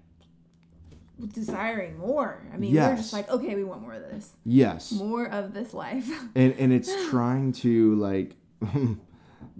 desiring 1.32 1.99
more. 1.99 2.43
I 2.53 2.57
mean, 2.57 2.72
we 2.72 2.78
were 2.78 2.82
Yes. 2.84 2.99
just 2.99 3.12
like, 3.12 3.30
okay, 3.30 3.55
we 3.55 3.62
want 3.64 3.82
more 3.82 3.93
of 3.95 4.03
this, 4.03 4.32
Yes, 4.45 4.90
more 4.93 5.26
of 5.26 5.55
this 5.55 5.72
life. 5.72 6.11
and 6.34 6.53
and 6.59 6.72
it's 6.72 6.90
trying 7.11 7.53
to 7.53 7.95
like 7.97 8.34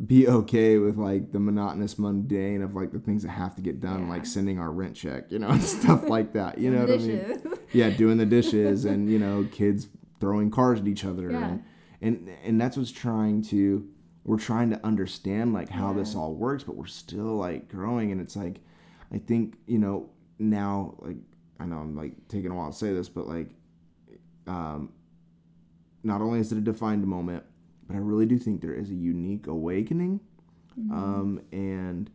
be 0.07 0.27
okay 0.29 0.79
with 0.79 0.97
like 0.97 1.33
the 1.33 1.39
monotonous 1.39 1.99
mundane 1.99 2.63
of 2.63 2.75
like 2.75 2.91
the 2.93 2.99
things 2.99 3.23
that 3.23 3.31
have 3.31 3.55
to 3.57 3.63
get 3.63 3.81
done 3.81 4.05
Yeah. 4.05 4.09
like 4.11 4.27
sending 4.27 4.59
our 4.59 4.73
rent 4.73 4.97
check 4.97 5.31
you 5.31 5.39
know 5.39 5.49
and 5.49 5.63
stuff 5.79 6.09
like 6.09 6.33
that 6.33 6.59
you 6.59 6.71
know 6.71 6.81
what 6.87 6.91
i 6.91 6.97
mean 6.99 7.43
yeah 7.73 7.91
doing 7.91 8.17
the 8.17 8.25
dishes 8.27 8.85
and 8.87 9.11
you 9.11 9.19
know 9.19 9.47
kids 9.53 9.89
throwing 10.19 10.51
cars 10.51 10.81
at 10.81 10.87
each 10.89 11.05
other 11.05 11.31
Yeah. 11.31 11.47
and, 11.49 11.63
and 12.03 12.29
and 12.45 12.61
that's 12.61 12.77
what's 12.77 12.93
trying 12.93 13.43
to 13.43 13.89
we're 14.25 14.39
trying 14.39 14.71
to 14.71 14.87
understand 14.87 15.53
like 15.53 15.69
how 15.69 15.93
this 15.93 16.15
all 16.15 16.35
works 16.35 16.63
but 16.63 16.77
we're 16.77 16.87
still 16.87 17.37
like 17.37 17.69
growing. 17.69 18.13
And 18.13 18.21
it's 18.21 18.37
like 18.37 18.61
i 19.13 19.19
think 19.19 19.57
you 19.67 19.79
know 19.79 20.11
now 20.39 20.95
like 20.99 21.17
i 21.61 21.65
know 21.65 21.77
i'm 21.77 21.97
like 21.97 22.13
taking 22.29 22.51
a 22.51 22.55
while 22.55 22.71
to 22.71 22.77
say 22.77 22.93
this 22.93 23.09
but 23.09 23.27
like 23.27 23.49
um 24.47 24.93
not 26.03 26.21
only 26.21 26.41
is 26.41 26.51
it 26.51 26.59
a 26.59 26.63
defined 26.63 27.07
moment 27.07 27.45
but 27.87 27.95
i 27.95 27.99
really 27.99 28.27
do 28.27 28.39
think 28.39 28.61
there 28.61 28.75
is 28.75 28.91
a 28.91 28.95
unique 28.95 29.47
awakening 29.47 30.19
um 30.91 31.41
and 31.53 32.11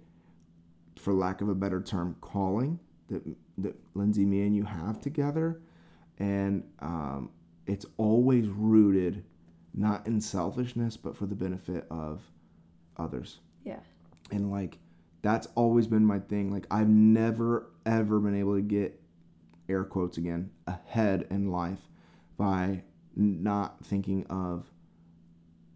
for 0.98 1.14
lack 1.14 1.42
of 1.42 1.50
a 1.50 1.56
better 1.56 1.82
term 1.82 2.16
calling 2.20 2.80
that 3.10 3.22
that 3.58 3.76
lindsay 3.96 4.26
me 4.26 4.42
and 4.46 4.56
you 4.56 4.64
have 4.64 5.00
together. 5.02 5.62
And 6.20 6.64
um, 6.80 7.30
it's 7.66 7.86
always 7.98 8.48
rooted 8.48 9.24
not 9.78 10.06
in 10.08 10.20
selfishness 10.20 10.98
but 10.98 11.16
for 11.16 11.26
the 11.26 11.36
benefit 11.36 11.86
of 11.90 12.22
others. 12.98 13.40
Yeah. 13.64 13.80
and 14.32 14.52
like 14.52 14.80
that's 15.22 15.48
always 15.56 15.88
been 15.88 16.06
my 16.06 16.20
thing. 16.20 16.52
Like 16.52 16.68
i've 16.72 16.90
never 16.90 17.70
ever 17.86 18.20
been 18.20 18.36
able 18.36 18.56
to 18.56 18.62
get 18.62 19.00
air 19.70 19.84
quotes 19.84 20.18
again 20.18 20.50
ahead 20.66 21.28
in 21.30 21.52
life 21.52 21.80
by 22.38 22.84
not 23.16 23.84
thinking 23.84 24.26
of 24.28 24.66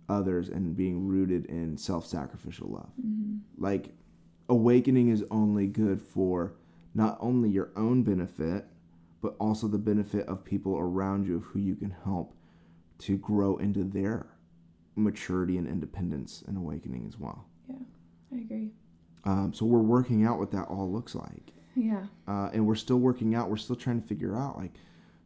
others 0.08 0.50
and 0.50 0.76
being 0.76 1.08
rooted 1.08 1.46
in 1.46 1.78
self-sacrificial 1.78 2.70
love. 2.70 2.92
Mm-hmm. 3.00 3.38
Like 3.58 3.90
awakening 4.50 5.10
is 5.10 5.24
only 5.32 5.68
good 5.68 6.02
for 6.02 6.54
not 6.94 7.18
only 7.22 7.50
your 7.50 7.72
own 7.76 8.04
benefit 8.04 8.66
but 9.22 9.36
also 9.40 9.68
the 9.68 9.78
benefit 9.78 10.28
of 10.28 10.44
people 10.44 10.78
around 10.78 11.28
you 11.28 11.38
of 11.38 11.44
who 11.44 11.60
you 11.60 11.76
can 11.76 11.94
help 12.04 12.36
to 13.02 13.18
grow 13.18 13.58
into 13.58 13.84
their 13.84 14.28
maturity 14.96 15.58
and 15.58 15.68
independence 15.68 16.44
and 16.48 16.58
awakening 16.58 17.06
as 17.08 17.18
well 17.20 17.46
Yeah. 17.70 17.76
I 18.34 18.38
agree. 18.38 18.72
um, 19.24 19.54
so 19.54 19.66
we're 19.66 19.80
working 19.80 20.26
out 20.26 20.40
what 20.40 20.52
that 20.52 20.68
all 20.68 20.92
looks 20.92 21.16
like, 21.16 21.54
Yeah. 21.76 22.06
uh, 22.28 22.50
and 22.54 22.66
we're 22.68 22.76
still 22.76 23.00
working 23.00 23.36
out. 23.36 23.50
We're 23.50 23.58
still 23.58 23.76
trying 23.76 24.02
to 24.02 24.08
figure 24.08 24.36
out 24.36 24.58
like, 24.58 24.74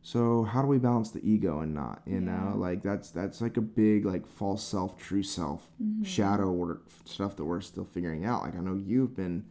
so 0.01 0.43
how 0.43 0.61
do 0.61 0.67
we 0.67 0.77
balance 0.77 1.09
the 1.11 1.27
ego 1.27 1.61
and 1.61 1.73
not? 1.73 2.01
You 2.05 2.15
Yeah. 2.19 2.19
know, 2.51 2.55
like 2.57 2.83
that's 2.83 3.09
that's 3.09 3.41
like 3.41 3.57
a 3.57 3.61
big 3.61 4.05
like 4.05 4.27
false 4.27 4.63
self, 4.63 4.97
true 4.97 5.23
self, 5.23 5.67
Mm-hmm. 5.81 6.03
shadow 6.03 6.51
work 6.51 6.83
stuff 7.05 7.35
that 7.37 7.43
we're 7.45 7.61
still 7.61 7.85
figuring 7.85 8.23
out. 8.25 8.43
Like 8.43 8.55
I 8.55 8.59
know 8.59 8.75
you've 8.75 9.15
been, 9.15 9.45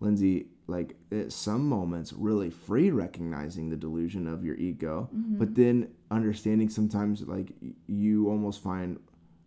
Lindsay, 0.00 0.48
like 0.68 0.96
at 1.12 1.32
some 1.32 1.68
moments 1.68 2.12
really 2.12 2.50
free 2.50 2.90
recognizing 2.90 3.70
the 3.70 3.76
delusion 3.76 4.26
of 4.26 4.44
your 4.44 4.56
ego, 4.56 5.08
Mm-hmm. 5.14 5.38
but 5.38 5.54
then 5.54 5.88
understanding 6.10 6.68
sometimes 6.68 7.22
like 7.22 7.52
you 7.86 8.28
almost 8.28 8.62
find, 8.62 8.98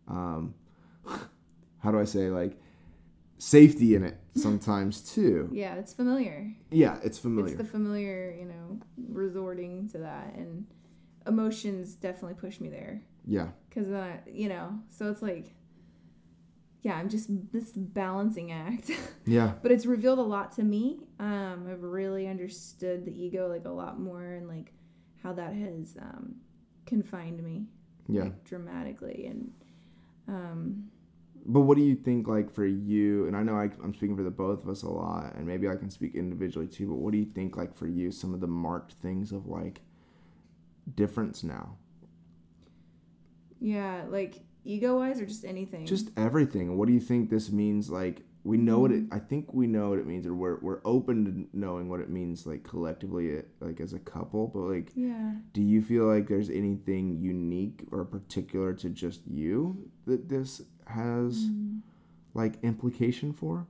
um, 0.08 0.54
how 1.80 1.92
do 1.92 2.00
I 2.00 2.06
say 2.06 2.30
like 2.30 2.58
safety 3.38 3.96
in 3.96 4.04
it 4.04 4.18
sometimes 4.36 5.02
too. 5.14 5.50
Yeah. 5.52 5.76
It's 5.76 5.94
familiar. 5.94 6.54
Yeah, 6.72 6.98
it's 7.04 7.18
familiar. 7.18 7.50
It's 7.54 7.58
the 7.58 7.64
familiar, 7.68 8.34
you 8.38 8.46
know, 8.46 8.80
resorting 9.10 9.90
to 9.90 9.98
that, 10.00 10.34
and 10.36 10.66
emotions 11.28 11.96
definitely 11.96 12.36
push 12.36 12.60
me 12.60 12.70
there. 12.70 13.02
yeah, 13.26 13.50
Cause 13.72 13.88
then 13.88 14.02
I, 14.02 14.20
you 14.30 14.50
know, 14.50 14.80
so 14.90 15.10
it's 15.12 15.22
like, 15.22 15.54
yeah, 16.82 16.96
I'm 16.96 17.10
just 17.10 17.28
this 17.52 17.72
balancing 17.76 18.52
act. 18.52 18.90
yeah, 19.26 19.54
but 19.62 19.72
it's 19.72 19.86
revealed 19.86 20.20
a 20.20 20.24
lot 20.24 20.54
to 20.54 20.64
me. 20.64 21.00
Um, 21.20 21.68
I've 21.70 21.84
really 21.84 22.28
understood 22.28 23.06
the 23.06 23.12
ego 23.12 23.48
like 23.48 23.66
a 23.66 23.70
lot 23.70 24.00
more, 24.00 24.24
and 24.24 24.48
like 24.48 24.74
how 25.22 25.34
that 25.34 25.54
has 25.54 25.98
um, 26.02 26.36
confined 26.86 27.44
me 27.44 27.66
yeah, 28.08 28.24
like, 28.24 28.44
dramatically, 28.46 29.28
and 29.28 29.52
um, 30.28 30.86
but 31.46 31.62
what 31.62 31.78
do 31.78 31.84
you 31.84 31.96
think 31.96 32.28
like 32.28 32.52
for 32.54 32.66
you 32.66 33.26
and 33.26 33.36
i 33.36 33.42
know 33.42 33.56
I, 33.56 33.70
i'm 33.82 33.94
speaking 33.94 34.18
for 34.18 34.24
the 34.24 34.30
both 34.30 34.62
of 34.62 34.70
us 34.70 34.84
a 34.84 34.90
lot 34.90 35.34
and 35.36 35.48
maybe 35.48 35.70
i 35.70 35.76
can 35.76 35.90
speak 35.90 36.14
individually 36.14 36.68
too 36.68 36.90
but 36.90 36.96
what 36.96 37.14
do 37.14 37.18
you 37.18 37.26
think 37.26 37.56
like 37.56 37.74
for 37.74 37.88
you 37.88 38.12
some 38.12 38.34
of 38.34 38.42
the 38.42 38.48
marked 38.48 38.92
things 39.02 39.32
of 39.32 39.48
like 39.48 39.82
difference 40.96 41.44
now? 41.44 41.78
Yeah, 43.60 44.06
like 44.10 44.42
ego 44.64 44.98
wise 44.98 45.20
or 45.20 45.26
just 45.26 45.46
anything. 45.46 45.86
just 45.86 46.12
everything. 46.18 46.78
What 46.78 46.88
do 46.88 46.94
you 46.94 47.00
think 47.00 47.30
this 47.30 47.52
means 47.52 47.90
like 47.90 48.22
we 48.46 48.58
know 48.58 48.80
what 48.80 48.92
it 48.92 49.04
i 49.12 49.20
think 49.20 49.54
we 49.54 49.68
know 49.68 49.90
what 49.90 50.00
it 50.00 50.08
means 50.08 50.26
or 50.26 50.34
we're, 50.34 50.60
we're 50.62 50.80
open 50.86 51.26
to 51.26 51.58
knowing 51.58 51.90
what 51.90 52.00
it 52.00 52.10
means 52.10 52.46
like 52.48 52.64
collectively 52.64 53.38
eh, 53.38 53.42
like 53.60 53.80
as 53.82 53.92
a 53.94 54.00
couple 54.00 54.48
but 54.48 54.60
like 54.62 54.92
yeah. 54.96 55.34
do 55.54 55.62
you 55.62 55.82
feel 55.82 56.06
like 56.06 56.28
there's 56.28 56.50
anything 56.50 57.20
unique 57.20 57.84
or 57.92 58.06
particular 58.06 58.74
to 58.74 58.90
just 58.90 59.22
you 59.28 59.90
that 60.06 60.30
this 60.30 60.62
has 60.88 61.46
Mm. 61.50 61.82
like 62.34 62.56
implication 62.64 63.34
for 63.34 63.68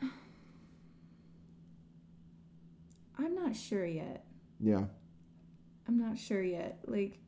I'm 3.18 3.34
not 3.34 3.54
sure 3.56 3.84
yet. 3.86 4.24
yeah 4.60 4.84
I'm 5.88 5.98
not 5.98 6.16
sure 6.16 6.42
yet. 6.42 6.78
Like, 6.86 7.18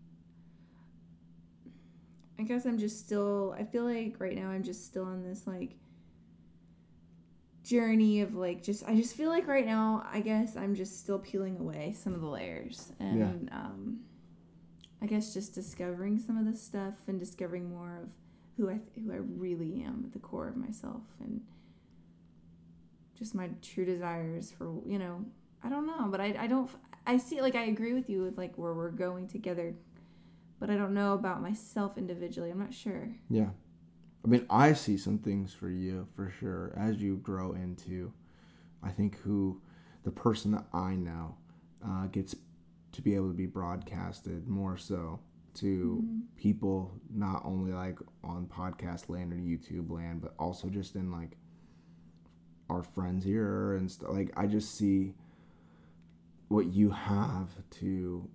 I 2.39 2.43
guess 2.43 2.65
I'm 2.67 2.79
just 2.79 2.99
still. 2.99 3.55
I 3.59 3.65
feel 3.65 3.85
like 3.85 4.17
right 4.19 4.37
now 4.37 4.49
I'm 4.49 4.63
just 4.63 4.85
still 4.87 5.05
on 5.05 5.23
this 5.23 5.47
like 5.47 5.77
journey 7.65 8.21
of 8.21 8.35
like 8.35 8.63
just. 8.63 8.85
I 8.89 8.95
just 8.95 9.15
feel 9.17 9.31
like 9.31 9.47
right 9.47 9.67
now 9.67 10.07
I 10.13 10.21
guess 10.21 10.57
I'm 10.57 10.75
just 10.75 10.99
still 11.01 11.19
peeling 11.19 11.59
away 11.59 11.95
some 11.99 12.15
of 12.15 12.21
the 12.21 12.27
layers 12.29 12.93
and 13.01 13.49
um, 13.53 14.01
I 15.03 15.07
guess 15.07 15.33
just 15.35 15.55
discovering 15.55 16.19
some 16.19 16.37
of 16.39 16.45
this 16.45 16.63
stuff 16.63 16.95
and 17.07 17.21
discovering 17.21 17.69
more 17.71 18.01
of 18.03 18.09
who 18.57 18.71
I 18.71 18.81
who 19.01 19.13
I 19.13 19.17
really 19.17 19.83
am 19.83 20.03
at 20.07 20.13
the 20.13 20.19
core 20.19 20.49
of 20.49 20.57
myself 20.57 21.03
and 21.21 21.41
just 23.19 23.35
my 23.35 23.51
true 23.63 23.85
desires 23.85 24.51
for 24.51 24.73
you 24.87 24.99
know 24.99 25.25
I 25.63 25.69
don't 25.71 25.87
know, 25.87 26.09
but 26.11 26.21
I, 26.21 26.35
I 26.39 26.47
don't 26.47 26.71
I 27.07 27.17
see 27.17 27.41
like 27.41 27.55
I 27.55 27.65
agree 27.65 27.95
with 27.95 28.09
you 28.11 28.23
with 28.23 28.37
like 28.39 28.57
where 28.57 28.75
we're 28.75 28.91
going 28.91 29.29
together, 29.29 29.75
but 30.59 30.71
I 30.71 30.77
don't 30.77 30.95
know 30.95 31.15
about 31.15 31.43
myself 31.43 31.99
individually. 31.99 32.51
I'm 32.51 32.59
not 32.59 32.75
sure. 32.75 33.15
Yeah. 33.29 33.51
I 34.25 34.29
mean, 34.29 34.47
I 34.49 34.73
see 34.73 34.97
some 34.97 35.19
things 35.19 35.53
for 35.53 35.69
you 35.69 36.09
for 36.17 36.33
sure 36.41 36.73
as 36.77 36.97
you 36.97 37.17
grow 37.17 37.53
into, 37.53 38.13
I 38.83 38.91
think, 38.91 39.19
who 39.19 39.61
the 40.05 40.11
person 40.11 40.53
that 40.53 40.65
I 40.73 40.95
know 40.95 41.37
uh, 41.87 42.07
gets 42.07 42.35
to 42.93 43.03
be 43.03 43.15
able 43.15 43.29
to 43.29 43.35
be 43.35 43.47
broadcasted 43.47 44.49
more 44.49 44.79
so 44.79 45.21
to 45.55 46.05
people, 46.37 46.93
not 47.13 47.43
only 47.45 47.73
like 47.73 47.99
on 48.23 48.47
podcast 48.47 49.09
land 49.09 49.33
or 49.33 49.37
YouTube 49.37 49.91
land, 49.91 50.23
but 50.23 50.35
also 50.39 50.69
just 50.69 50.95
in 50.95 51.13
like 51.13 51.37
our 52.71 52.83
friends 52.83 53.25
here 53.25 53.75
and 53.75 53.91
stuff. 53.91 54.11
Like, 54.11 54.33
I 54.37 54.47
just 54.47 54.77
see 54.77 55.15
what 56.49 56.67
you 56.67 56.91
have 56.91 57.51
to 57.81 58.29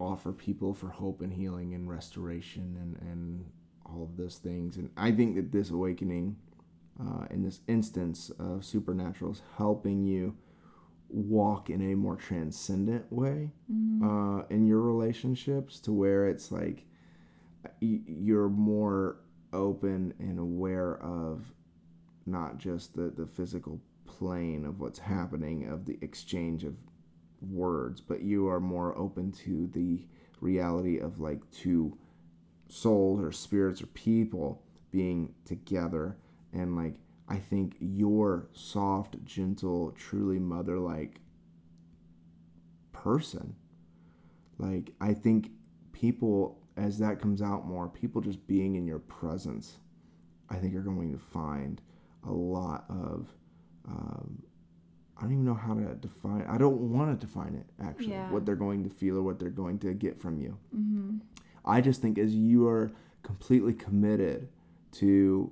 offer 0.00 0.32
people 0.32 0.74
for 0.74 0.88
hope 0.88 1.20
and 1.20 1.32
healing 1.32 1.74
and 1.74 1.88
restoration 1.88 2.76
and, 2.80 3.10
and 3.10 3.44
all 3.86 4.04
of 4.04 4.16
those 4.16 4.36
things. 4.36 4.76
And 4.76 4.90
I 4.96 5.10
think 5.12 5.36
that 5.36 5.52
this 5.52 5.70
awakening, 5.70 6.36
uh, 7.00 7.26
in 7.30 7.42
this 7.42 7.60
instance 7.66 8.30
of 8.38 8.64
supernatural, 8.64 9.32
is 9.32 9.42
helping 9.56 10.04
you 10.04 10.36
walk 11.08 11.70
in 11.70 11.92
a 11.92 11.94
more 11.94 12.16
transcendent 12.16 13.10
way 13.10 13.50
uh, 14.04 14.42
in 14.50 14.66
your 14.66 14.80
relationships 14.80 15.80
to 15.80 15.92
where 15.92 16.28
it's 16.28 16.52
like 16.52 16.84
you're 17.80 18.50
more 18.50 19.16
open 19.52 20.12
and 20.18 20.38
aware 20.38 21.02
of 21.02 21.52
not 22.26 22.58
just 22.58 22.94
the, 22.94 23.10
the 23.16 23.26
physical 23.26 23.80
plane 24.04 24.66
of 24.66 24.80
what's 24.80 24.98
happening, 24.98 25.66
of 25.68 25.86
the 25.86 25.98
exchange 26.02 26.64
of 26.64 26.74
words, 27.40 28.00
but 28.00 28.22
you 28.22 28.48
are 28.48 28.60
more 28.60 28.96
open 28.96 29.32
to 29.32 29.68
the 29.72 30.04
reality 30.40 30.98
of 30.98 31.20
like 31.20 31.38
two 31.50 31.96
souls 32.68 33.20
or 33.22 33.32
spirits 33.32 33.82
or 33.82 33.86
people 33.86 34.62
being 34.90 35.34
together 35.44 36.16
and 36.52 36.76
like 36.76 36.94
I 37.30 37.36
think 37.36 37.76
your 37.78 38.48
soft, 38.52 39.22
gentle, 39.24 39.92
truly 39.92 40.38
mother 40.38 40.78
like 40.78 41.20
person. 42.92 43.54
Like 44.58 44.92
I 45.00 45.12
think 45.12 45.50
people 45.92 46.58
as 46.78 46.98
that 46.98 47.20
comes 47.20 47.42
out 47.42 47.66
more, 47.66 47.88
people 47.88 48.20
just 48.20 48.46
being 48.46 48.76
in 48.76 48.86
your 48.86 49.00
presence, 49.00 49.78
I 50.48 50.56
think 50.56 50.72
you're 50.72 50.82
going 50.82 51.12
to 51.12 51.18
find 51.18 51.80
a 52.26 52.32
lot 52.32 52.84
of 52.88 53.28
um, 53.86 54.42
I 55.18 55.22
don't 55.22 55.32
even 55.32 55.44
know 55.44 55.54
how 55.54 55.74
to 55.74 55.94
define. 55.96 56.44
I 56.48 56.58
don't 56.58 56.92
want 56.92 57.18
to 57.20 57.26
define 57.26 57.54
it 57.54 57.66
actually. 57.84 58.10
Yeah. 58.12 58.30
What 58.30 58.46
they're 58.46 58.54
going 58.56 58.84
to 58.84 58.90
feel 58.90 59.16
or 59.18 59.22
what 59.22 59.38
they're 59.38 59.50
going 59.50 59.78
to 59.80 59.92
get 59.92 60.20
from 60.20 60.38
you. 60.40 60.56
Mm-hmm. 60.76 61.16
I 61.64 61.80
just 61.80 62.00
think 62.00 62.18
as 62.18 62.34
you 62.34 62.68
are 62.68 62.92
completely 63.22 63.74
committed 63.74 64.48
to 64.92 65.50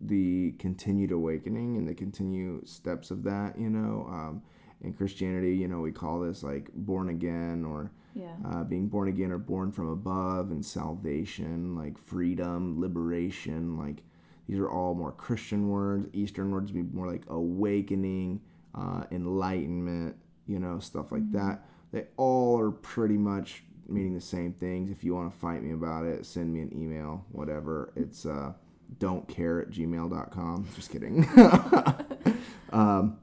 the 0.00 0.52
continued 0.58 1.12
awakening 1.12 1.76
and 1.76 1.86
the 1.86 1.94
continued 1.94 2.66
steps 2.68 3.10
of 3.10 3.22
that, 3.24 3.58
you 3.58 3.70
know, 3.70 4.06
um, 4.10 4.42
in 4.80 4.92
Christianity, 4.92 5.54
you 5.54 5.68
know, 5.68 5.80
we 5.80 5.92
call 5.92 6.20
this 6.20 6.42
like 6.42 6.70
born 6.74 7.08
again 7.10 7.64
or 7.64 7.92
Yeah. 8.14 8.34
uh, 8.44 8.64
being 8.64 8.88
born 8.88 9.08
again 9.08 9.30
or 9.30 9.38
born 9.38 9.70
from 9.70 9.88
above 9.88 10.50
and 10.50 10.64
salvation, 10.64 11.76
like 11.76 11.96
freedom, 11.98 12.80
liberation, 12.80 13.76
like 13.78 14.02
these 14.48 14.58
are 14.58 14.68
all 14.68 14.94
more 14.94 15.12
Christian 15.12 15.68
words. 15.68 16.08
Eastern 16.12 16.50
words 16.50 16.72
would 16.72 16.90
be 16.90 16.96
more 16.96 17.06
like 17.06 17.22
awakening, 17.28 18.40
uh, 18.74 19.04
enlightenment, 19.10 20.16
you 20.46 20.58
know, 20.58 20.78
stuff 20.78 21.12
like 21.12 21.30
that. 21.32 21.64
They 21.92 22.06
all 22.16 22.58
are 22.58 22.70
pretty 22.70 23.18
much 23.18 23.64
meaning 23.88 24.14
the 24.14 24.20
same 24.20 24.52
things. 24.52 24.90
If 24.90 25.04
you 25.04 25.14
want 25.14 25.32
to 25.32 25.38
fight 25.38 25.62
me 25.62 25.72
about 25.72 26.04
it, 26.04 26.24
send 26.24 26.52
me 26.52 26.60
an 26.60 26.72
email, 26.74 27.24
whatever. 27.30 27.92
It's 27.96 28.24
uh, 28.24 28.52
don't 28.98 29.28
care 29.28 29.60
at 29.60 29.70
gmail.com. 29.70 30.68
Just 30.74 30.90
kidding. 30.90 31.28
um, 32.72 33.18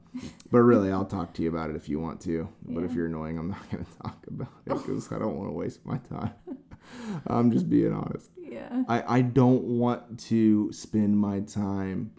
but 0.50 0.58
really, 0.58 0.90
I'll 0.90 1.04
talk 1.04 1.32
to 1.34 1.42
you 1.42 1.48
about 1.48 1.70
it 1.70 1.76
if 1.76 1.88
you 1.88 2.00
want 2.00 2.20
to. 2.22 2.48
But 2.64 2.84
if 2.84 2.92
you're 2.92 3.06
annoying, 3.06 3.38
I'm 3.38 3.50
not 3.50 3.70
going 3.70 3.84
to 3.84 3.98
talk 4.02 4.26
about 4.26 4.52
it 4.66 4.68
because 4.68 5.10
I 5.12 5.18
don't 5.18 5.36
want 5.36 5.48
to 5.48 5.54
waste 5.54 5.84
my 5.84 5.98
time. 5.98 6.32
I'm 7.26 7.50
just 7.50 7.68
being 7.68 7.92
honest. 7.92 8.30
Yeah. 8.36 8.84
I, 8.88 9.18
I 9.18 9.20
don't 9.22 9.62
want 9.62 10.18
to 10.20 10.72
spend 10.72 11.18
my 11.18 11.40
time 11.40 12.12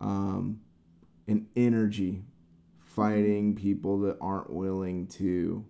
um, 0.00 0.60
and 1.26 1.46
energy 1.56 2.24
fighting 2.94 3.54
people 3.54 3.98
that 4.00 4.16
aren't 4.20 4.50
willing 4.50 5.06
to 5.06 5.64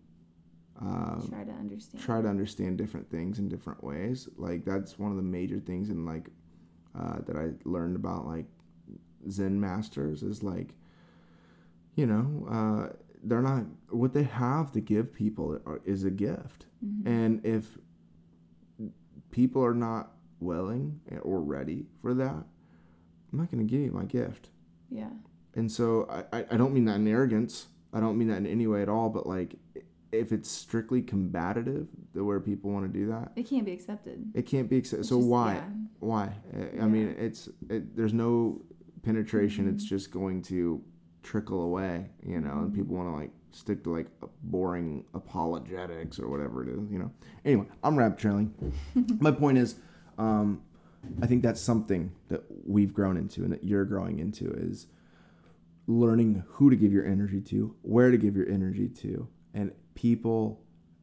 um, 0.80 1.26
Try 1.28 1.44
to 1.44 1.52
understand. 1.52 2.02
try 2.04 2.22
to 2.22 2.28
understand 2.28 2.78
different 2.78 3.10
things 3.10 3.38
in 3.38 3.48
different 3.48 3.84
ways. 3.84 4.28
Like 4.36 4.64
that's 4.64 4.98
one 4.98 5.10
of 5.10 5.16
the 5.18 5.22
major 5.22 5.60
things 5.60 5.90
in 5.90 6.06
like 6.06 6.30
uh, 6.98 7.18
that 7.26 7.36
I 7.36 7.50
learned 7.64 7.96
about 7.96 8.26
like 8.26 8.46
Zen 9.30 9.60
masters 9.60 10.22
is 10.22 10.42
like, 10.42 10.74
you 11.96 12.06
know, 12.06 12.46
uh, 12.50 12.96
they're 13.24 13.42
not 13.42 13.64
what 13.90 14.14
they 14.14 14.22
have 14.22 14.72
to 14.72 14.80
give 14.80 15.12
people 15.12 15.60
is 15.84 16.04
a 16.04 16.10
gift, 16.10 16.64
Mhm. 16.84 17.06
and 17.06 17.44
if 17.44 17.76
people 19.30 19.62
are 19.62 19.74
not 19.74 20.12
willing 20.40 20.98
or 21.22 21.42
ready 21.42 21.84
for 22.00 22.14
that, 22.14 22.32
I'm 23.32 23.38
not 23.38 23.50
going 23.50 23.64
to 23.66 23.70
give 23.70 23.82
you 23.84 23.92
my 23.92 24.06
gift. 24.06 24.48
Yeah. 24.88 25.10
And 25.54 25.70
so 25.70 26.06
I, 26.32 26.44
I- 26.50 26.56
don't 26.56 26.72
mean 26.72 26.84
that 26.86 26.96
in 26.96 27.08
arrogance. 27.08 27.66
I 27.92 28.00
don't 28.00 28.16
mean 28.16 28.28
that 28.28 28.36
in 28.38 28.46
any 28.46 28.66
way 28.66 28.82
at 28.82 28.88
all. 28.88 29.08
But 29.08 29.26
like, 29.26 29.56
if 30.12 30.32
it's 30.32 30.50
strictly 30.50 31.02
combative, 31.02 31.88
the 32.14 32.22
where 32.24 32.40
people 32.40 32.70
want 32.70 32.90
to 32.92 32.98
do 32.98 33.06
that, 33.06 33.32
It 33.36 33.44
can't 33.48 33.64
be 33.64 33.72
accepted. 33.72 34.30
it 34.34 34.46
can't 34.46 34.68
be 34.68 34.76
accepted. 34.76 35.06
So 35.06 35.16
just- 35.18 35.28
why? 35.28 35.54
yeah. 35.54 35.64
Why? 36.00 36.32
I- 36.56 36.82
I 36.84 36.86
mean, 36.86 37.14
it's 37.18 37.48
it, 37.68 37.96
there's 37.96 38.14
no 38.14 38.60
penetration. 39.02 39.68
It's 39.68 39.84
just 39.84 40.10
going 40.10 40.42
to 40.42 40.82
trickle 41.22 41.62
away, 41.62 42.06
you 42.24 42.40
know. 42.40 42.52
And 42.60 42.74
people 42.74 42.96
want 42.96 43.08
to 43.08 43.16
like 43.20 43.30
stick 43.52 43.82
to 43.84 43.92
like 43.92 44.06
boring 44.44 45.04
apologetics 45.14 46.18
or 46.20 46.28
whatever 46.28 46.62
it 46.62 46.68
is, 46.68 46.90
you 46.90 46.98
know. 46.98 47.10
Anyway, 47.44 47.66
I'm 47.82 47.96
rap 47.98 48.16
trailing. 48.18 48.54
My 49.20 49.32
point 49.32 49.58
is, 49.58 49.76
um, 50.18 50.60
I 51.22 51.26
think 51.26 51.42
that's 51.42 51.60
something 51.60 52.12
that 52.28 52.44
we've 52.66 52.92
grown 52.94 53.16
into 53.16 53.42
and 53.42 53.52
that 53.52 53.64
you're 53.64 53.84
growing 53.84 54.18
into 54.20 54.50
is 54.52 54.86
learning 56.00 56.44
who 56.46 56.70
to 56.70 56.76
give 56.76 56.92
your 56.92 57.04
energy 57.04 57.40
to, 57.40 57.74
where 57.82 58.10
to 58.10 58.16
give 58.16 58.36
your 58.36 58.48
energy 58.48 58.88
to, 58.88 59.28
and 59.54 59.72
people, 59.94 60.60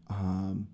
um, 0.09 0.67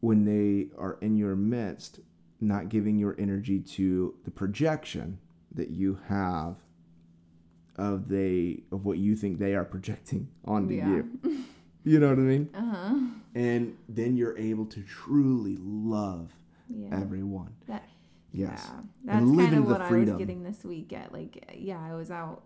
when 0.00 0.24
they 0.24 0.68
are 0.78 0.98
in 1.00 1.16
your 1.16 1.36
midst, 1.36 2.00
not 2.40 2.68
giving 2.68 2.98
your 2.98 3.14
energy 3.18 3.60
to 3.60 4.14
the 4.24 4.30
projection 4.30 5.18
that 5.54 5.70
you 5.70 5.98
have 6.08 6.56
of 7.76 8.08
they 8.08 8.62
of 8.72 8.84
what 8.84 8.98
you 8.98 9.14
think 9.16 9.38
they 9.38 9.54
are 9.54 9.64
projecting 9.64 10.28
onto 10.44 10.74
Yeah. 10.74 10.88
you. 10.88 11.18
You 11.84 11.98
know 11.98 12.10
what 12.10 12.18
I 12.18 12.22
mean? 12.22 12.48
Uh 12.54 12.60
huh. 12.74 12.96
And 13.34 13.76
then 13.88 14.16
you're 14.16 14.38
able 14.38 14.66
to 14.66 14.82
truly 14.84 15.56
love 15.60 16.30
Yeah. 16.68 16.86
everyone. 16.92 17.54
That 17.66 17.82
Yes. 18.32 18.68
Yeah, 18.70 18.80
that's 19.04 19.26
kind 19.36 19.54
of 19.56 19.66
what 19.66 19.80
I 19.80 19.90
was 19.90 20.10
getting 20.12 20.44
this 20.44 20.62
week. 20.64 20.92
At 20.92 21.12
like, 21.12 21.44
yeah, 21.58 21.80
I 21.84 21.94
was 21.96 22.12
out 22.12 22.44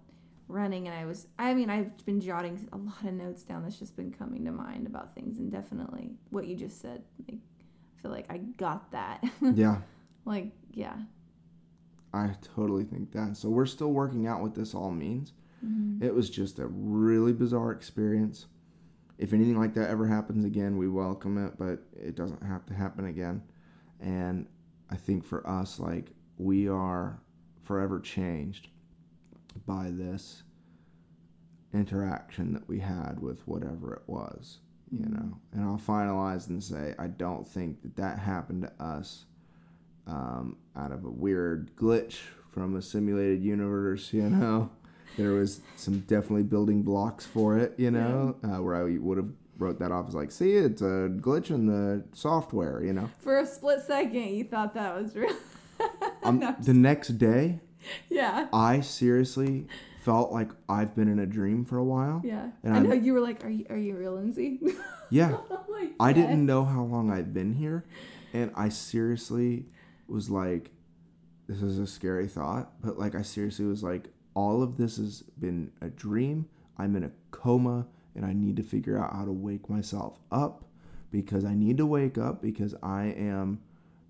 running, 0.49 0.87
and 0.89 0.97
I 0.97 1.05
was. 1.05 1.27
I 1.39 1.55
mean, 1.55 1.71
I've 1.71 1.97
been 2.07 2.21
jotting 2.21 2.69
a 2.73 2.77
lot 2.77 3.05
of 3.05 3.13
notes 3.15 3.43
down. 3.43 3.63
That's 3.63 3.79
just 3.79 3.97
been 3.97 4.13
coming 4.13 4.45
to 4.45 4.53
mind 4.53 4.87
about 4.87 5.15
things, 5.15 5.39
and 5.39 5.51
definitely 5.51 6.13
what 6.31 6.47
you 6.47 6.57
just 6.57 6.81
said. 6.81 7.03
Like, 7.29 7.39
I 7.39 8.03
feel 8.03 8.11
like 8.11 8.27
I 8.31 8.39
got 8.39 8.91
that. 8.93 9.23
Yeah. 9.55 9.79
like, 10.25 10.51
yeah. 10.73 10.97
I 12.13 12.31
totally 12.55 12.85
think 12.85 13.13
that. 13.13 13.37
So 13.37 13.49
we're 13.49 13.67
still 13.67 13.93
working 13.93 14.27
out 14.27 14.41
what 14.41 14.55
this 14.55 14.75
all 14.75 14.91
means. 14.91 15.33
Mhm. 15.65 16.03
It 16.03 16.15
was 16.15 16.31
just 16.31 16.59
a 16.59 16.67
really 16.67 17.33
bizarre 17.33 17.73
experience. 17.73 18.47
If 19.19 19.33
anything 19.33 19.59
like 19.59 19.75
that 19.75 19.89
ever 19.91 20.07
happens 20.07 20.45
again, 20.45 20.77
we 20.77 20.89
welcome 20.89 21.39
it, 21.45 21.55
but 21.59 21.81
it 21.95 22.15
doesn't 22.15 22.43
have 22.43 22.65
to 22.67 22.75
happen 22.75 23.07
again. 23.07 23.43
And 24.01 24.47
I 24.91 24.97
think 24.97 25.25
for 25.25 25.47
us, 25.49 25.79
like, 25.81 26.13
we 26.39 26.69
are 26.69 27.21
forever 27.63 27.99
changed 27.99 28.69
by 29.67 29.91
this 29.91 30.43
interaction 31.73 32.53
that 32.55 32.67
we 32.69 32.79
had 32.81 33.19
with 33.21 33.47
whatever 33.47 33.95
it 33.95 34.03
was, 34.07 34.59
you 34.91 35.01
Mhm. 35.07 35.13
know. 35.15 35.37
And 35.53 35.65
I'll 35.65 35.79
finalize 35.79 36.49
and 36.49 36.63
say, 36.63 36.95
I 36.99 37.07
don't 37.09 37.47
think 37.47 37.83
that 37.83 37.97
that 37.97 38.19
happened 38.19 38.63
to 38.63 38.83
us 38.83 39.25
um, 40.07 40.57
out 40.77 40.93
of 40.93 41.05
a 41.05 41.11
weird 41.11 41.75
glitch 41.77 42.21
from 42.51 42.77
a 42.77 42.83
simulated 42.83 43.43
universe, 43.43 44.13
you 44.13 44.31
know. 44.31 44.71
there 45.17 45.33
was 45.33 45.61
some 45.77 46.01
definitely 46.01 46.45
building 46.45 46.83
blocks 46.83 47.27
for 47.27 47.59
it, 47.59 47.75
you 47.77 47.91
know, 47.91 48.37
uh, 48.45 48.63
where 48.63 48.77
I 48.77 48.97
would 48.99 49.19
have 49.19 49.31
wrote 49.59 49.79
that 49.81 49.91
off 49.91 50.07
as 50.09 50.15
like, 50.15 50.31
see, 50.31 50.53
it's 50.55 50.83
a 50.83 51.11
glitch 51.21 51.51
in 51.51 51.67
the 51.67 52.05
software, 52.13 52.83
you 52.85 52.93
know. 52.93 53.09
For 53.19 53.39
a 53.39 53.47
split 53.47 53.81
second, 53.81 54.29
you 54.35 54.45
thought 54.45 54.75
that 54.75 54.95
was 55.01 55.17
real. 55.17 55.35
Um, 56.23 56.39
No, 56.41 56.57
the 56.61 56.73
next 56.75 57.19
day, 57.19 57.61
yeah. 58.11 58.49
I 58.53 58.81
seriously 58.81 59.67
felt 60.03 60.33
like 60.33 60.51
I've 60.69 60.95
been 60.95 61.09
in 61.09 61.19
a 61.19 61.27
dream 61.27 61.65
for 61.65 61.79
a 61.79 61.85
while. 61.85 62.21
Yeah. 62.25 62.51
And 62.63 62.73
I 62.75 62.77
I'm- 62.77 62.89
know 62.89 62.95
you 62.95 63.13
were 63.15 63.21
like, 63.21 63.45
"Are 63.45 63.51
you 63.51 63.67
are 63.71 63.77
you 63.77 63.97
real, 63.97 64.15
Lindsay?" 64.15 64.61
Yeah. 65.11 65.37
Like, 65.69 65.93
I 66.01 66.09
"Yes." 66.09 66.17
didn't 66.17 66.47
know 66.47 66.65
how 66.65 66.83
long 66.83 67.13
I'd 67.13 67.33
been 67.33 67.55
here, 67.55 67.85
and 68.35 68.51
I 68.57 68.69
seriously 68.71 69.67
was 70.09 70.29
like, 70.31 70.73
this 71.47 71.63
is 71.63 71.79
a 71.79 71.87
scary 71.87 72.27
thought, 72.27 72.73
but 72.83 72.99
like, 72.99 73.15
I 73.15 73.23
seriously 73.23 73.67
was 73.67 73.85
like, 73.85 74.09
all 74.35 74.65
of 74.65 74.77
this 74.77 74.97
has 74.97 75.23
been 75.39 75.71
a 75.81 75.89
dream. 75.89 76.47
I'm 76.77 76.97
in 76.97 77.05
a 77.05 77.11
coma, 77.31 77.87
and 78.17 78.25
I 78.27 78.33
need 78.33 78.57
to 78.57 78.65
figure 78.65 78.99
out 78.99 79.15
how 79.15 79.25
to 79.25 79.31
wake 79.33 79.71
myself 79.71 80.19
up 80.33 80.65
because 81.13 81.45
I 81.45 81.55
need 81.55 81.77
to 81.79 81.87
wake 81.87 82.19
up 82.19 82.43
because 82.43 82.75
I 82.83 83.05
am 83.17 83.61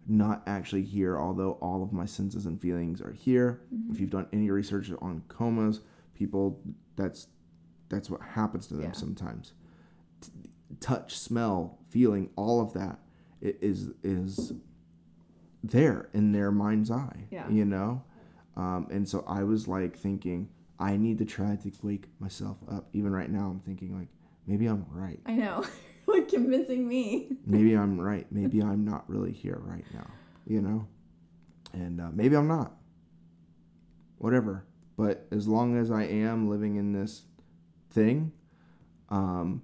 not 0.08 0.42
actually 0.46 0.82
here, 0.82 1.18
although 1.18 1.52
all 1.60 1.82
of 1.82 1.92
my 1.92 2.04
senses 2.06 2.46
and 2.46 2.60
feelings 2.60 3.00
are 3.00 3.12
here. 3.12 3.60
If 3.90 3.98
you've 4.00 4.10
done 4.10 4.26
any 4.32 4.50
research 4.50 4.90
on 5.00 5.22
comas, 5.28 5.80
people, 6.14 6.60
that's 6.96 7.28
that's 7.88 8.08
what 8.10 8.20
happens 8.20 8.66
to 8.68 8.74
them 8.74 8.84
Yeah. 8.86 8.92
sometimes 8.92 9.52
touch, 10.80 11.16
smell, 11.16 11.78
feeling, 11.90 12.28
all 12.36 12.60
of 12.60 12.72
that 12.74 12.98
is—is 13.40 13.90
is 14.02 14.52
there 15.62 16.08
in 16.12 16.32
their 16.32 16.50
mind's 16.50 16.90
eye. 16.90 17.26
Yeah. 17.30 17.48
You 17.48 17.64
know? 17.64 18.02
Um, 18.56 18.86
and 18.90 19.08
so 19.08 19.24
I 19.28 19.42
was 19.44 19.68
like 19.68 19.96
thinking, 19.96 20.48
I 20.78 20.96
need 20.96 21.18
to 21.18 21.24
try 21.24 21.56
to 21.56 21.72
wake 21.82 22.04
myself 22.18 22.56
up. 22.70 22.88
Even 22.92 23.12
right 23.12 23.30
now 23.30 23.48
I'm 23.48 23.60
thinking 23.60 23.96
like 23.98 24.08
maybe 24.46 24.66
I'm 24.66 24.86
right. 24.90 25.20
I 25.26 25.32
know. 25.34 25.64
like 26.16 26.28
convincing 26.28 26.86
me. 26.86 27.36
Maybe 27.44 27.74
I'm 27.74 28.00
right. 28.00 28.26
Maybe 28.30 28.62
I'm 28.62 28.84
not 28.84 29.08
really 29.08 29.32
here 29.32 29.58
right 29.60 29.84
now. 29.92 30.06
You 30.46 30.62
know? 30.62 30.86
And 31.72 32.00
uh, 32.00 32.10
maybe 32.12 32.36
I'm 32.36 32.48
not. 32.48 32.72
Whatever. 34.18 34.64
But 34.96 35.26
as 35.30 35.46
long 35.46 35.76
as 35.76 35.90
I 35.90 36.04
am 36.04 36.48
living 36.48 36.76
in 36.76 36.92
this 36.92 37.22
thing, 37.90 38.32
um, 39.10 39.62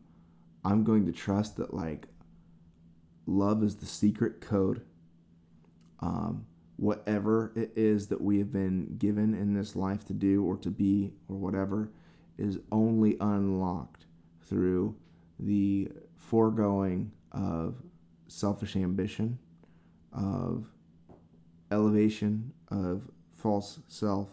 I'm 0.64 0.84
going 0.84 1.06
to 1.06 1.12
trust 1.12 1.56
that 1.56 1.72
like 1.72 2.08
love 3.26 3.62
is 3.62 3.76
the 3.76 3.86
secret 3.86 4.40
code. 4.40 4.82
Um, 6.00 6.46
whatever 6.76 7.52
it 7.54 7.72
is 7.76 8.08
that 8.08 8.20
we 8.20 8.38
have 8.38 8.52
been 8.52 8.96
given 8.98 9.34
in 9.34 9.54
this 9.54 9.76
life 9.76 10.04
to 10.04 10.12
do 10.12 10.44
or 10.44 10.56
to 10.56 10.70
be 10.70 11.12
or 11.28 11.36
whatever 11.36 11.92
is 12.38 12.58
only 12.72 13.16
unlocked 13.20 14.06
through 14.40 14.96
the 15.38 15.88
foregoing 16.28 17.10
of 17.32 17.82
selfish 18.28 18.76
ambition, 18.76 19.38
of 20.12 20.66
elevation, 21.70 22.52
of 22.68 23.02
false 23.34 23.80
self, 23.88 24.28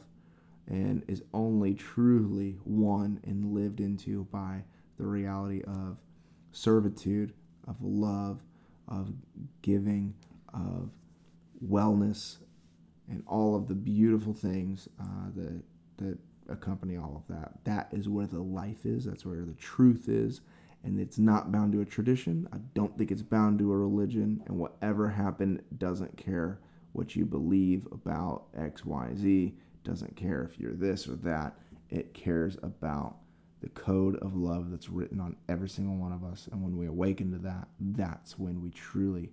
and 0.68 1.04
is 1.08 1.24
only 1.34 1.74
truly 1.74 2.58
won 2.64 3.20
and 3.26 3.54
lived 3.54 3.80
into 3.80 4.24
by 4.26 4.64
the 4.98 5.06
reality 5.06 5.62
of 5.64 5.98
servitude, 6.52 7.34
of 7.68 7.76
love, 7.82 8.40
of 8.88 9.12
giving, 9.62 10.14
of 10.54 10.90
wellness, 11.66 12.38
and 13.10 13.24
all 13.28 13.56
of 13.56 13.68
the 13.68 13.76
beautiful 13.76 14.34
things 14.34 14.88
uh, 15.00 15.30
that 15.36 15.64
that 15.98 16.18
accompany 16.50 16.98
all 16.98 17.16
of 17.16 17.36
that. 17.36 17.54
That 17.64 17.90
is 17.92 18.08
where 18.08 18.28
the 18.28 18.40
life 18.40 18.86
is. 18.86 19.06
That's 19.06 19.26
where 19.26 19.44
the 19.44 19.54
truth 19.54 20.08
is, 20.08 20.42
and 20.84 21.00
it's 21.00 21.18
not 21.20 21.52
bound 21.52 21.74
to 21.74 21.82
a 21.82 21.86
tradition. 21.86 22.48
I 22.54 22.58
don't 22.74 22.98
think 22.98 23.12
it's 23.12 23.22
bound 23.22 23.60
to 23.60 23.72
a 23.72 23.78
religion. 23.78 24.42
And 24.48 24.58
whatever 24.58 25.10
happened 25.10 25.62
doesn't 25.78 26.16
care 26.18 26.60
what 26.94 27.16
you 27.16 27.26
believe 27.26 27.88
about 27.92 28.46
X, 28.58 28.86
Y, 28.86 29.12
Z. 29.16 29.54
Doesn't 29.84 30.16
care 30.16 30.44
if 30.44 30.60
you're 30.60 30.74
this 30.74 31.08
or 31.08 31.16
that. 31.18 31.58
It 31.90 32.14
cares 32.14 32.58
about 32.64 33.18
the 33.62 33.70
code 33.70 34.16
of 34.18 34.36
love 34.36 34.72
that's 34.72 34.90
written 34.90 35.20
on 35.20 35.36
every 35.50 35.68
single 35.68 35.96
one 35.96 36.14
of 36.14 36.24
us. 36.24 36.48
And 36.52 36.64
when 36.64 36.78
we 36.78 36.88
awaken 36.88 37.32
to 37.32 37.40
that, 37.40 37.68
that's 37.80 38.40
when 38.40 38.62
we 38.62 38.70
truly 38.70 39.32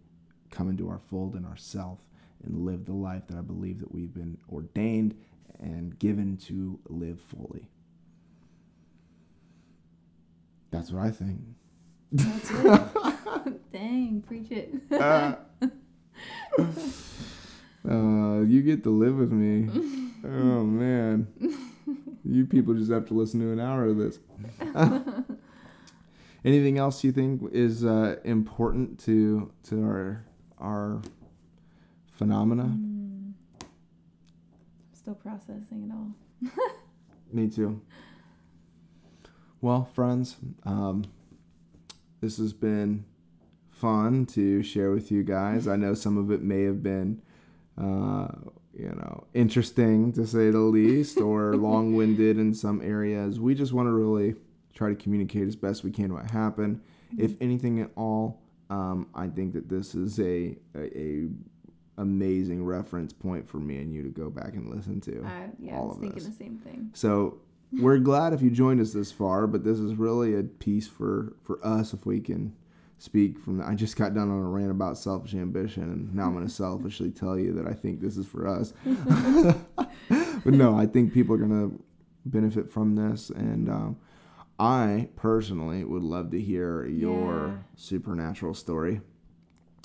come 0.50 0.68
into 0.68 0.88
our 0.88 1.00
fold 1.10 1.34
and 1.34 1.46
ourself 1.46 2.00
and 2.44 2.64
live 2.64 2.84
the 2.84 2.92
life 2.92 3.22
that 3.28 3.38
I 3.38 3.42
believe 3.42 3.78
that 3.80 3.92
we've 3.92 4.12
been 4.12 4.36
ordained 4.50 5.16
and 5.60 5.98
given 5.98 6.36
to 6.36 6.78
live 6.88 7.20
fully. 7.20 7.68
That's 10.76 10.92
what 10.92 11.06
I 11.06 11.10
think. 11.10 11.40
That's 12.12 12.50
it. 12.50 13.72
Dang, 13.72 14.22
preach 14.26 14.50
it. 14.50 14.74
Uh, 14.92 15.36
uh, 17.88 18.40
you 18.42 18.60
get 18.62 18.82
to 18.84 18.90
live 18.90 19.16
with 19.16 19.32
me. 19.32 19.70
Oh 20.22 20.64
man. 20.64 21.28
You 22.24 22.44
people 22.44 22.74
just 22.74 22.92
have 22.92 23.06
to 23.06 23.14
listen 23.14 23.40
to 23.40 23.52
an 23.52 23.60
hour 23.60 23.86
of 23.86 23.96
this. 23.96 24.18
Anything 26.44 26.76
else 26.76 27.02
you 27.02 27.10
think 27.10 27.40
is 27.52 27.82
uh, 27.82 28.16
important 28.24 28.98
to 29.06 29.50
to 29.68 29.82
our 29.82 30.26
our 30.58 31.00
phenomena? 32.12 32.64
Mm. 32.64 33.32
Still 34.92 35.14
processing 35.14 35.90
it 35.90 35.90
all. 35.90 36.12
Me 37.32 37.48
too. 37.48 37.80
Well, 39.66 39.88
friends, 39.94 40.36
um, 40.62 41.06
this 42.20 42.38
has 42.38 42.52
been 42.52 43.04
fun 43.68 44.24
to 44.26 44.62
share 44.62 44.92
with 44.92 45.10
you 45.10 45.24
guys. 45.24 45.66
I 45.66 45.74
know 45.74 45.92
some 45.92 46.16
of 46.16 46.30
it 46.30 46.40
may 46.40 46.62
have 46.62 46.84
been, 46.84 47.20
uh, 47.76 48.28
you 48.72 48.90
know, 48.90 49.26
interesting 49.34 50.12
to 50.12 50.24
say 50.24 50.50
the 50.50 50.60
least, 50.60 51.18
or 51.18 51.56
long-winded 51.56 52.38
in 52.38 52.54
some 52.54 52.80
areas. 52.80 53.40
We 53.40 53.56
just 53.56 53.72
want 53.72 53.88
to 53.88 53.92
really 53.92 54.36
try 54.72 54.88
to 54.88 54.94
communicate 54.94 55.48
as 55.48 55.56
best 55.56 55.82
we 55.82 55.90
can 55.90 56.14
what 56.14 56.30
happened. 56.30 56.80
If 57.18 57.32
anything 57.40 57.80
at 57.80 57.90
all, 57.96 58.40
um, 58.70 59.08
I 59.16 59.26
think 59.26 59.52
that 59.54 59.68
this 59.68 59.96
is 59.96 60.20
a, 60.20 60.56
a, 60.76 60.96
a 60.96 61.28
amazing 61.98 62.64
reference 62.64 63.12
point 63.12 63.48
for 63.48 63.58
me 63.58 63.78
and 63.78 63.92
you 63.92 64.04
to 64.04 64.10
go 64.10 64.30
back 64.30 64.54
and 64.54 64.72
listen 64.72 65.00
to. 65.00 65.24
I, 65.26 65.48
yeah, 65.58 65.76
I 65.76 65.80
was 65.80 65.96
of 65.96 66.02
thinking 66.02 66.22
this. 66.22 66.28
the 66.28 66.44
same 66.44 66.58
thing. 66.58 66.90
So 66.94 67.40
we're 67.72 67.98
glad 67.98 68.32
if 68.32 68.42
you 68.42 68.50
joined 68.50 68.80
us 68.80 68.92
this 68.92 69.12
far, 69.12 69.46
but 69.46 69.64
this 69.64 69.78
is 69.78 69.94
really 69.94 70.34
a 70.38 70.42
piece 70.42 70.86
for 70.88 71.34
for 71.42 71.58
us 71.66 71.92
if 71.92 72.06
we 72.06 72.20
can 72.20 72.54
speak 72.98 73.38
from. 73.38 73.60
I 73.60 73.74
just 73.74 73.96
got 73.96 74.14
done 74.14 74.30
on 74.30 74.38
a 74.38 74.48
rant 74.48 74.70
about 74.70 74.96
selfish 74.98 75.34
ambition, 75.34 75.82
and 75.84 76.14
now 76.14 76.26
I'm 76.26 76.32
going 76.34 76.46
to 76.48 76.52
selfishly 76.52 77.10
tell 77.10 77.38
you 77.38 77.52
that 77.54 77.66
I 77.66 77.72
think 77.74 78.00
this 78.00 78.16
is 78.16 78.26
for 78.26 78.46
us. 78.46 78.72
but 80.44 80.54
no, 80.54 80.76
I 80.76 80.86
think 80.86 81.12
people 81.12 81.34
are 81.34 81.38
going 81.38 81.50
to 81.70 81.82
benefit 82.24 82.70
from 82.70 82.94
this, 82.96 83.30
and 83.30 83.68
um, 83.68 83.96
I 84.58 85.08
personally 85.16 85.84
would 85.84 86.02
love 86.02 86.30
to 86.30 86.40
hear 86.40 86.86
your 86.86 87.48
Yeah. 87.48 87.56
supernatural 87.76 88.54
story. 88.54 89.00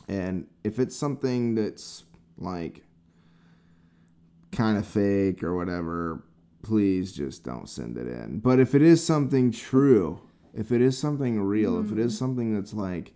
And 0.07 0.47
if 0.63 0.79
it's 0.79 0.95
something 0.95 1.55
that's 1.55 2.03
like 2.37 2.83
kind 4.51 4.77
of 4.77 4.85
fake 4.87 5.43
or 5.43 5.55
whatever, 5.55 6.23
please 6.61 7.11
just 7.11 7.43
don't 7.43 7.69
send 7.69 7.97
it 7.97 8.07
in. 8.07 8.39
But 8.39 8.59
if 8.59 8.75
it 8.75 8.81
is 8.81 9.03
something 9.05 9.51
true, 9.51 10.21
if 10.53 10.71
it 10.71 10.81
is 10.81 10.97
something 10.97 11.41
real, 11.41 11.79
if 11.79 11.91
it 11.91 11.99
is 11.99 12.17
something 12.17 12.53
that's 12.53 12.73
like 12.73 13.13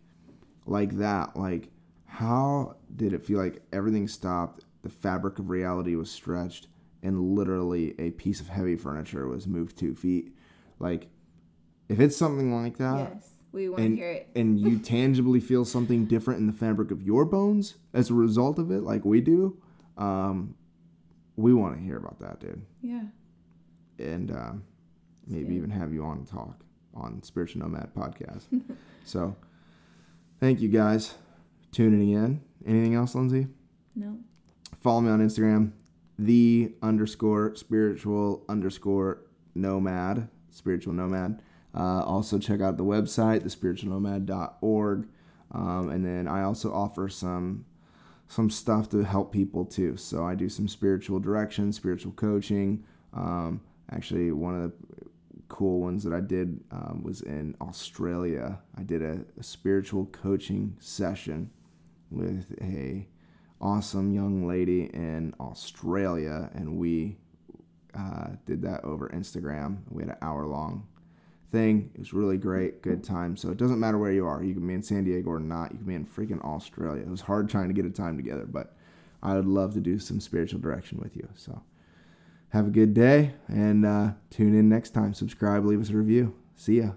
like 0.65 0.97
that, 0.97 1.35
like 1.35 1.69
how 2.05 2.77
did 2.95 3.13
it 3.13 3.25
feel 3.25 3.39
like 3.39 3.61
everything 3.73 4.07
stopped? 4.07 4.63
The 4.83 4.89
fabric 4.89 5.39
of 5.39 5.49
reality 5.49 5.95
was 5.95 6.09
stretched, 6.09 6.67
and 7.03 7.35
literally 7.35 7.93
a 7.99 8.11
piece 8.11 8.39
of 8.39 8.47
heavy 8.47 8.75
furniture 8.75 9.27
was 9.27 9.47
moved 9.47 9.77
two 9.77 9.95
feet. 9.95 10.33
Like, 10.79 11.07
if 11.89 11.99
it's 11.99 12.15
something 12.15 12.53
like 12.53 12.77
that, 12.77 13.11
yes, 13.13 13.29
we 13.51 13.67
want 13.67 13.83
to 13.83 13.95
hear 13.95 14.11
it. 14.11 14.29
and 14.35 14.59
you 14.59 14.79
tangibly 14.79 15.39
feel 15.39 15.65
something 15.65 16.05
different 16.05 16.39
in 16.39 16.47
the 16.47 16.53
fabric 16.53 16.91
of 16.91 17.01
your 17.01 17.25
bones 17.25 17.75
as 17.93 18.09
a 18.09 18.13
result 18.13 18.59
of 18.59 18.71
it, 18.71 18.83
like 18.83 19.03
we 19.03 19.21
do, 19.21 19.57
um, 19.97 20.55
we 21.35 21.53
want 21.53 21.75
to 21.75 21.81
hear 21.81 21.97
about 21.97 22.19
that, 22.19 22.39
dude, 22.39 22.61
Yeah. 22.81 23.05
And 23.99 24.31
uh, 24.31 24.51
maybe 25.27 25.55
even 25.55 25.69
have 25.69 25.93
you 25.93 26.03
on 26.03 26.17
and 26.19 26.27
talk 26.27 26.59
on 26.93 27.21
Spiritual 27.23 27.61
Nomad 27.61 27.93
podcast. 27.93 28.45
so, 29.03 29.35
thank 30.39 30.61
you 30.61 30.69
guys 30.69 31.15
tuning 31.71 32.11
in. 32.11 32.41
Anything 32.65 32.95
else, 32.95 33.15
Lindsay? 33.15 33.47
No. 33.95 34.17
Follow 34.79 35.01
me 35.01 35.09
on 35.09 35.19
Instagram, 35.19 35.71
the 36.17 36.73
underscore 36.81 37.55
spiritual 37.55 38.45
underscore 38.47 39.21
nomad, 39.55 40.29
spiritual 40.49 40.93
nomad. 40.93 41.41
Uh, 41.73 42.03
also, 42.03 42.39
check 42.39 42.61
out 42.61 42.77
the 42.77 42.83
website, 42.83 43.43
thespiritualnomad.org. 43.43 45.07
Um, 45.51 45.89
and 45.89 46.05
then 46.05 46.27
I 46.27 46.43
also 46.43 46.73
offer 46.73 47.09
some 47.09 47.65
some 48.27 48.49
stuff 48.49 48.89
to 48.89 49.03
help 49.03 49.31
people 49.31 49.65
too. 49.65 49.97
So 49.97 50.25
I 50.25 50.33
do 50.35 50.49
some 50.49 50.67
spiritual 50.67 51.19
direction, 51.19 51.71
spiritual 51.71 52.11
coaching. 52.13 52.83
Um, 53.13 53.61
actually, 53.91 54.31
one 54.31 54.55
of 54.55 54.71
the 54.71 55.05
cool 55.47 55.79
ones 55.79 56.03
that 56.03 56.13
I 56.13 56.21
did 56.21 56.59
um, 56.71 57.01
was 57.03 57.21
in 57.21 57.55
Australia. 57.61 58.59
I 58.77 58.83
did 58.83 59.01
a, 59.01 59.19
a 59.39 59.43
spiritual 59.43 60.05
coaching 60.07 60.75
session 60.79 61.51
with 62.09 62.55
a 62.61 63.07
awesome 63.61 64.11
young 64.11 64.47
lady 64.47 64.89
in 64.93 65.33
Australia, 65.39 66.49
and 66.53 66.77
we 66.77 67.17
uh, 67.97 68.29
did 68.45 68.61
that 68.63 68.83
over 68.83 69.09
Instagram. 69.09 69.77
We 69.89 70.03
had 70.03 70.11
an 70.11 70.17
hour 70.21 70.45
long 70.45 70.87
thing. 71.51 71.89
It 71.93 71.99
was 71.99 72.13
really 72.13 72.37
great, 72.37 72.81
good 72.81 73.03
time. 73.03 73.37
So 73.37 73.49
it 73.49 73.57
doesn't 73.57 73.79
matter 73.79 73.97
where 73.97 74.11
you 74.11 74.25
are. 74.25 74.43
You 74.43 74.53
can 74.53 74.67
be 74.67 74.73
in 74.73 74.83
San 74.83 75.05
Diego 75.05 75.29
or 75.29 75.39
not. 75.39 75.71
You 75.71 75.77
can 75.77 75.87
be 75.87 75.95
in 75.95 76.05
freaking 76.05 76.43
Australia. 76.43 77.01
It 77.01 77.09
was 77.09 77.21
hard 77.21 77.49
trying 77.49 77.69
to 77.69 77.73
get 77.73 77.85
a 77.85 77.89
time 77.89 78.17
together, 78.17 78.45
but 78.45 78.75
I 79.23 79.35
would 79.35 79.47
love 79.47 79.73
to 79.75 79.79
do 79.79 79.97
some 79.97 80.19
spiritual 80.19 80.59
direction 80.59 80.99
with 80.99 81.15
you. 81.15 81.27
So 81.35 81.61
have 82.49 82.67
a 82.67 82.71
good 82.71 82.93
day 82.93 83.33
and 83.47 83.85
uh, 83.85 84.11
tune 84.29 84.57
in 84.57 84.69
next 84.69 84.91
time. 84.91 85.13
Subscribe, 85.13 85.65
leave 85.65 85.81
us 85.81 85.89
a 85.89 85.97
review. 85.97 86.33
See 86.55 86.79
ya. 86.79 86.91